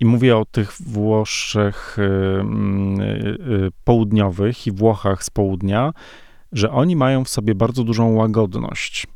i 0.00 0.04
mówię 0.04 0.36
o 0.36 0.44
tych 0.44 0.72
Włoszech 0.80 1.98
y, 1.98 2.02
y, 2.02 3.66
y, 3.66 3.70
południowych 3.84 4.66
i 4.66 4.72
Włochach 4.72 5.24
z 5.24 5.30
południa, 5.30 5.92
że 6.52 6.70
oni 6.70 6.96
mają 6.96 7.24
w 7.24 7.28
sobie 7.28 7.54
bardzo 7.54 7.84
dużą 7.84 8.12
łagodność, 8.12 9.06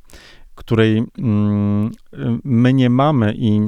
której 0.55 1.05
mm, 1.19 1.91
my 2.45 2.73
nie 2.73 2.91
mamy 2.91 3.35
i 3.37 3.61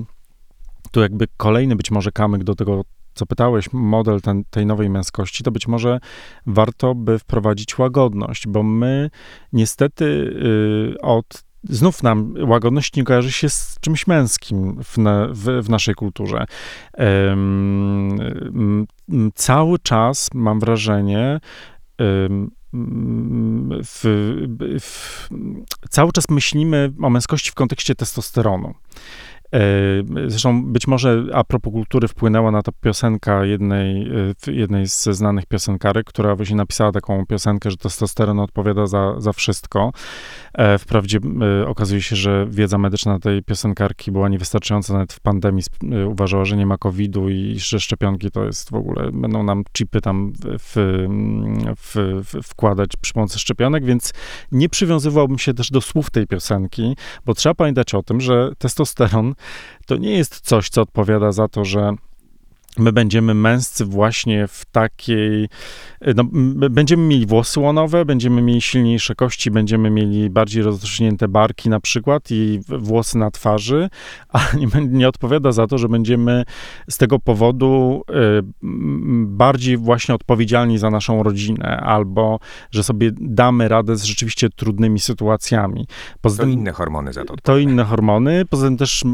tu 0.91 1.01
jakby 1.01 1.26
kolejny 1.37 1.76
być 1.76 1.91
może 1.91 2.12
kamyk 2.12 2.45
do 2.45 2.55
tego 2.55 2.85
co 3.15 3.27
pytałeś, 3.27 3.73
model 3.73 4.21
ten, 4.21 4.45
tej 4.51 4.67
nowej 4.67 4.91
męskości, 4.91 5.45
to 5.45 5.51
być 5.51 5.69
może 5.69 6.01
warto 6.47 6.95
by 6.95 7.19
wprowadzić 7.19 7.79
łagodność, 7.79 8.47
bo 8.47 8.62
my 8.62 9.11
niestety 9.53 10.05
y, 10.05 11.01
od 11.01 11.45
znów 11.69 12.03
nam 12.03 12.35
łagodność 12.49 12.97
nie 12.97 13.05
kojarzy 13.05 13.33
się 13.33 13.49
z 13.49 13.77
czymś 13.81 14.07
męskim 14.07 14.83
w, 14.85 14.99
na, 14.99 15.29
w, 15.31 15.62
w 15.62 15.71
naszej 15.71 15.95
kulturze. 15.95 16.45
Um, 16.99 18.87
cały 19.35 19.79
czas 19.79 20.31
mam 20.35 20.61
wrażenie, 20.61 21.41
um, 21.99 22.51
w, 23.85 24.05
w, 24.81 25.29
cały 25.91 26.12
czas 26.12 26.25
myślimy 26.29 26.93
o 27.03 27.11
męskości 27.11 27.51
w 27.51 27.55
kontekście 27.55 27.95
testosteronu. 27.95 28.75
E, 29.55 29.61
zresztą 30.26 30.64
być 30.64 30.86
może 30.86 31.24
a 31.34 31.44
propos 31.44 31.72
kultury 31.72 32.09
wpłynęła 32.09 32.50
na 32.50 32.62
to 32.62 32.72
piosenka 32.72 33.44
jednej, 33.44 34.11
e, 34.48 34.52
jednej 34.52 34.88
z 34.88 35.05
znanych 35.05 35.46
piosenkarek, 35.46 36.07
która 36.07 36.36
właśnie 36.36 36.57
napisała 36.57 36.92
taką 36.92 37.26
piosenkę, 37.26 37.70
że 37.70 37.76
testosteron 37.76 38.40
odpowiada 38.40 38.86
za, 38.86 39.20
za 39.20 39.32
wszystko. 39.32 39.92
E, 40.55 40.78
wprawdzie 40.78 41.18
okazuje 41.66 42.02
się, 42.02 42.16
że 42.16 42.46
wiedza 42.50 42.78
medyczna 42.78 43.18
tej 43.18 43.42
piosenkarki 43.42 44.12
była 44.12 44.28
niewystarczająca 44.28 44.92
nawet 44.92 45.12
w 45.12 45.20
pandemii. 45.20 45.64
Uważała, 46.09 46.44
że 46.44 46.57
nie 46.57 46.66
ma 46.66 46.78
COVID-u 46.78 47.28
i 47.28 47.59
że 47.59 47.80
szczepionki 47.80 48.30
to 48.30 48.44
jest 48.44 48.70
w 48.70 48.74
ogóle, 48.74 49.12
będą 49.12 49.42
nam 49.42 49.64
chipy 49.72 50.00
tam 50.00 50.32
w, 50.42 50.74
w, 51.78 51.94
w, 52.24 52.48
wkładać 52.48 52.90
przy 53.00 53.12
pomocy 53.12 53.38
szczepionek, 53.38 53.84
więc 53.84 54.12
nie 54.52 54.68
przywiązywałbym 54.68 55.38
się 55.38 55.55
też 55.55 55.70
do 55.70 55.80
słów 55.80 56.11
tej 56.11 56.26
piosenki, 56.26 56.96
bo 57.26 57.34
trzeba 57.34 57.55
pamiętać 57.55 57.94
o 57.94 58.02
tym, 58.02 58.20
że 58.20 58.50
testosteron 58.59 59.34
to 59.86 59.97
nie 59.97 60.12
jest 60.18 60.40
coś, 60.40 60.68
co 60.68 60.82
odpowiada 60.82 61.32
za 61.32 61.49
to, 61.49 61.64
że 61.64 61.92
my 62.79 62.93
będziemy 62.93 63.35
męscy 63.35 63.85
właśnie 63.85 64.47
w 64.49 64.64
takiej, 64.64 65.49
no, 66.16 66.25
będziemy 66.70 67.03
mieli 67.03 67.27
włosy 67.27 67.61
łonowe, 67.61 68.05
będziemy 68.05 68.43
mieli 68.43 68.61
silniejsze 68.61 69.14
kości, 69.14 69.51
będziemy 69.51 69.91
mieli 69.91 70.31
bardziej 70.31 70.62
rozrośnięte 70.62 71.29
barki 71.29 71.68
na 71.68 71.81
przykład 71.81 72.31
i 72.31 72.61
włosy 72.68 73.18
na 73.18 73.31
twarzy, 73.31 73.89
ale 74.29 74.45
nie, 74.61 74.66
nie 74.89 75.09
odpowiada 75.09 75.53
za 75.53 75.66
to, 75.66 75.79
że 75.79 75.89
będziemy 75.89 76.45
z 76.91 76.99
tego 76.99 77.18
powodu 77.18 78.03
y, 78.11 78.14
bardziej 79.27 79.77
właśnie 79.77 80.14
odpowiedzialni 80.14 80.79
za 80.79 80.91
naszą 80.91 81.22
rodzinę, 81.22 81.77
albo 81.77 82.39
że 82.70 82.83
sobie 82.83 83.11
damy 83.20 83.68
radę 83.68 83.97
z 83.97 84.05
rzeczywiście 84.05 84.49
trudnymi 84.49 85.01
sytuacjami. 85.01 85.87
Poza 86.20 86.43
to 86.43 86.49
inne 86.49 86.72
hormony 86.72 87.12
za 87.12 87.25
to. 87.25 87.35
To 87.43 87.59
inne 87.59 87.85
hormony, 87.85 88.45
poza 88.51 88.66
tym 88.66 88.77
też 88.77 89.03
y, 89.03 89.07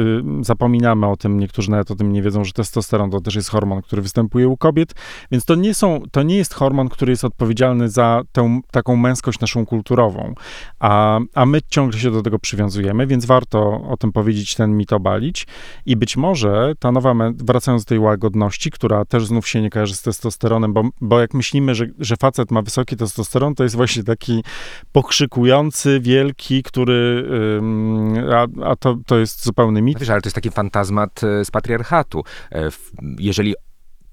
y, 0.00 0.44
zapominamy 0.44 1.06
o 1.06 1.16
tym, 1.16 1.40
niektórzy 1.40 1.70
nawet 1.70 1.90
o 1.90 1.94
tym 1.94 2.12
nie 2.12 2.22
wiedzą, 2.22 2.35
wiedzą, 2.36 2.44
że 2.44 2.52
testosteron 2.52 3.10
to 3.10 3.20
też 3.20 3.34
jest 3.34 3.48
hormon, 3.48 3.82
który 3.82 4.02
występuje 4.02 4.48
u 4.48 4.56
kobiet, 4.56 4.94
więc 5.30 5.44
to 5.44 5.54
nie, 5.54 5.74
są, 5.74 6.02
to 6.10 6.22
nie 6.22 6.36
jest 6.36 6.54
hormon, 6.54 6.88
który 6.88 7.12
jest 7.12 7.24
odpowiedzialny 7.24 7.88
za 7.88 8.22
tę 8.32 8.60
taką 8.70 8.96
męskość 8.96 9.40
naszą 9.40 9.66
kulturową, 9.66 10.34
a, 10.78 11.20
a 11.34 11.46
my 11.46 11.60
ciągle 11.68 12.00
się 12.00 12.10
do 12.10 12.22
tego 12.22 12.38
przywiązujemy, 12.38 13.06
więc 13.06 13.26
warto 13.26 13.82
o 13.88 13.96
tym 13.96 14.12
powiedzieć, 14.12 14.54
ten 14.54 14.76
mit 14.76 14.92
obalić 14.92 15.46
i 15.86 15.96
być 15.96 16.16
może 16.16 16.72
ta 16.78 16.92
nowa, 16.92 17.14
wracając 17.34 17.84
do 17.84 17.88
tej 17.88 17.98
łagodności, 17.98 18.70
która 18.70 19.04
też 19.04 19.26
znów 19.26 19.48
się 19.48 19.62
nie 19.62 19.70
kojarzy 19.70 19.94
z 19.94 20.02
testosteronem, 20.02 20.72
bo, 20.72 20.82
bo 21.00 21.20
jak 21.20 21.34
myślimy, 21.34 21.74
że, 21.74 21.86
że 21.98 22.16
facet 22.16 22.50
ma 22.50 22.62
wysoki 22.62 22.96
testosteron, 22.96 23.54
to 23.54 23.62
jest 23.62 23.76
właśnie 23.76 24.04
taki 24.04 24.44
pokrzykujący, 24.92 26.00
wielki, 26.00 26.62
który, 26.62 27.28
a, 28.34 28.46
a 28.70 28.76
to, 28.76 28.96
to 29.06 29.18
jest 29.18 29.44
zupełny 29.44 29.82
mit. 29.82 29.98
Wiesz, 29.98 30.10
ale 30.10 30.20
to 30.20 30.26
jest 30.26 30.34
taki 30.34 30.50
fantazmat 30.50 31.24
e, 31.24 31.44
z 31.44 31.50
patriarchatu. 31.50 32.24
E, 32.52 32.68
jeżeli 33.18 33.54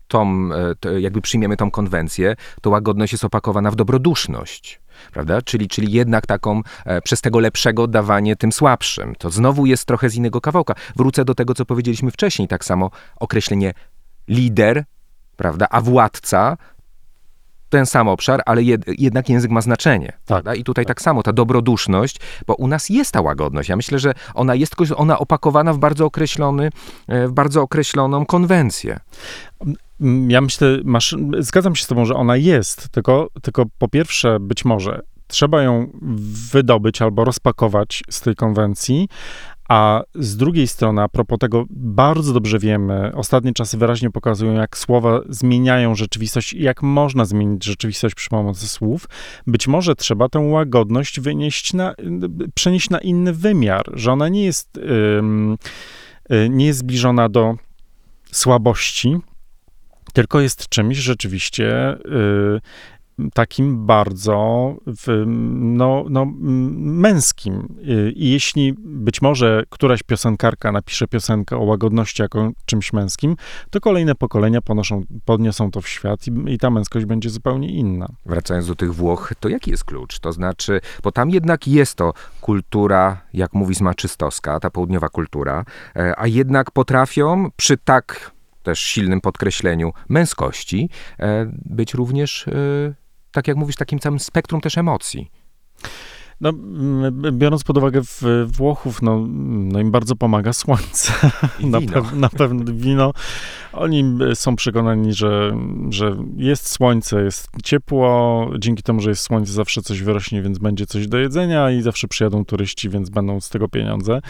tą, 0.07 0.49
e, 0.85 1.01
jakby 1.01 1.21
przyjmiemy 1.21 1.57
tą 1.57 1.71
konwencję, 1.71 2.35
to 2.61 2.69
łagodność 2.69 3.11
jest 3.11 3.25
opakowana 3.25 3.71
w 3.71 3.75
dobroduszność. 3.75 4.81
Prawda? 5.13 5.41
Czyli, 5.41 5.67
czyli 5.67 5.91
jednak 5.91 6.27
taką 6.27 6.61
e, 6.85 7.01
przez 7.01 7.21
tego 7.21 7.39
lepszego 7.39 7.87
dawanie 7.87 8.35
tym 8.35 8.51
słabszym. 8.51 9.15
To 9.15 9.29
znowu 9.29 9.65
jest 9.65 9.85
trochę 9.85 10.09
z 10.09 10.15
innego 10.15 10.41
kawałka. 10.41 10.75
Wrócę 10.95 11.25
do 11.25 11.35
tego, 11.35 11.53
co 11.53 11.65
powiedzieliśmy 11.65 12.11
wcześniej. 12.11 12.47
Tak 12.47 12.65
samo 12.65 12.91
określenie 13.19 13.73
lider, 14.27 14.83
prawda, 15.35 15.67
a 15.69 15.81
władca 15.81 16.57
ten 17.73 17.85
sam 17.85 18.07
obszar, 18.07 18.41
ale 18.45 18.63
jed, 18.63 18.81
jednak 18.87 19.29
język 19.29 19.51
ma 19.51 19.61
znaczenie. 19.61 20.13
Tak. 20.25 20.57
I 20.57 20.63
tutaj 20.63 20.85
tak. 20.85 20.97
tak. 20.97 21.01
samo 21.01 21.23
ta 21.23 21.33
dobroduszność, 21.33 22.19
bo 22.47 22.55
u 22.55 22.67
nas 22.67 22.89
jest 22.89 23.11
ta 23.11 23.21
łagodność. 23.21 23.69
Ja 23.69 23.75
myślę, 23.75 23.99
że 23.99 24.13
ona 24.33 24.55
jest 24.55 24.75
tylko 24.75 24.97
ona 24.97 25.19
opakowana 25.19 25.73
w 25.73 25.77
bardzo 25.77 26.05
określony, 26.05 26.69
e, 27.07 27.27
w 27.27 27.31
bardzo 27.31 27.61
określoną 27.61 28.25
konwencję. 28.25 28.99
Ja 30.27 30.41
myślę, 30.41 30.67
masz, 30.83 31.15
zgadzam 31.39 31.75
się 31.75 31.83
z 31.83 31.87
tobą, 31.87 32.05
że 32.05 32.15
ona 32.15 32.35
jest, 32.35 32.89
tylko, 32.89 33.27
tylko 33.41 33.65
po 33.77 33.87
pierwsze, 33.87 34.39
być 34.39 34.65
może 34.65 35.01
trzeba 35.27 35.63
ją 35.63 35.87
wydobyć 36.51 37.01
albo 37.01 37.25
rozpakować 37.25 38.03
z 38.09 38.21
tej 38.21 38.35
konwencji, 38.35 39.09
a 39.73 40.03
z 40.15 40.37
drugiej 40.37 40.67
strony, 40.67 41.01
a 41.01 41.07
propos 41.07 41.39
tego, 41.39 41.65
bardzo 41.69 42.33
dobrze 42.33 42.59
wiemy, 42.59 43.11
ostatnie 43.15 43.53
czasy 43.53 43.77
wyraźnie 43.77 44.11
pokazują, 44.11 44.53
jak 44.53 44.77
słowa 44.77 45.21
zmieniają 45.29 45.95
rzeczywistość 45.95 46.53
i 46.53 46.63
jak 46.63 46.81
można 46.81 47.25
zmienić 47.25 47.65
rzeczywistość 47.65 48.15
przy 48.15 48.29
pomocy 48.29 48.67
słów. 48.67 49.07
Być 49.47 49.67
może 49.67 49.95
trzeba 49.95 50.29
tę 50.29 50.39
łagodność 50.39 51.19
wynieść 51.19 51.73
na, 51.73 51.95
przenieść 52.53 52.89
na 52.89 52.99
inny 52.99 53.33
wymiar, 53.33 53.91
że 53.93 54.11
ona 54.11 54.29
nie 54.29 54.45
jest, 54.45 54.79
yy, 56.29 56.49
nie 56.49 56.65
jest 56.65 56.79
zbliżona 56.79 57.29
do 57.29 57.55
słabości, 58.31 59.17
tylko 60.13 60.41
jest 60.41 60.69
czymś 60.69 60.97
rzeczywiście 60.97 61.97
yy, 62.05 62.61
takim 63.33 63.85
bardzo 63.85 64.75
no, 65.57 66.05
no, 66.09 66.25
męskim. 66.35 67.75
I 68.15 68.31
jeśli 68.31 68.73
być 68.79 69.21
może 69.21 69.63
któraś 69.69 70.03
piosenkarka 70.03 70.71
napisze 70.71 71.07
piosenkę 71.07 71.57
o 71.57 71.63
łagodności 71.63 72.21
jako 72.21 72.51
czymś 72.65 72.93
męskim, 72.93 73.35
to 73.69 73.79
kolejne 73.79 74.15
pokolenia 74.15 74.61
ponoszą, 74.61 75.01
podniosą 75.25 75.71
to 75.71 75.81
w 75.81 75.87
świat 75.87 76.27
i, 76.27 76.53
i 76.53 76.57
ta 76.57 76.69
męskość 76.69 77.05
będzie 77.05 77.29
zupełnie 77.29 77.69
inna. 77.69 78.07
Wracając 78.25 78.67
do 78.67 78.75
tych 78.75 78.95
Włoch, 78.95 79.33
to 79.39 79.49
jaki 79.49 79.71
jest 79.71 79.83
klucz? 79.83 80.19
To 80.19 80.31
znaczy, 80.31 80.81
bo 81.03 81.11
tam 81.11 81.29
jednak 81.29 81.67
jest 81.67 81.95
to 81.95 82.13
kultura, 82.41 83.21
jak 83.33 83.53
mówi 83.53 83.75
smaczystowska, 83.75 84.59
ta 84.59 84.69
południowa 84.69 85.09
kultura, 85.09 85.65
e, 85.95 86.13
a 86.19 86.27
jednak 86.27 86.71
potrafią 86.71 87.49
przy 87.55 87.77
tak 87.77 88.33
też 88.63 88.79
silnym 88.79 89.21
podkreśleniu 89.21 89.93
męskości 90.09 90.89
e, 91.19 91.51
być 91.65 91.93
również 91.93 92.47
e, 92.47 92.51
tak 93.33 93.47
jak 93.47 93.57
mówisz, 93.57 93.75
takim 93.75 93.99
całym 93.99 94.19
spektrum 94.19 94.61
też 94.61 94.77
emocji. 94.77 95.31
No, 96.41 96.51
biorąc 97.31 97.63
pod 97.63 97.77
uwagę 97.77 98.01
Włochów, 98.45 99.01
no, 99.01 99.25
no 99.43 99.79
im 99.79 99.91
bardzo 99.91 100.15
pomaga 100.15 100.53
słońce. 100.53 101.13
na, 101.59 101.81
pew, 101.81 102.13
na 102.13 102.29
pewno 102.29 102.73
wino. 102.73 103.13
Oni 103.73 104.17
są 104.33 104.55
przekonani, 104.55 105.13
że, 105.13 105.57
że 105.89 106.17
jest 106.37 106.69
słońce, 106.69 107.23
jest 107.23 107.47
ciepło, 107.63 108.49
dzięki 108.59 108.83
temu, 108.83 109.01
że 109.01 109.09
jest 109.09 109.23
słońce, 109.23 109.51
zawsze 109.51 109.81
coś 109.81 110.01
wyrośnie, 110.01 110.41
więc 110.41 110.59
będzie 110.59 110.85
coś 110.85 111.07
do 111.07 111.17
jedzenia 111.17 111.71
i 111.71 111.81
zawsze 111.81 112.07
przyjadą 112.07 112.45
turyści, 112.45 112.89
więc 112.89 113.09
będą 113.09 113.41
z 113.41 113.49
tego 113.49 113.69
pieniądze. 113.69 114.21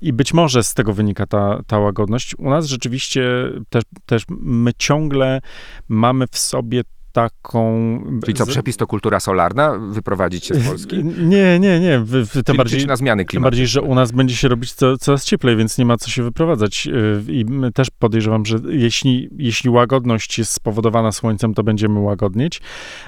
I 0.00 0.12
być 0.12 0.34
może 0.34 0.62
z 0.62 0.74
tego 0.74 0.92
wynika 0.92 1.26
ta, 1.26 1.60
ta 1.66 1.78
łagodność. 1.78 2.38
U 2.38 2.50
nas 2.50 2.66
rzeczywiście 2.66 3.24
też, 3.70 3.84
też 4.06 4.24
my 4.30 4.70
ciągle 4.78 5.40
mamy 5.88 6.26
w 6.26 6.38
sobie 6.38 6.82
taką... 7.16 7.98
Czyli 8.24 8.34
co, 8.34 8.46
przepis 8.46 8.76
to 8.76 8.86
kultura 8.86 9.20
solarna? 9.20 9.78
Wyprowadzić 9.78 10.44
się 10.44 10.54
z 10.54 10.68
Polski? 10.68 11.04
Nie, 11.34 11.58
nie, 11.58 11.80
nie. 11.80 11.98
W, 11.98 12.10
w, 12.10 12.42
tym 12.42 12.56
bardziej, 12.56 12.86
na 12.86 12.96
zmiany 12.96 13.24
klimatu. 13.24 13.36
Tym 13.36 13.42
bardziej, 13.42 13.66
że 13.66 13.82
u 13.82 13.94
nas 13.94 14.12
będzie 14.12 14.36
się 14.36 14.48
robić 14.48 14.72
co, 14.72 14.98
coraz 14.98 15.24
cieplej, 15.24 15.56
więc 15.56 15.78
nie 15.78 15.84
ma 15.84 15.96
co 15.96 16.10
się 16.10 16.22
wyprowadzać. 16.22 16.86
Y, 16.86 17.32
I 17.32 17.44
też 17.74 17.88
podejrzewam, 17.98 18.46
że 18.46 18.58
jeśli, 18.68 19.28
jeśli 19.38 19.70
łagodność 19.70 20.38
jest 20.38 20.52
spowodowana 20.52 21.12
słońcem, 21.12 21.54
to 21.54 21.62
będziemy 21.62 22.00
łagodnieć, 22.00 22.60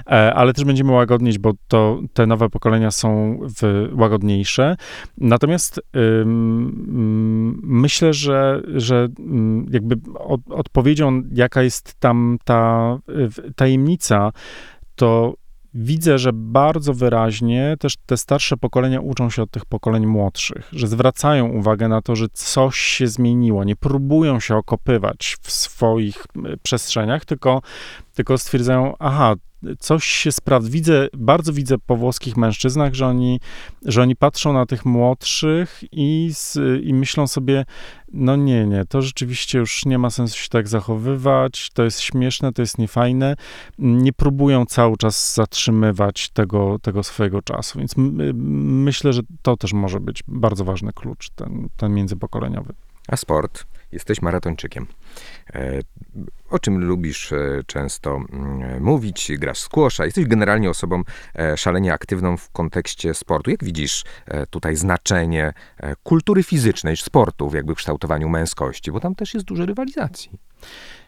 e, 0.07 0.35
ale 0.35 0.53
też 0.53 0.65
będziemy 0.65 0.93
łagodnieć, 0.93 1.39
bo 1.39 1.53
to 1.69 2.01
te 2.13 2.27
nowe 2.27 2.51
pokolenia 2.51 2.91
są 2.91 3.41
łagodniejsze. 3.93 4.77
Natomiast 5.19 5.81
ym, 5.97 7.61
myślę, 7.63 8.13
że, 8.13 8.63
że 8.75 9.09
jakby 9.71 9.97
od, 10.15 10.41
odpowiedzią, 10.51 11.23
jaka 11.33 11.63
jest 11.63 11.95
tam 12.01 12.39
ta 12.45 12.99
tajemnica, 13.57 13.98
to 14.95 15.35
widzę, 15.75 16.19
że 16.19 16.31
bardzo 16.33 16.95
wyraźnie 16.95 17.77
też 17.81 17.95
te 18.07 18.17
starsze 18.17 18.57
pokolenia 18.57 19.01
uczą 19.01 19.31
się 19.31 19.43
od 19.43 19.51
tych 19.51 19.65
pokoleń 19.65 20.07
młodszych, 20.07 20.69
że 20.73 20.87
zwracają 20.87 21.49
uwagę 21.49 21.89
na 21.89 22.03
to, 22.03 22.17
że 22.17 22.27
coś 22.33 22.79
się 22.79 23.07
zmieniło, 23.07 23.65
nie 23.65 23.77
próbują 23.77 24.41
się 24.41 24.57
okopywać 24.57 25.37
w 25.43 25.53
swoich 25.53 26.17
e, 26.45 26.57
przestrzeniach, 26.63 27.25
tylko, 27.25 27.63
tylko 28.19 28.39
stwierdzają, 28.39 28.95
aha, 28.99 29.35
coś 29.79 30.05
się 30.05 30.33
sprawdza. 30.33 30.71
Widzę, 30.71 31.09
bardzo 31.17 31.53
widzę 31.53 31.79
po 31.87 31.97
włoskich 31.97 32.37
mężczyznach, 32.37 32.95
że 32.95 33.07
oni, 33.07 33.41
że 33.85 34.03
oni 34.03 34.17
patrzą 34.17 34.53
na 34.53 34.67
tych 34.67 34.85
młodszych 34.85 35.81
i, 35.93 36.31
z, 36.33 36.59
i 36.85 36.95
myślą 36.95 37.27
sobie, 37.27 37.65
no 38.13 38.37
nie, 38.37 38.67
nie, 38.67 38.85
to 38.85 39.03
rzeczywiście 39.03 39.59
już 39.59 39.87
nie 39.87 39.99
ma 39.99 40.11
sensu 40.11 40.39
się 40.39 40.49
tak 40.49 40.69
zachowywać, 40.69 41.71
to 41.75 41.85
jest 41.85 42.01
śmieszne, 42.01 42.53
to 42.53 42.63
jest 42.63 42.79
niefajne. 42.79 43.37
Nie 43.79 44.13
próbują 44.13 44.67
cały 44.67 44.97
czas 44.97 45.35
zatrzymywać 45.35 46.29
tego, 46.29 46.79
tego 46.83 47.03
swojego 47.03 47.43
czasu, 47.43 47.79
więc 47.79 47.95
myślę, 48.85 49.13
że 49.13 49.23
to 49.43 49.57
też 49.57 49.73
może 49.73 50.01
być 50.01 50.23
bardzo 50.29 50.65
ważny 50.65 50.93
klucz, 50.93 51.31
ten, 51.31 51.69
ten 51.77 51.95
międzypokoleniowy. 51.95 52.75
A 53.09 53.17
sport? 53.17 53.65
Jesteś 53.93 54.23
maratończykiem. 54.23 54.87
E, 55.55 55.81
o 56.51 56.59
czym 56.59 56.85
lubisz 56.85 57.33
e, 57.33 57.63
często 57.67 58.17
mm, 58.33 58.83
mówić? 58.83 59.33
Grasz 59.39 59.59
squasha. 59.59 60.05
Jesteś 60.05 60.27
generalnie 60.27 60.71
osobą 60.71 61.03
e, 61.35 61.57
szalenie 61.57 61.93
aktywną 61.93 62.37
w 62.37 62.51
kontekście 62.51 63.15
sportu. 63.15 63.51
Jak 63.51 63.65
widzisz 63.65 64.05
tutaj 64.51 64.77
znaczenie 64.77 65.53
kultury 66.03 66.43
fizycznej, 66.43 66.97
sportu 66.97 67.51
w 67.51 67.55
jakby 67.55 67.75
kształtowaniu 67.75 68.29
męskości? 68.29 68.93
Bo 68.93 69.01
tam 69.01 69.15
też 69.15 69.35
jest 69.35 69.47
dużo 69.47 69.67
rywalizacji. 69.67 70.31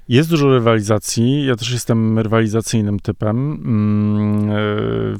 Jest 0.08 0.30
dużo 0.30 0.48
rywalizacji. 0.48 1.46
Ja 1.46 1.56
też 1.56 1.72
jestem 1.72 2.18
rywalizacyjnym 2.18 3.00
typem. 3.00 3.52
Mm, 3.52 5.18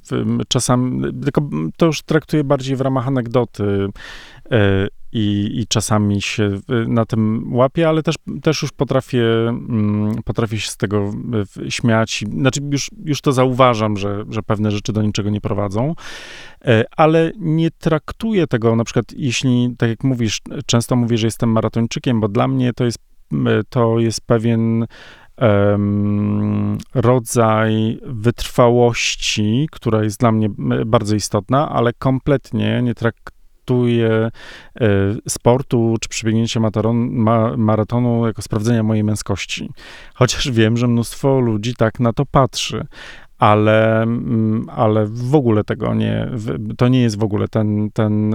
czasami, 0.48 1.14
tylko 1.22 1.42
to 1.76 1.86
już 1.86 2.02
traktuję 2.02 2.44
bardziej 2.44 2.76
w 2.76 2.80
ramach 2.80 3.08
anegdoty 3.08 3.88
i, 5.12 5.50
i 5.60 5.66
czasami 5.66 6.22
się 6.22 6.44
y, 6.44 6.60
na 6.88 7.06
tym 7.06 7.54
łapię, 7.54 7.88
ale 7.88 8.02
też, 8.02 8.14
też 8.42 8.62
już 8.62 8.72
potrafię, 8.72 9.24
mm, 9.48 10.22
potrafię 10.24 10.58
się 10.60 10.70
z 10.70 10.76
tego 10.76 11.12
y, 11.66 11.70
śmiać. 11.70 12.24
Znaczy, 12.32 12.60
już, 12.72 12.90
już 13.04 13.20
to 13.20 13.32
zauważam, 13.32 13.96
że, 13.96 14.24
że 14.28 14.42
pewne 14.42 14.70
rzeczy 14.70 14.92
do 14.92 15.02
niczego 15.02 15.30
nie 15.30 15.40
prowadzą, 15.40 15.94
e, 16.64 16.84
ale 16.96 17.32
nie 17.38 17.70
traktuję 17.70 18.46
tego, 18.46 18.76
na 18.76 18.84
przykład, 18.84 19.12
jeśli, 19.16 19.74
tak 19.78 19.90
jak 19.90 20.04
mówisz, 20.04 20.40
często 20.66 20.96
mówię, 20.96 21.18
że 21.18 21.26
jestem 21.26 21.50
maratończykiem, 21.50 22.20
bo 22.20 22.28
dla 22.28 22.48
mnie 22.48 22.72
to 22.72 22.84
jest, 22.84 22.98
to 23.68 23.98
jest 23.98 24.20
pewien 24.20 24.86
rodzaj 26.94 27.98
wytrwałości, 28.06 29.68
która 29.72 30.04
jest 30.04 30.20
dla 30.20 30.32
mnie 30.32 30.48
bardzo 30.86 31.16
istotna, 31.16 31.68
ale 31.68 31.92
kompletnie 31.92 32.82
nie 32.82 32.94
traktuję 32.94 33.39
traktuję 33.70 34.30
e, 34.80 35.14
sportu 35.28 35.96
czy 36.00 36.08
przebiegnięcie 36.08 36.60
maratonu 37.56 38.26
jako 38.26 38.42
sprawdzenia 38.42 38.82
mojej 38.82 39.04
męskości. 39.04 39.70
Chociaż 40.14 40.50
wiem, 40.50 40.76
że 40.76 40.86
mnóstwo 40.86 41.40
ludzi 41.40 41.74
tak 41.74 42.00
na 42.00 42.12
to 42.12 42.26
patrzy. 42.26 42.86
Ale, 43.40 44.02
mm, 44.02 44.66
ale 44.76 45.06
w 45.06 45.34
ogóle 45.34 45.64
tego 45.64 45.94
nie, 45.94 46.30
to 46.78 46.88
nie 46.88 47.02
jest 47.02 47.18
w 47.18 47.22
ogóle 47.22 47.48
ten, 47.48 47.90
ten 47.92 48.34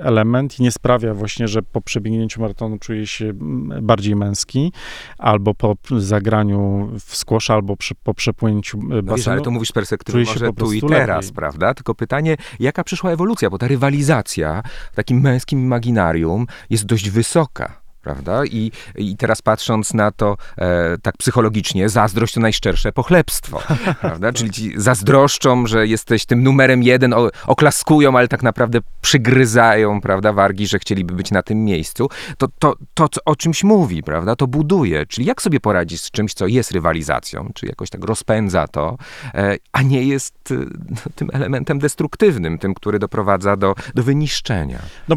element 0.00 0.60
i 0.60 0.62
nie 0.62 0.70
sprawia 0.72 1.14
właśnie, 1.14 1.48
że 1.48 1.62
po 1.62 1.80
przebiegnięciu 1.80 2.40
maratonu 2.40 2.78
czuję 2.78 3.06
się 3.06 3.24
mm, 3.24 3.86
bardziej 3.86 4.16
męski, 4.16 4.72
albo 5.18 5.54
po 5.54 5.76
zagraniu 5.98 6.90
w 7.00 7.16
squash, 7.16 7.50
albo 7.50 7.76
przy, 7.76 7.94
po 7.94 8.14
przepłynięciu 8.14 8.78
e, 8.78 8.80
No 8.80 8.94
wiesz, 8.96 9.04
basenu. 9.04 9.32
ale 9.32 9.40
to 9.40 9.50
mówisz 9.50 9.68
z 9.68 9.72
perspektywy 9.72 10.18
może 10.24 10.52
po 10.52 10.64
tu 10.64 10.72
i 10.72 10.80
teraz, 10.80 11.24
lepiej. 11.24 11.36
prawda? 11.36 11.74
Tylko 11.74 11.94
pytanie, 11.94 12.36
jaka 12.60 12.84
przyszła 12.84 13.10
ewolucja, 13.10 13.50
bo 13.50 13.58
ta 13.58 13.68
rywalizacja 13.68 14.62
w 14.92 14.96
takim 14.96 15.20
męskim 15.20 15.60
imaginarium 15.60 16.46
jest 16.70 16.86
dość 16.86 17.10
wysoka. 17.10 17.83
Prawda? 18.04 18.44
I, 18.44 18.72
I 18.94 19.16
teraz 19.16 19.42
patrząc 19.42 19.94
na 19.94 20.10
to 20.10 20.36
e, 20.58 20.98
tak 21.02 21.16
psychologicznie, 21.16 21.88
zazdrość 21.88 22.34
to 22.34 22.40
najszczersze 22.40 22.92
pochlebstwo. 22.92 23.62
prawda? 24.00 24.32
Czyli 24.32 24.50
ci 24.50 24.72
zazdroszczą, 24.76 25.66
że 25.66 25.86
jesteś 25.86 26.26
tym 26.26 26.42
numerem 26.42 26.82
jeden, 26.82 27.14
o, 27.14 27.30
oklaskują, 27.46 28.18
ale 28.18 28.28
tak 28.28 28.42
naprawdę 28.42 28.78
przygryzają 29.00 30.00
prawda, 30.00 30.32
wargi, 30.32 30.66
że 30.66 30.78
chcieliby 30.78 31.14
być 31.14 31.30
na 31.30 31.42
tym 31.42 31.64
miejscu. 31.64 32.08
To, 32.38 32.48
to, 32.58 32.74
to 32.94 33.08
co, 33.08 33.20
o 33.24 33.36
czymś 33.36 33.64
mówi, 33.64 34.02
prawda? 34.02 34.36
to 34.36 34.46
buduje. 34.46 35.06
Czyli 35.06 35.26
jak 35.26 35.42
sobie 35.42 35.60
poradzić 35.60 36.00
z 36.00 36.10
czymś, 36.10 36.34
co 36.34 36.46
jest 36.46 36.70
rywalizacją, 36.70 37.50
czy 37.54 37.66
jakoś 37.66 37.90
tak 37.90 38.04
rozpędza 38.04 38.68
to, 38.68 38.96
e, 39.34 39.56
a 39.72 39.82
nie 39.82 40.04
jest 40.04 40.34
e, 40.50 40.54
no, 40.90 40.96
tym 41.14 41.28
elementem 41.32 41.78
destruktywnym, 41.78 42.58
tym, 42.58 42.74
który 42.74 42.98
doprowadza 42.98 43.56
do, 43.56 43.74
do 43.94 44.02
wyniszczenia. 44.02 44.78
No, 45.08 45.16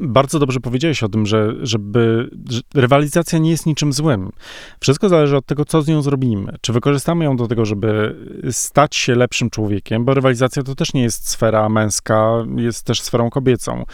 bardzo 0.00 0.38
dobrze 0.38 0.60
powiedziałeś 0.60 1.02
o 1.02 1.08
tym, 1.08 1.26
że, 1.26 1.54
żeby, 1.66 1.68
że 1.68 2.27
rywalizacja 2.74 3.38
nie 3.38 3.50
jest 3.50 3.66
niczym 3.66 3.92
złym. 3.92 4.32
Wszystko 4.80 5.08
zależy 5.08 5.36
od 5.36 5.46
tego, 5.46 5.64
co 5.64 5.82
z 5.82 5.88
nią 5.88 6.02
zrobimy. 6.02 6.56
Czy 6.60 6.72
wykorzystamy 6.72 7.24
ją 7.24 7.36
do 7.36 7.48
tego, 7.48 7.64
żeby 7.64 8.16
stać 8.50 8.96
się 8.96 9.14
lepszym 9.14 9.50
człowiekiem, 9.50 10.04
bo 10.04 10.14
rywalizacja 10.14 10.62
to 10.62 10.74
też 10.74 10.94
nie 10.94 11.02
jest 11.02 11.28
sfera 11.28 11.68
męska, 11.68 12.32
jest 12.56 12.84
też 12.84 13.00
sferą 13.02 13.30
kobiecą. 13.30 13.84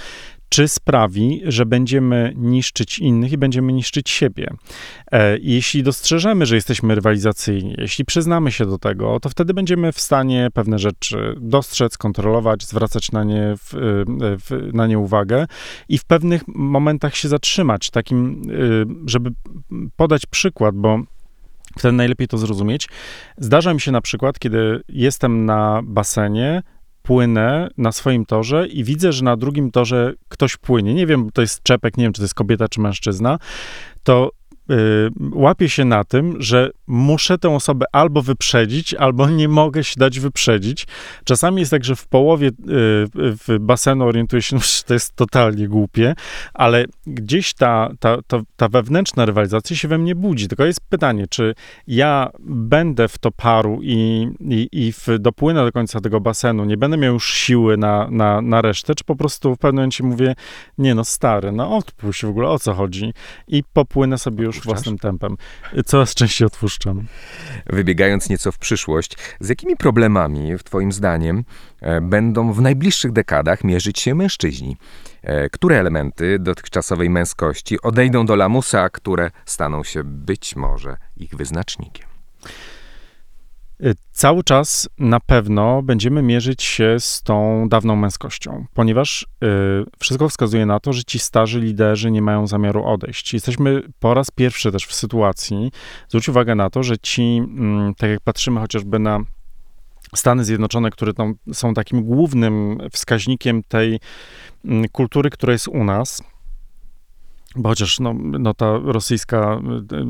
Czy 0.55 0.68
sprawi, 0.68 1.42
że 1.44 1.66
będziemy 1.66 2.32
niszczyć 2.36 2.98
innych 2.98 3.32
i 3.32 3.38
będziemy 3.38 3.72
niszczyć 3.72 4.11
siebie? 4.11 4.50
E, 5.12 5.38
jeśli 5.38 5.82
dostrzeżemy, 5.82 6.46
że 6.46 6.55
jesteśmy 6.55 6.94
rywalizacyjni, 6.94 7.74
jeśli 7.78 8.05
przyznamy 8.05 8.52
się 8.52 8.66
do 8.66 8.78
tego, 8.78 9.20
to 9.20 9.28
wtedy 9.28 9.55
będziemy 9.55 9.92
w 9.92 10.00
stanie 10.00 10.48
pewne 10.55 10.78
rzeczy 10.78 11.34
dostrzec, 11.40 11.98
kontrolować, 11.98 12.64
zwracać 12.64 13.12
na 13.12 13.24
nie, 13.24 13.55
w, 13.57 13.72
w, 14.44 14.70
na 14.74 14.86
nie 14.86 14.98
uwagę 14.98 15.46
i 15.88 15.98
w 15.98 16.05
pewnych 16.05 16.42
momentach 16.48 17.16
się 17.16 17.28
zatrzymać, 17.28 17.90
takim, 17.90 18.42
y, 18.50 18.86
żeby 19.07 19.30
podać 19.96 20.26
przykład, 20.26 20.74
bo 20.74 20.98
wtedy 21.78 21.92
najlepiej 21.92 22.28
to 22.28 22.38
zrozumieć. 22.38 22.88
Zdarza 23.38 23.74
mi 23.74 23.80
się 23.80 23.92
na 23.92 24.00
przykład, 24.00 24.38
kiedy 24.38 24.80
jestem 24.88 25.44
na 25.44 25.80
basenie, 25.84 26.62
płynę 27.07 27.68
na 27.78 27.92
swoim 27.92 28.26
torze 28.26 28.66
i 28.66 28.84
widzę, 28.84 29.12
że 29.12 29.24
na 29.24 29.36
drugim 29.36 29.70
torze 29.70 30.12
ktoś 30.28 30.57
płynie. 30.57 30.94
Nie 30.94 31.07
wiem, 31.07 31.30
to 31.34 31.40
jest 31.40 31.62
czepek, 31.62 31.96
nie 31.96 32.05
wiem, 32.05 32.12
czy 32.12 32.20
to 32.20 32.24
jest 32.24 32.34
kobieta, 32.34 32.68
czy 32.68 32.80
mężczyzna. 32.80 33.38
To 34.02 34.30
łapię 35.32 35.68
się 35.68 35.84
na 35.84 36.04
tym, 36.04 36.42
że 36.42 36.70
muszę 36.86 37.38
tę 37.38 37.54
osobę 37.54 37.86
albo 37.92 38.22
wyprzedzić, 38.22 38.94
albo 38.94 39.30
nie 39.40 39.48
mogę 39.48 39.84
się 39.84 39.94
dać 39.98 40.20
wyprzedzić. 40.20 40.86
Czasami 41.24 41.60
jest 41.60 41.70
tak, 41.70 41.84
że 41.84 41.96
w 41.96 42.06
połowie 42.06 42.48
y, 42.48 42.52
w 43.14 43.58
basenu 43.60 44.04
orientuję 44.04 44.42
się, 44.42 44.58
że 44.58 44.82
to 44.86 44.94
jest 44.94 45.16
totalnie 45.16 45.68
głupie, 45.68 46.14
ale 46.54 46.84
gdzieś 47.06 47.54
ta, 47.54 47.90
ta, 48.00 48.22
ta, 48.26 48.40
ta 48.56 48.68
wewnętrzna 48.68 49.24
rywalizacja 49.24 49.76
się 49.76 49.88
we 49.88 49.98
mnie 49.98 50.14
budzi. 50.14 50.48
Tylko 50.48 50.64
jest 50.64 50.80
pytanie, 50.88 51.26
czy 51.30 51.54
ja 51.86 52.30
będę 52.40 53.08
w 53.08 53.18
to 53.18 53.30
paru 53.30 53.80
i, 53.82 54.28
i, 54.40 54.68
i 54.72 54.92
w, 54.92 55.06
dopłynę 55.18 55.64
do 55.64 55.72
końca 55.72 56.00
tego 56.00 56.20
basenu, 56.20 56.64
nie 56.64 56.76
będę 56.76 56.96
miał 56.96 57.14
już 57.14 57.34
siły 57.34 57.76
na, 57.76 58.08
na, 58.10 58.40
na 58.40 58.62
resztę, 58.62 58.94
czy 58.94 59.04
po 59.04 59.16
prostu 59.16 59.54
w 59.54 59.58
pewnym 59.58 59.76
momencie 59.76 60.04
mówię, 60.04 60.34
nie 60.78 60.94
no 60.94 61.04
stary, 61.04 61.52
no 61.52 61.76
odpuść 61.76 62.24
w 62.24 62.28
ogóle, 62.28 62.48
o 62.48 62.58
co 62.58 62.74
chodzi? 62.74 63.12
I 63.48 63.64
popłynę 63.72 64.18
sobie 64.18 64.44
już 64.44 64.53
Odpuszczasz? 64.59 64.74
własnym 64.74 64.98
tempem. 64.98 65.36
Coraz 65.86 66.14
częściej 66.14 66.46
odpuszczam. 66.46 67.07
Wybiegając 67.66 68.28
nieco 68.28 68.52
w 68.52 68.59
przyszłość, 68.59 69.16
z 69.40 69.48
jakimi 69.48 69.76
problemami, 69.76 70.59
w 70.59 70.62
Twoim 70.62 70.92
zdaniem, 70.92 71.44
e, 71.80 72.00
będą 72.00 72.52
w 72.52 72.61
najbliższych 72.61 73.12
dekadach 73.12 73.64
mierzyć 73.64 74.00
się 74.00 74.14
mężczyźni? 74.14 74.76
E, 75.22 75.50
Które 75.50 75.80
elementy 75.80 76.38
dotychczasowej 76.38 77.11
męskości 77.11 77.80
odejdą 77.82 78.26
do 78.26 78.36
lamusa, 78.36 78.82
a 78.82 78.90
które 78.90 79.30
staną 79.46 79.84
się 79.84 80.05
być 80.05 80.57
może 80.57 80.96
ich 81.16 81.34
wyznacznikiem? 81.34 82.07
Y, 83.85 83.95
Cały 84.12 84.45
czas 84.45 84.89
na 84.99 85.20
pewno 85.20 85.82
będziemy 85.82 86.22
mierzyć 86.22 86.62
się 86.62 86.97
z 86.99 87.22
tą 87.22 87.68
dawną 87.68 87.97
męskością, 87.97 88.66
ponieważ 88.74 89.22
y, 89.22 89.47
wszystko 89.99 90.28
wskazuje 90.28 90.66
na 90.66 90.80
to, 90.80 90.93
że 90.93 91.05
ci 91.05 91.18
starzy 91.18 91.61
liderzy 91.61 92.11
nie 92.11 92.22
mają 92.22 92.47
zamiaru 92.47 92.85
odejść. 92.85 93.35
Jesteśmy 93.35 93.82
po 93.99 94.14
raz 94.14 94.30
pierwszy 94.30 94.72
też 94.72 94.87
w 94.87 94.95
sytuacji, 94.95 95.70
zwróć 96.09 96.28
uwagę 96.28 96.55
na 96.55 96.70
to, 96.70 96.82
że 96.82 96.99
ci, 96.99 97.22
mm, 97.22 97.95
tak 97.95 98.11
jak 98.11 98.20
patrzymy 98.20 98.61
chociażby 98.61 98.99
na 98.99 99.20
Stany 100.14 100.45
Zjednoczone, 100.45 100.91
które 100.91 101.12
są 101.53 101.74
takim 101.74 102.03
głównym 102.03 102.78
wskaźnikiem 102.93 103.62
tej 103.62 104.01
mm, 104.64 104.89
kultury, 104.89 105.30
która 105.30 105.53
jest 105.53 105.68
u 105.68 105.85
nas, 105.85 106.22
bo 107.57 107.68
chociaż 107.68 108.00
no, 108.00 108.14
no 108.38 108.55
ta 108.55 108.78
rosyjska 108.84 109.61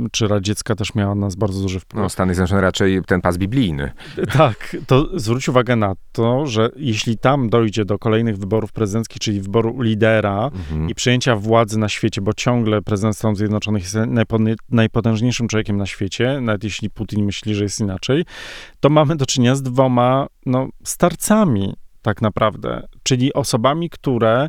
y, 0.07 0.11
czy 0.13 0.29
radziecka 0.29 0.75
też 0.75 0.95
miała 0.95 1.15
na 1.15 1.21
nas 1.21 1.35
bardzo 1.37 1.63
duży 1.63 1.81
wpływ. 1.81 2.03
No, 2.03 2.09
Stany 2.09 2.35
Zjednoczone 2.35 2.61
raczej 2.61 3.03
ten 3.07 3.21
pas 3.21 3.39
biblijny. 3.39 3.93
Tak, 4.33 4.77
to 4.87 5.19
zwróć 5.19 5.49
uwagę 5.49 5.77
na 5.77 5.95
to, 6.13 6.47
że 6.47 6.71
jeśli 6.77 7.19
tam 7.19 7.49
dojdzie 7.51 7.85
do 7.85 7.99
kolejnych 7.99 8.39
wyborów 8.39 8.73
prezydenckich, 8.73 9.19
czyli 9.21 9.41
wyboru 9.41 9.81
lidera 9.83 10.45
Mhm. 10.55 10.91
i 10.91 10.95
przejęcia 10.95 11.37
władzy 11.37 11.79
na 11.79 11.89
świecie, 11.89 12.21
bo 12.21 12.33
ciągle 12.33 12.83
prezydent 12.83 13.17
Stanów 13.17 13.39
Zjednoczonych 13.39 13.83
jest 13.83 13.95
najpo- 13.95 14.57
najpotężniejszym 14.71 15.49
człowiekiem 15.49 15.77
na 15.77 15.87
świecie, 15.87 16.41
nawet 16.41 16.65
jeśli 16.65 16.91
Putin 16.91 17.25
myśli, 17.25 17.55
że 17.55 17.63
jest 17.63 17.81
inaczej, 17.81 18.25
to 18.81 18.89
mamy 18.89 19.17
do 19.17 19.27
czynienia 19.27 19.55
z 19.55 19.63
dwoma 19.63 20.27
no, 20.47 20.69
starcami 20.85 21.75
tak 22.05 22.23
naprawdę, 22.23 22.87
czyli 23.03 23.33
osobami, 23.33 23.91
które 23.91 24.49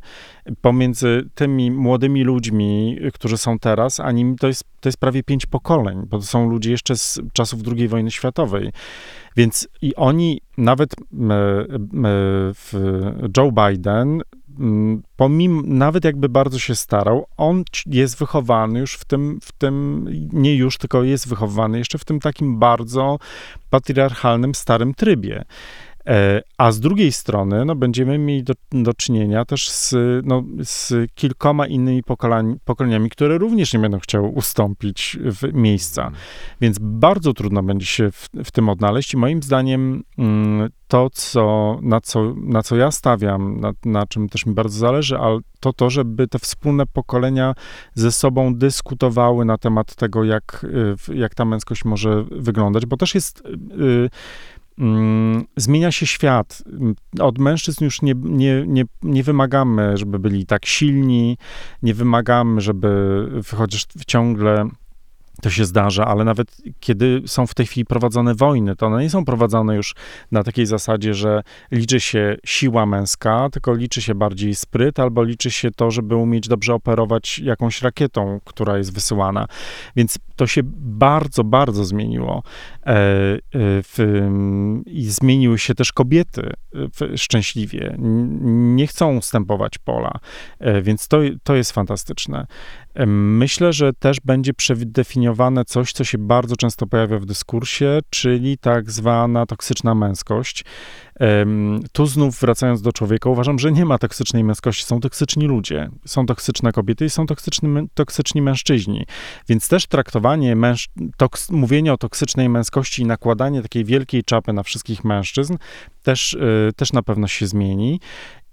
pomiędzy 0.62 1.30
tymi 1.36 1.72
młodymi 1.72 2.24
ludźmi, 2.24 2.98
którzy 3.14 3.38
są 3.38 3.60
teraz, 3.60 4.00
a 4.00 4.12
nimi 4.12 4.36
to 4.36 4.48
jest, 4.48 4.64
to 4.80 4.90
jest 4.90 4.98
prawie 4.98 5.24
pięć 5.24 5.46
pokoleń, 5.46 6.04
bo 6.08 6.18
to 6.18 6.24
są 6.24 6.50
ludzie 6.50 6.72
jeszcze 6.72 6.96
z 6.98 7.20
czasów 7.34 7.60
II 7.78 7.88
wojny 7.88 8.12
światowej. 8.12 8.72
Więc 9.36 9.68
i 9.82 9.96
oni, 9.96 10.42
nawet 10.58 10.96
m, 11.14 11.32
m, 11.32 12.04
w 12.54 12.74
Joe 13.38 13.52
Biden, 13.52 14.22
pomimo, 15.18 15.62
nawet 15.66 16.06
jakby 16.06 16.30
bardzo 16.30 16.60
się 16.60 16.76
starał, 16.76 17.26
on 17.38 17.64
jest 17.86 18.20
wychowany 18.20 18.80
już 18.80 18.94
w 18.94 19.06
tym, 19.06 19.40
w 19.42 19.52
tym, 19.52 20.06
nie 20.34 20.56
już, 20.56 20.78
tylko 20.78 21.04
jest 21.04 21.30
wychowany 21.30 21.78
jeszcze 21.78 21.98
w 21.98 22.06
tym 22.06 22.20
takim 22.20 22.60
bardzo 22.60 23.20
patriarchalnym, 23.70 24.56
starym 24.56 24.94
trybie. 24.94 25.44
E, 26.08 26.42
A 26.58 26.72
z 26.72 26.80
drugiej 26.80 27.12
strony, 27.12 27.66
no, 27.66 27.76
będziemy 27.76 28.18
mieli 28.18 28.44
do, 28.44 28.54
do 28.72 28.94
czynienia 28.94 29.46
też 29.46 29.70
z, 29.70 29.96
no, 30.26 30.44
z 30.64 30.94
kilkoma 31.16 31.68
innymi 31.68 32.04
pokoleń, 32.04 32.60
pokoleniami, 32.66 33.10
które 33.10 33.38
również 33.38 33.74
nie 33.74 33.80
będą 33.80 34.00
chciały 34.00 34.28
ustąpić 34.28 35.18
w 35.22 35.54
miejsca. 35.54 36.12
Więc 36.62 36.78
bardzo 36.82 37.34
trudno 37.34 37.64
będzie 37.64 37.86
się 37.86 38.12
w, 38.12 38.30
w 38.46 38.52
tym 38.52 38.70
odnaleźć 38.70 39.14
i 39.14 39.18
moim 39.18 39.44
zdaniem 39.44 40.04
mm, 40.18 40.70
to, 40.88 41.10
co, 41.10 41.78
na, 41.82 42.02
co, 42.02 42.34
na 42.38 42.64
co 42.64 42.76
ja 42.76 42.92
stawiam, 42.92 43.60
na, 43.60 43.72
na 43.86 44.06
czym 44.06 44.30
też 44.30 44.46
mi 44.46 44.54
bardzo 44.54 44.80
zależy, 44.80 45.18
ale 45.18 45.40
to 45.60 45.74
to, 45.74 45.90
żeby 45.90 46.28
te 46.28 46.40
wspólne 46.40 46.86
pokolenia 46.86 47.54
ze 47.94 48.12
sobą 48.12 48.56
dyskutowały 48.56 49.46
na 49.46 49.58
temat 49.58 49.96
tego, 49.96 50.24
jak, 50.24 50.66
y, 51.10 51.16
jak 51.16 51.36
ta 51.36 51.46
męskość 51.46 51.86
może 51.86 52.24
wyglądać, 52.32 52.86
bo 52.86 52.98
też 52.98 53.16
jest... 53.16 53.44
y, 53.46 53.46
Mm, 53.82 54.10
zmienia 55.58 55.92
się 55.92 56.08
świat. 56.08 56.64
Mm, 56.72 56.96
Od 57.20 57.38
mężczyzn 57.38 57.84
już 57.84 58.02
nie, 58.02 58.14
nie, 58.24 58.64
nie, 58.68 58.84
nie 59.04 59.24
wymagamy, 59.24 59.98
żeby 59.98 60.20
byli 60.20 60.46
tak 60.46 60.66
silni, 60.66 61.38
nie 61.84 61.94
wymagamy, 61.94 62.62
żeby 62.62 63.28
chociaż 63.56 63.86
ciągle 64.08 64.70
to 65.42 65.50
się 65.50 65.66
zdarza, 65.66 66.06
ale 66.06 66.24
nawet 66.24 66.58
kiedy 66.80 67.22
są 67.26 67.48
w 67.48 67.54
tej 67.54 67.66
chwili 67.66 67.86
prowadzone 67.86 68.36
wojny, 68.36 68.76
to 68.76 68.86
one 68.86 69.04
nie 69.04 69.10
są 69.10 69.26
prowadzone 69.26 69.76
już 69.76 69.96
na 70.32 70.44
takiej 70.44 70.66
zasadzie, 70.66 71.14
że 71.14 71.44
liczy 71.72 72.00
się 72.00 72.38
siła 72.46 72.86
męska, 72.86 73.50
tylko 73.52 73.74
liczy 73.74 74.02
się 74.02 74.16
bardziej 74.16 74.56
spryt, 74.56 75.00
albo 75.00 75.24
liczy 75.24 75.52
się 75.52 75.72
to, 75.72 75.92
żeby 75.92 76.16
umieć 76.16 76.48
dobrze 76.48 76.74
operować 76.74 77.40
jakąś 77.40 77.82
rakietą, 77.82 78.40
która 78.46 78.78
jest 78.78 78.94
wysyłana. 78.94 79.48
Więc 79.96 80.18
to 80.36 80.48
się 80.48 80.62
bardzo, 80.80 81.44
bardzo 81.44 81.86
zmieniło. 81.86 82.44
E, 82.86 82.92
e, 82.92 83.40
w, 83.84 84.00
mm, 84.00 84.84
I 84.86 85.06
zmieniły 85.06 85.60
się 85.60 85.76
też 85.76 85.94
kobiety 85.94 86.42
e, 86.42 86.54
w, 86.74 87.18
szczęśliwie. 87.22 87.96
Nie 88.76 88.88
chcą 88.88 89.18
ustępować 89.18 89.78
pola, 89.78 90.20
więc 90.82 91.08
to, 91.08 91.18
to 91.44 91.56
jest 91.56 91.72
fantastyczne. 91.72 92.48
Myślę, 93.08 93.74
że 93.74 93.94
też 93.94 94.20
będzie 94.20 94.54
przedefiniowane 94.54 95.66
coś, 95.66 95.92
co 95.92 96.04
się 96.04 96.18
bardzo 96.18 96.56
często 96.56 96.88
pojawia 96.88 97.20
w 97.20 97.26
dyskursie, 97.26 98.00
czyli 98.10 98.58
tak 98.58 98.92
zwana 98.92 99.46
toksyczna 99.46 99.96
męskość. 99.96 100.66
Tu 101.92 102.06
znów 102.06 102.40
wracając 102.40 102.82
do 102.82 102.94
człowieka, 102.94 103.30
uważam, 103.30 103.60
że 103.60 103.72
nie 103.72 103.86
ma 103.86 103.98
toksycznej 103.98 104.44
męskości. 104.44 104.86
Są 104.86 105.00
toksyczni 105.00 105.48
ludzie, 105.48 105.90
są 106.06 106.26
toksyczne 106.26 106.72
kobiety 106.72 107.06
i 107.06 107.10
są 107.10 107.26
toksyczni, 107.26 107.70
toksyczni 107.94 108.42
mężczyźni. 108.42 109.06
Więc 109.50 109.68
też 109.68 109.88
traktowanie, 109.88 110.56
męż, 110.56 110.90
toks, 111.18 111.52
mówienie 111.52 111.94
o 111.94 111.98
toksycznej 111.98 112.50
męskości 112.50 113.02
i 113.02 113.06
nakładanie 113.06 113.62
takiej 113.62 113.86
wielkiej 113.86 114.24
czapy 114.24 114.54
na 114.54 114.64
wszystkich 114.64 115.04
mężczyzn 115.04 115.58
też, 116.04 116.38
yy, 116.40 116.74
też 116.76 116.94
na 116.94 117.04
pewno 117.04 117.28
się 117.28 117.48
zmieni. 117.48 118.00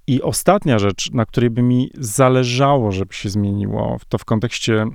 I 0.07 0.23
ostatnia 0.23 0.79
rzecz, 0.79 1.11
na 1.13 1.27
której 1.27 1.51
by 1.51 1.63
mi 1.63 1.91
zależało, 1.95 2.93
żeby 2.93 3.15
się 3.15 3.31
zmieniło, 3.31 3.99
to 4.09 4.19
w 4.19 4.25
kontekście 4.25 4.87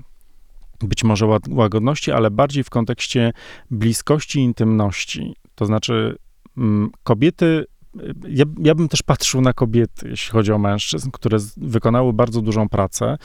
być 0.79 1.03
może 1.03 1.27
łagodności, 1.49 2.11
ale 2.11 2.31
bardziej 2.31 2.63
w 2.63 2.69
kontekście 2.69 3.33
bliskości 3.71 4.39
i 4.39 4.43
intymności. 4.43 5.35
To 5.55 5.65
znaczy, 5.65 6.17
kobiety 7.03 7.65
ja, 8.27 8.45
ja, 8.59 8.75
bym 8.75 8.87
też 8.87 9.03
patrzył 9.03 9.41
na 9.41 9.53
kobiety, 9.53 10.09
jeśli 10.09 10.31
chodzi 10.31 10.51
o 10.51 10.57
mężczyzn, 10.57 11.11
które 11.11 11.37
wykonały 11.57 12.13
bardzo 12.13 12.41
dużą 12.41 12.69
pracę. 12.69 13.17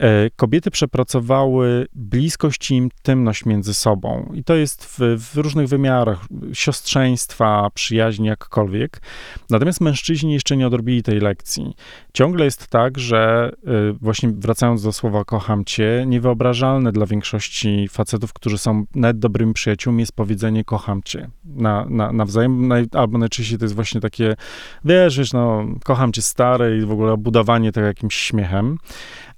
E, 0.00 0.30
kobiety 0.36 0.70
przepracowały 0.70 1.86
bliskość 1.94 2.70
i 2.70 2.74
intymność 2.74 3.44
między 3.46 3.74
sobą. 3.74 4.32
I 4.34 4.44
to 4.44 4.54
jest 4.54 4.84
w, 4.84 4.98
w, 5.18 5.36
różnych 5.36 5.68
wymiarach 5.68 6.18
siostrzeństwa, 6.52 7.70
przyjaźni, 7.74 8.26
jakkolwiek. 8.26 9.02
Natomiast 9.50 9.80
mężczyźni 9.80 10.32
jeszcze 10.32 10.56
nie 10.56 10.66
odrobili 10.66 11.02
tej 11.02 11.20
lekcji. 11.20 11.74
Ciągle 12.12 12.44
jest 12.44 12.66
tak, 12.66 12.98
że 12.98 13.52
e, 13.66 13.92
właśnie 13.92 14.28
wracając 14.32 14.82
do 14.82 14.92
słowa 14.92 15.24
kocham 15.24 15.64
cię, 15.64 16.04
niewyobrażalne 16.06 16.92
dla 16.92 17.06
większości 17.06 17.88
facetów, 17.88 18.32
którzy 18.32 18.58
są 18.58 18.84
nawet 18.94 19.18
dobrymi 19.18 19.52
przyjaciółmi, 19.52 20.00
jest 20.00 20.12
powiedzenie 20.12 20.64
kocham 20.64 21.02
cię 21.02 21.28
na, 21.44 21.86
na, 21.88 22.12
nawzajem, 22.12 22.72
albo 22.92 23.18
najczęściej 23.18 23.58
to 23.58 23.64
jest 23.64 23.74
właśnie 23.74 24.00
takie, 24.00 24.36
wiesz, 24.84 25.18
wiesz, 25.18 25.32
no, 25.32 25.64
kocham 25.84 26.12
cię 26.12 26.22
stary 26.22 26.78
i 26.82 26.86
w 26.86 26.90
ogóle 26.92 27.16
budowanie 27.16 27.72
tego 27.72 27.86
jakimś 27.86 28.14
śmiechem 28.14 28.78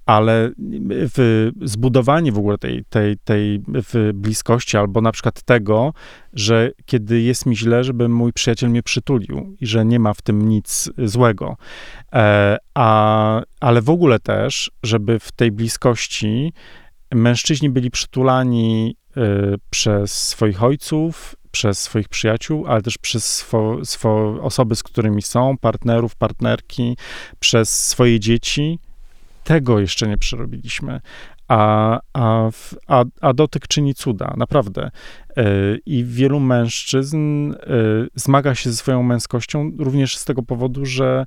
ale 0.06 0.50
w, 0.86 1.50
zbudowanie 1.62 2.32
w 2.32 2.38
ogóle 2.38 2.58
tej, 2.58 2.84
tej, 2.84 3.16
tej 3.16 3.62
bliskości, 4.14 4.76
albo 4.76 5.00
na 5.00 5.12
przykład 5.12 5.42
tego, 5.42 5.92
że 6.32 6.70
kiedy 6.86 7.20
jest 7.20 7.46
mi 7.46 7.56
źle, 7.56 7.84
żeby 7.84 8.08
mój 8.08 8.32
przyjaciel 8.32 8.70
mnie 8.70 8.82
przytulił 8.82 9.56
i 9.60 9.66
że 9.66 9.84
nie 9.84 9.98
ma 9.98 10.14
w 10.14 10.22
tym 10.22 10.48
nic 10.48 10.90
złego. 10.98 11.56
E, 12.12 12.56
a, 12.74 13.42
ale 13.60 13.82
w 13.82 13.90
ogóle 13.90 14.18
też, 14.18 14.70
żeby 14.82 15.18
w 15.18 15.32
tej 15.32 15.52
bliskości 15.52 16.52
mężczyźni 17.14 17.70
byli 17.70 17.90
przytulani 17.90 18.96
e, 19.16 19.22
przez 19.70 20.28
swoich 20.28 20.62
ojców, 20.62 21.36
przez 21.50 21.78
swoich 21.78 22.08
przyjaciół, 22.08 22.66
ale 22.66 22.82
też 22.82 22.98
przez 22.98 23.34
swo, 23.34 23.84
swo, 23.84 24.38
osoby, 24.42 24.76
z 24.76 24.82
którymi 24.82 25.22
są, 25.22 25.58
partnerów, 25.58 26.16
partnerki, 26.16 26.96
przez 27.40 27.88
swoje 27.88 28.20
dzieci, 28.20 28.78
tego 29.44 29.80
jeszcze 29.80 30.08
nie 30.08 30.18
przerobiliśmy. 30.18 31.00
A, 31.48 32.00
a, 32.12 32.50
a, 32.86 33.04
a 33.20 33.32
dotyk 33.32 33.68
czyni 33.68 33.94
cuda, 33.94 34.34
naprawdę. 34.36 34.90
E, 35.36 35.44
I 35.86 36.04
wielu 36.04 36.40
mężczyzn 36.40 37.52
e, 37.52 37.56
zmaga 38.14 38.54
się 38.54 38.70
ze 38.70 38.76
swoją 38.76 39.02
męskością 39.02 39.72
również 39.78 40.16
z 40.16 40.24
tego 40.24 40.42
powodu, 40.42 40.86
że, 40.86 41.26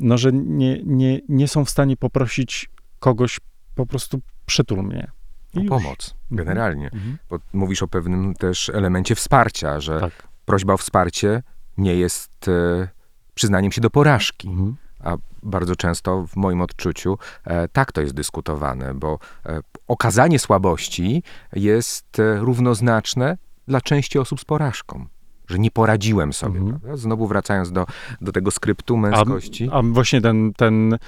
no, 0.00 0.18
że 0.18 0.32
nie, 0.32 0.80
nie, 0.84 1.20
nie 1.28 1.48
są 1.48 1.64
w 1.64 1.70
stanie 1.70 1.96
poprosić 1.96 2.70
kogoś 2.98 3.40
po 3.74 3.86
prostu 3.86 4.20
przytul 4.46 4.82
mnie. 4.82 5.10
o 5.56 5.64
pomoc, 5.68 6.14
mhm. 6.30 6.46
generalnie. 6.46 6.84
Mhm. 6.84 7.18
Bo 7.30 7.38
mówisz 7.52 7.82
o 7.82 7.88
pewnym 7.88 8.34
też 8.34 8.68
elemencie 8.68 9.14
wsparcia, 9.14 9.80
że 9.80 10.00
tak. 10.00 10.28
prośba 10.44 10.72
o 10.72 10.76
wsparcie 10.76 11.42
nie 11.78 11.94
jest 11.94 12.48
e, 12.48 12.88
przyznaniem 13.34 13.72
się 13.72 13.80
do 13.80 13.90
porażki. 13.90 14.48
Mhm 14.48 14.76
a 15.04 15.16
bardzo 15.42 15.76
często 15.76 16.26
w 16.26 16.36
moim 16.36 16.60
odczuciu 16.60 17.18
e, 17.44 17.68
tak 17.68 17.92
to 17.92 18.00
jest 18.00 18.14
dyskutowane, 18.14 18.94
bo 18.94 19.18
e, 19.46 19.60
okazanie 19.88 20.38
słabości 20.38 21.22
jest 21.52 22.18
e, 22.18 22.36
równoznaczne 22.40 23.38
dla 23.68 23.80
części 23.80 24.18
osób 24.18 24.40
z 24.40 24.44
porażką 24.44 25.06
że 25.48 25.58
nie 25.58 25.70
poradziłem 25.70 26.32
sobie. 26.32 26.60
Mhm. 26.60 26.96
Znowu 26.96 27.26
wracając 27.26 27.72
do, 27.72 27.86
do 28.20 28.32
tego 28.32 28.50
skryptu 28.50 28.96
męskości. 28.96 29.68
A, 29.72 29.78
a 29.78 29.82
właśnie 29.82 30.20
ten, 30.20 30.52
ten 30.52 30.98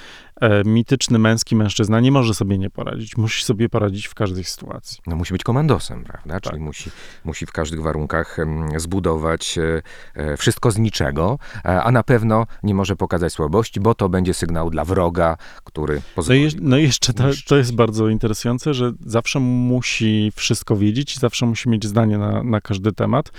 mityczny 0.64 1.18
męski 1.18 1.56
mężczyzna 1.56 2.00
nie 2.00 2.12
może 2.12 2.34
sobie 2.34 2.58
nie 2.58 2.70
poradzić. 2.70 3.16
Musi 3.16 3.44
sobie 3.44 3.68
poradzić 3.68 4.06
w 4.06 4.14
każdej 4.14 4.44
sytuacji. 4.44 4.98
No 5.06 5.16
musi 5.16 5.32
być 5.32 5.42
komandosem, 5.42 6.04
prawda? 6.04 6.40
Tak. 6.40 6.52
Czyli 6.52 6.64
musi, 6.64 6.90
musi 7.24 7.46
w 7.46 7.52
każdych 7.52 7.82
warunkach 7.82 8.36
zbudować 8.76 9.58
e, 9.58 9.82
e, 10.14 10.36
wszystko 10.36 10.70
z 10.70 10.78
niczego, 10.78 11.38
e, 11.64 11.82
a 11.82 11.92
na 11.92 12.02
pewno 12.02 12.46
nie 12.62 12.74
może 12.74 12.96
pokazać 12.96 13.32
słabości, 13.32 13.80
bo 13.80 13.94
to 13.94 14.08
będzie 14.08 14.34
sygnał 14.34 14.70
dla 14.70 14.84
wroga, 14.84 15.36
który 15.64 16.02
pozwoli. 16.14 16.40
No, 16.40 16.48
i, 16.48 16.56
no 16.60 16.78
i 16.78 16.82
jeszcze 16.82 17.12
to, 17.12 17.24
to 17.46 17.56
jest 17.56 17.74
bardzo 17.74 18.08
interesujące, 18.08 18.74
że 18.74 18.92
zawsze 19.00 19.40
musi 19.40 20.32
wszystko 20.36 20.76
wiedzieć, 20.76 21.18
zawsze 21.18 21.46
musi 21.46 21.68
mieć 21.68 21.86
zdanie 21.86 22.18
na, 22.18 22.42
na 22.42 22.60
każdy 22.60 22.92
temat. 22.92 23.32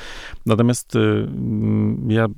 Natomiast 0.46 0.96
y, 0.96 1.28
ja 2.08 2.26
y, 2.26 2.30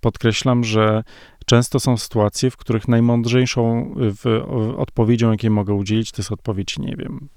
podkreślam, 0.00 0.64
że 0.64 1.04
często 1.44 1.80
są 1.80 1.96
sytuacje, 1.96 2.50
w 2.50 2.56
których 2.56 2.88
najmądrzejszą 2.88 3.94
w, 3.96 4.44
odpowiedzią, 4.78 5.30
jakiej 5.30 5.50
mogę 5.50 5.74
udzielić, 5.74 6.12
to 6.12 6.22
jest 6.22 6.32
odpowiedź 6.32 6.78
nie 6.78 6.96
wiem. 6.96 7.28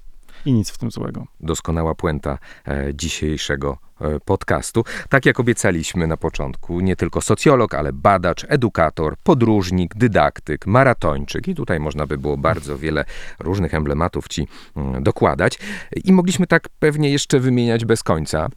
I 0.46 0.52
nic 0.52 0.70
w 0.70 0.78
tym 0.78 0.90
złego. 0.90 1.26
Doskonała 1.40 1.94
puenta 1.94 2.38
e, 2.68 2.94
dzisiejszego 2.94 3.78
e, 4.00 4.20
podcastu. 4.20 4.84
Tak 5.08 5.26
jak 5.26 5.40
obiecaliśmy 5.40 6.06
na 6.06 6.16
początku, 6.16 6.80
nie 6.80 6.96
tylko 6.96 7.20
socjolog, 7.20 7.74
ale 7.74 7.92
badacz, 7.92 8.46
edukator, 8.48 9.16
podróżnik, 9.22 9.94
dydaktyk, 9.94 10.66
maratończyk. 10.66 11.48
I 11.48 11.54
tutaj 11.54 11.80
można 11.80 12.06
by 12.06 12.18
było 12.18 12.36
bardzo 12.36 12.78
wiele 12.78 13.04
różnych 13.38 13.74
emblematów 13.74 14.28
ci 14.28 14.48
mm, 14.76 15.02
dokładać. 15.02 15.58
I 16.04 16.12
mogliśmy 16.12 16.46
tak 16.46 16.68
pewnie 16.68 17.10
jeszcze 17.10 17.40
wymieniać 17.40 17.84
bez 17.84 18.02
końca. 18.02 18.48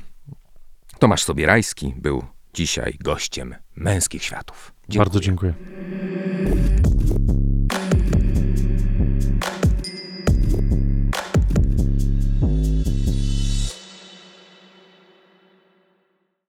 Tomasz 1.00 1.24
Sobierajski 1.24 1.94
był 1.98 2.24
dzisiaj 2.54 2.98
gościem 3.02 3.56
męskich 3.76 4.24
światów. 4.24 4.79
Dziękuję. 4.90 5.06
Bardzo 5.06 5.20
dziękuję. 5.20 5.54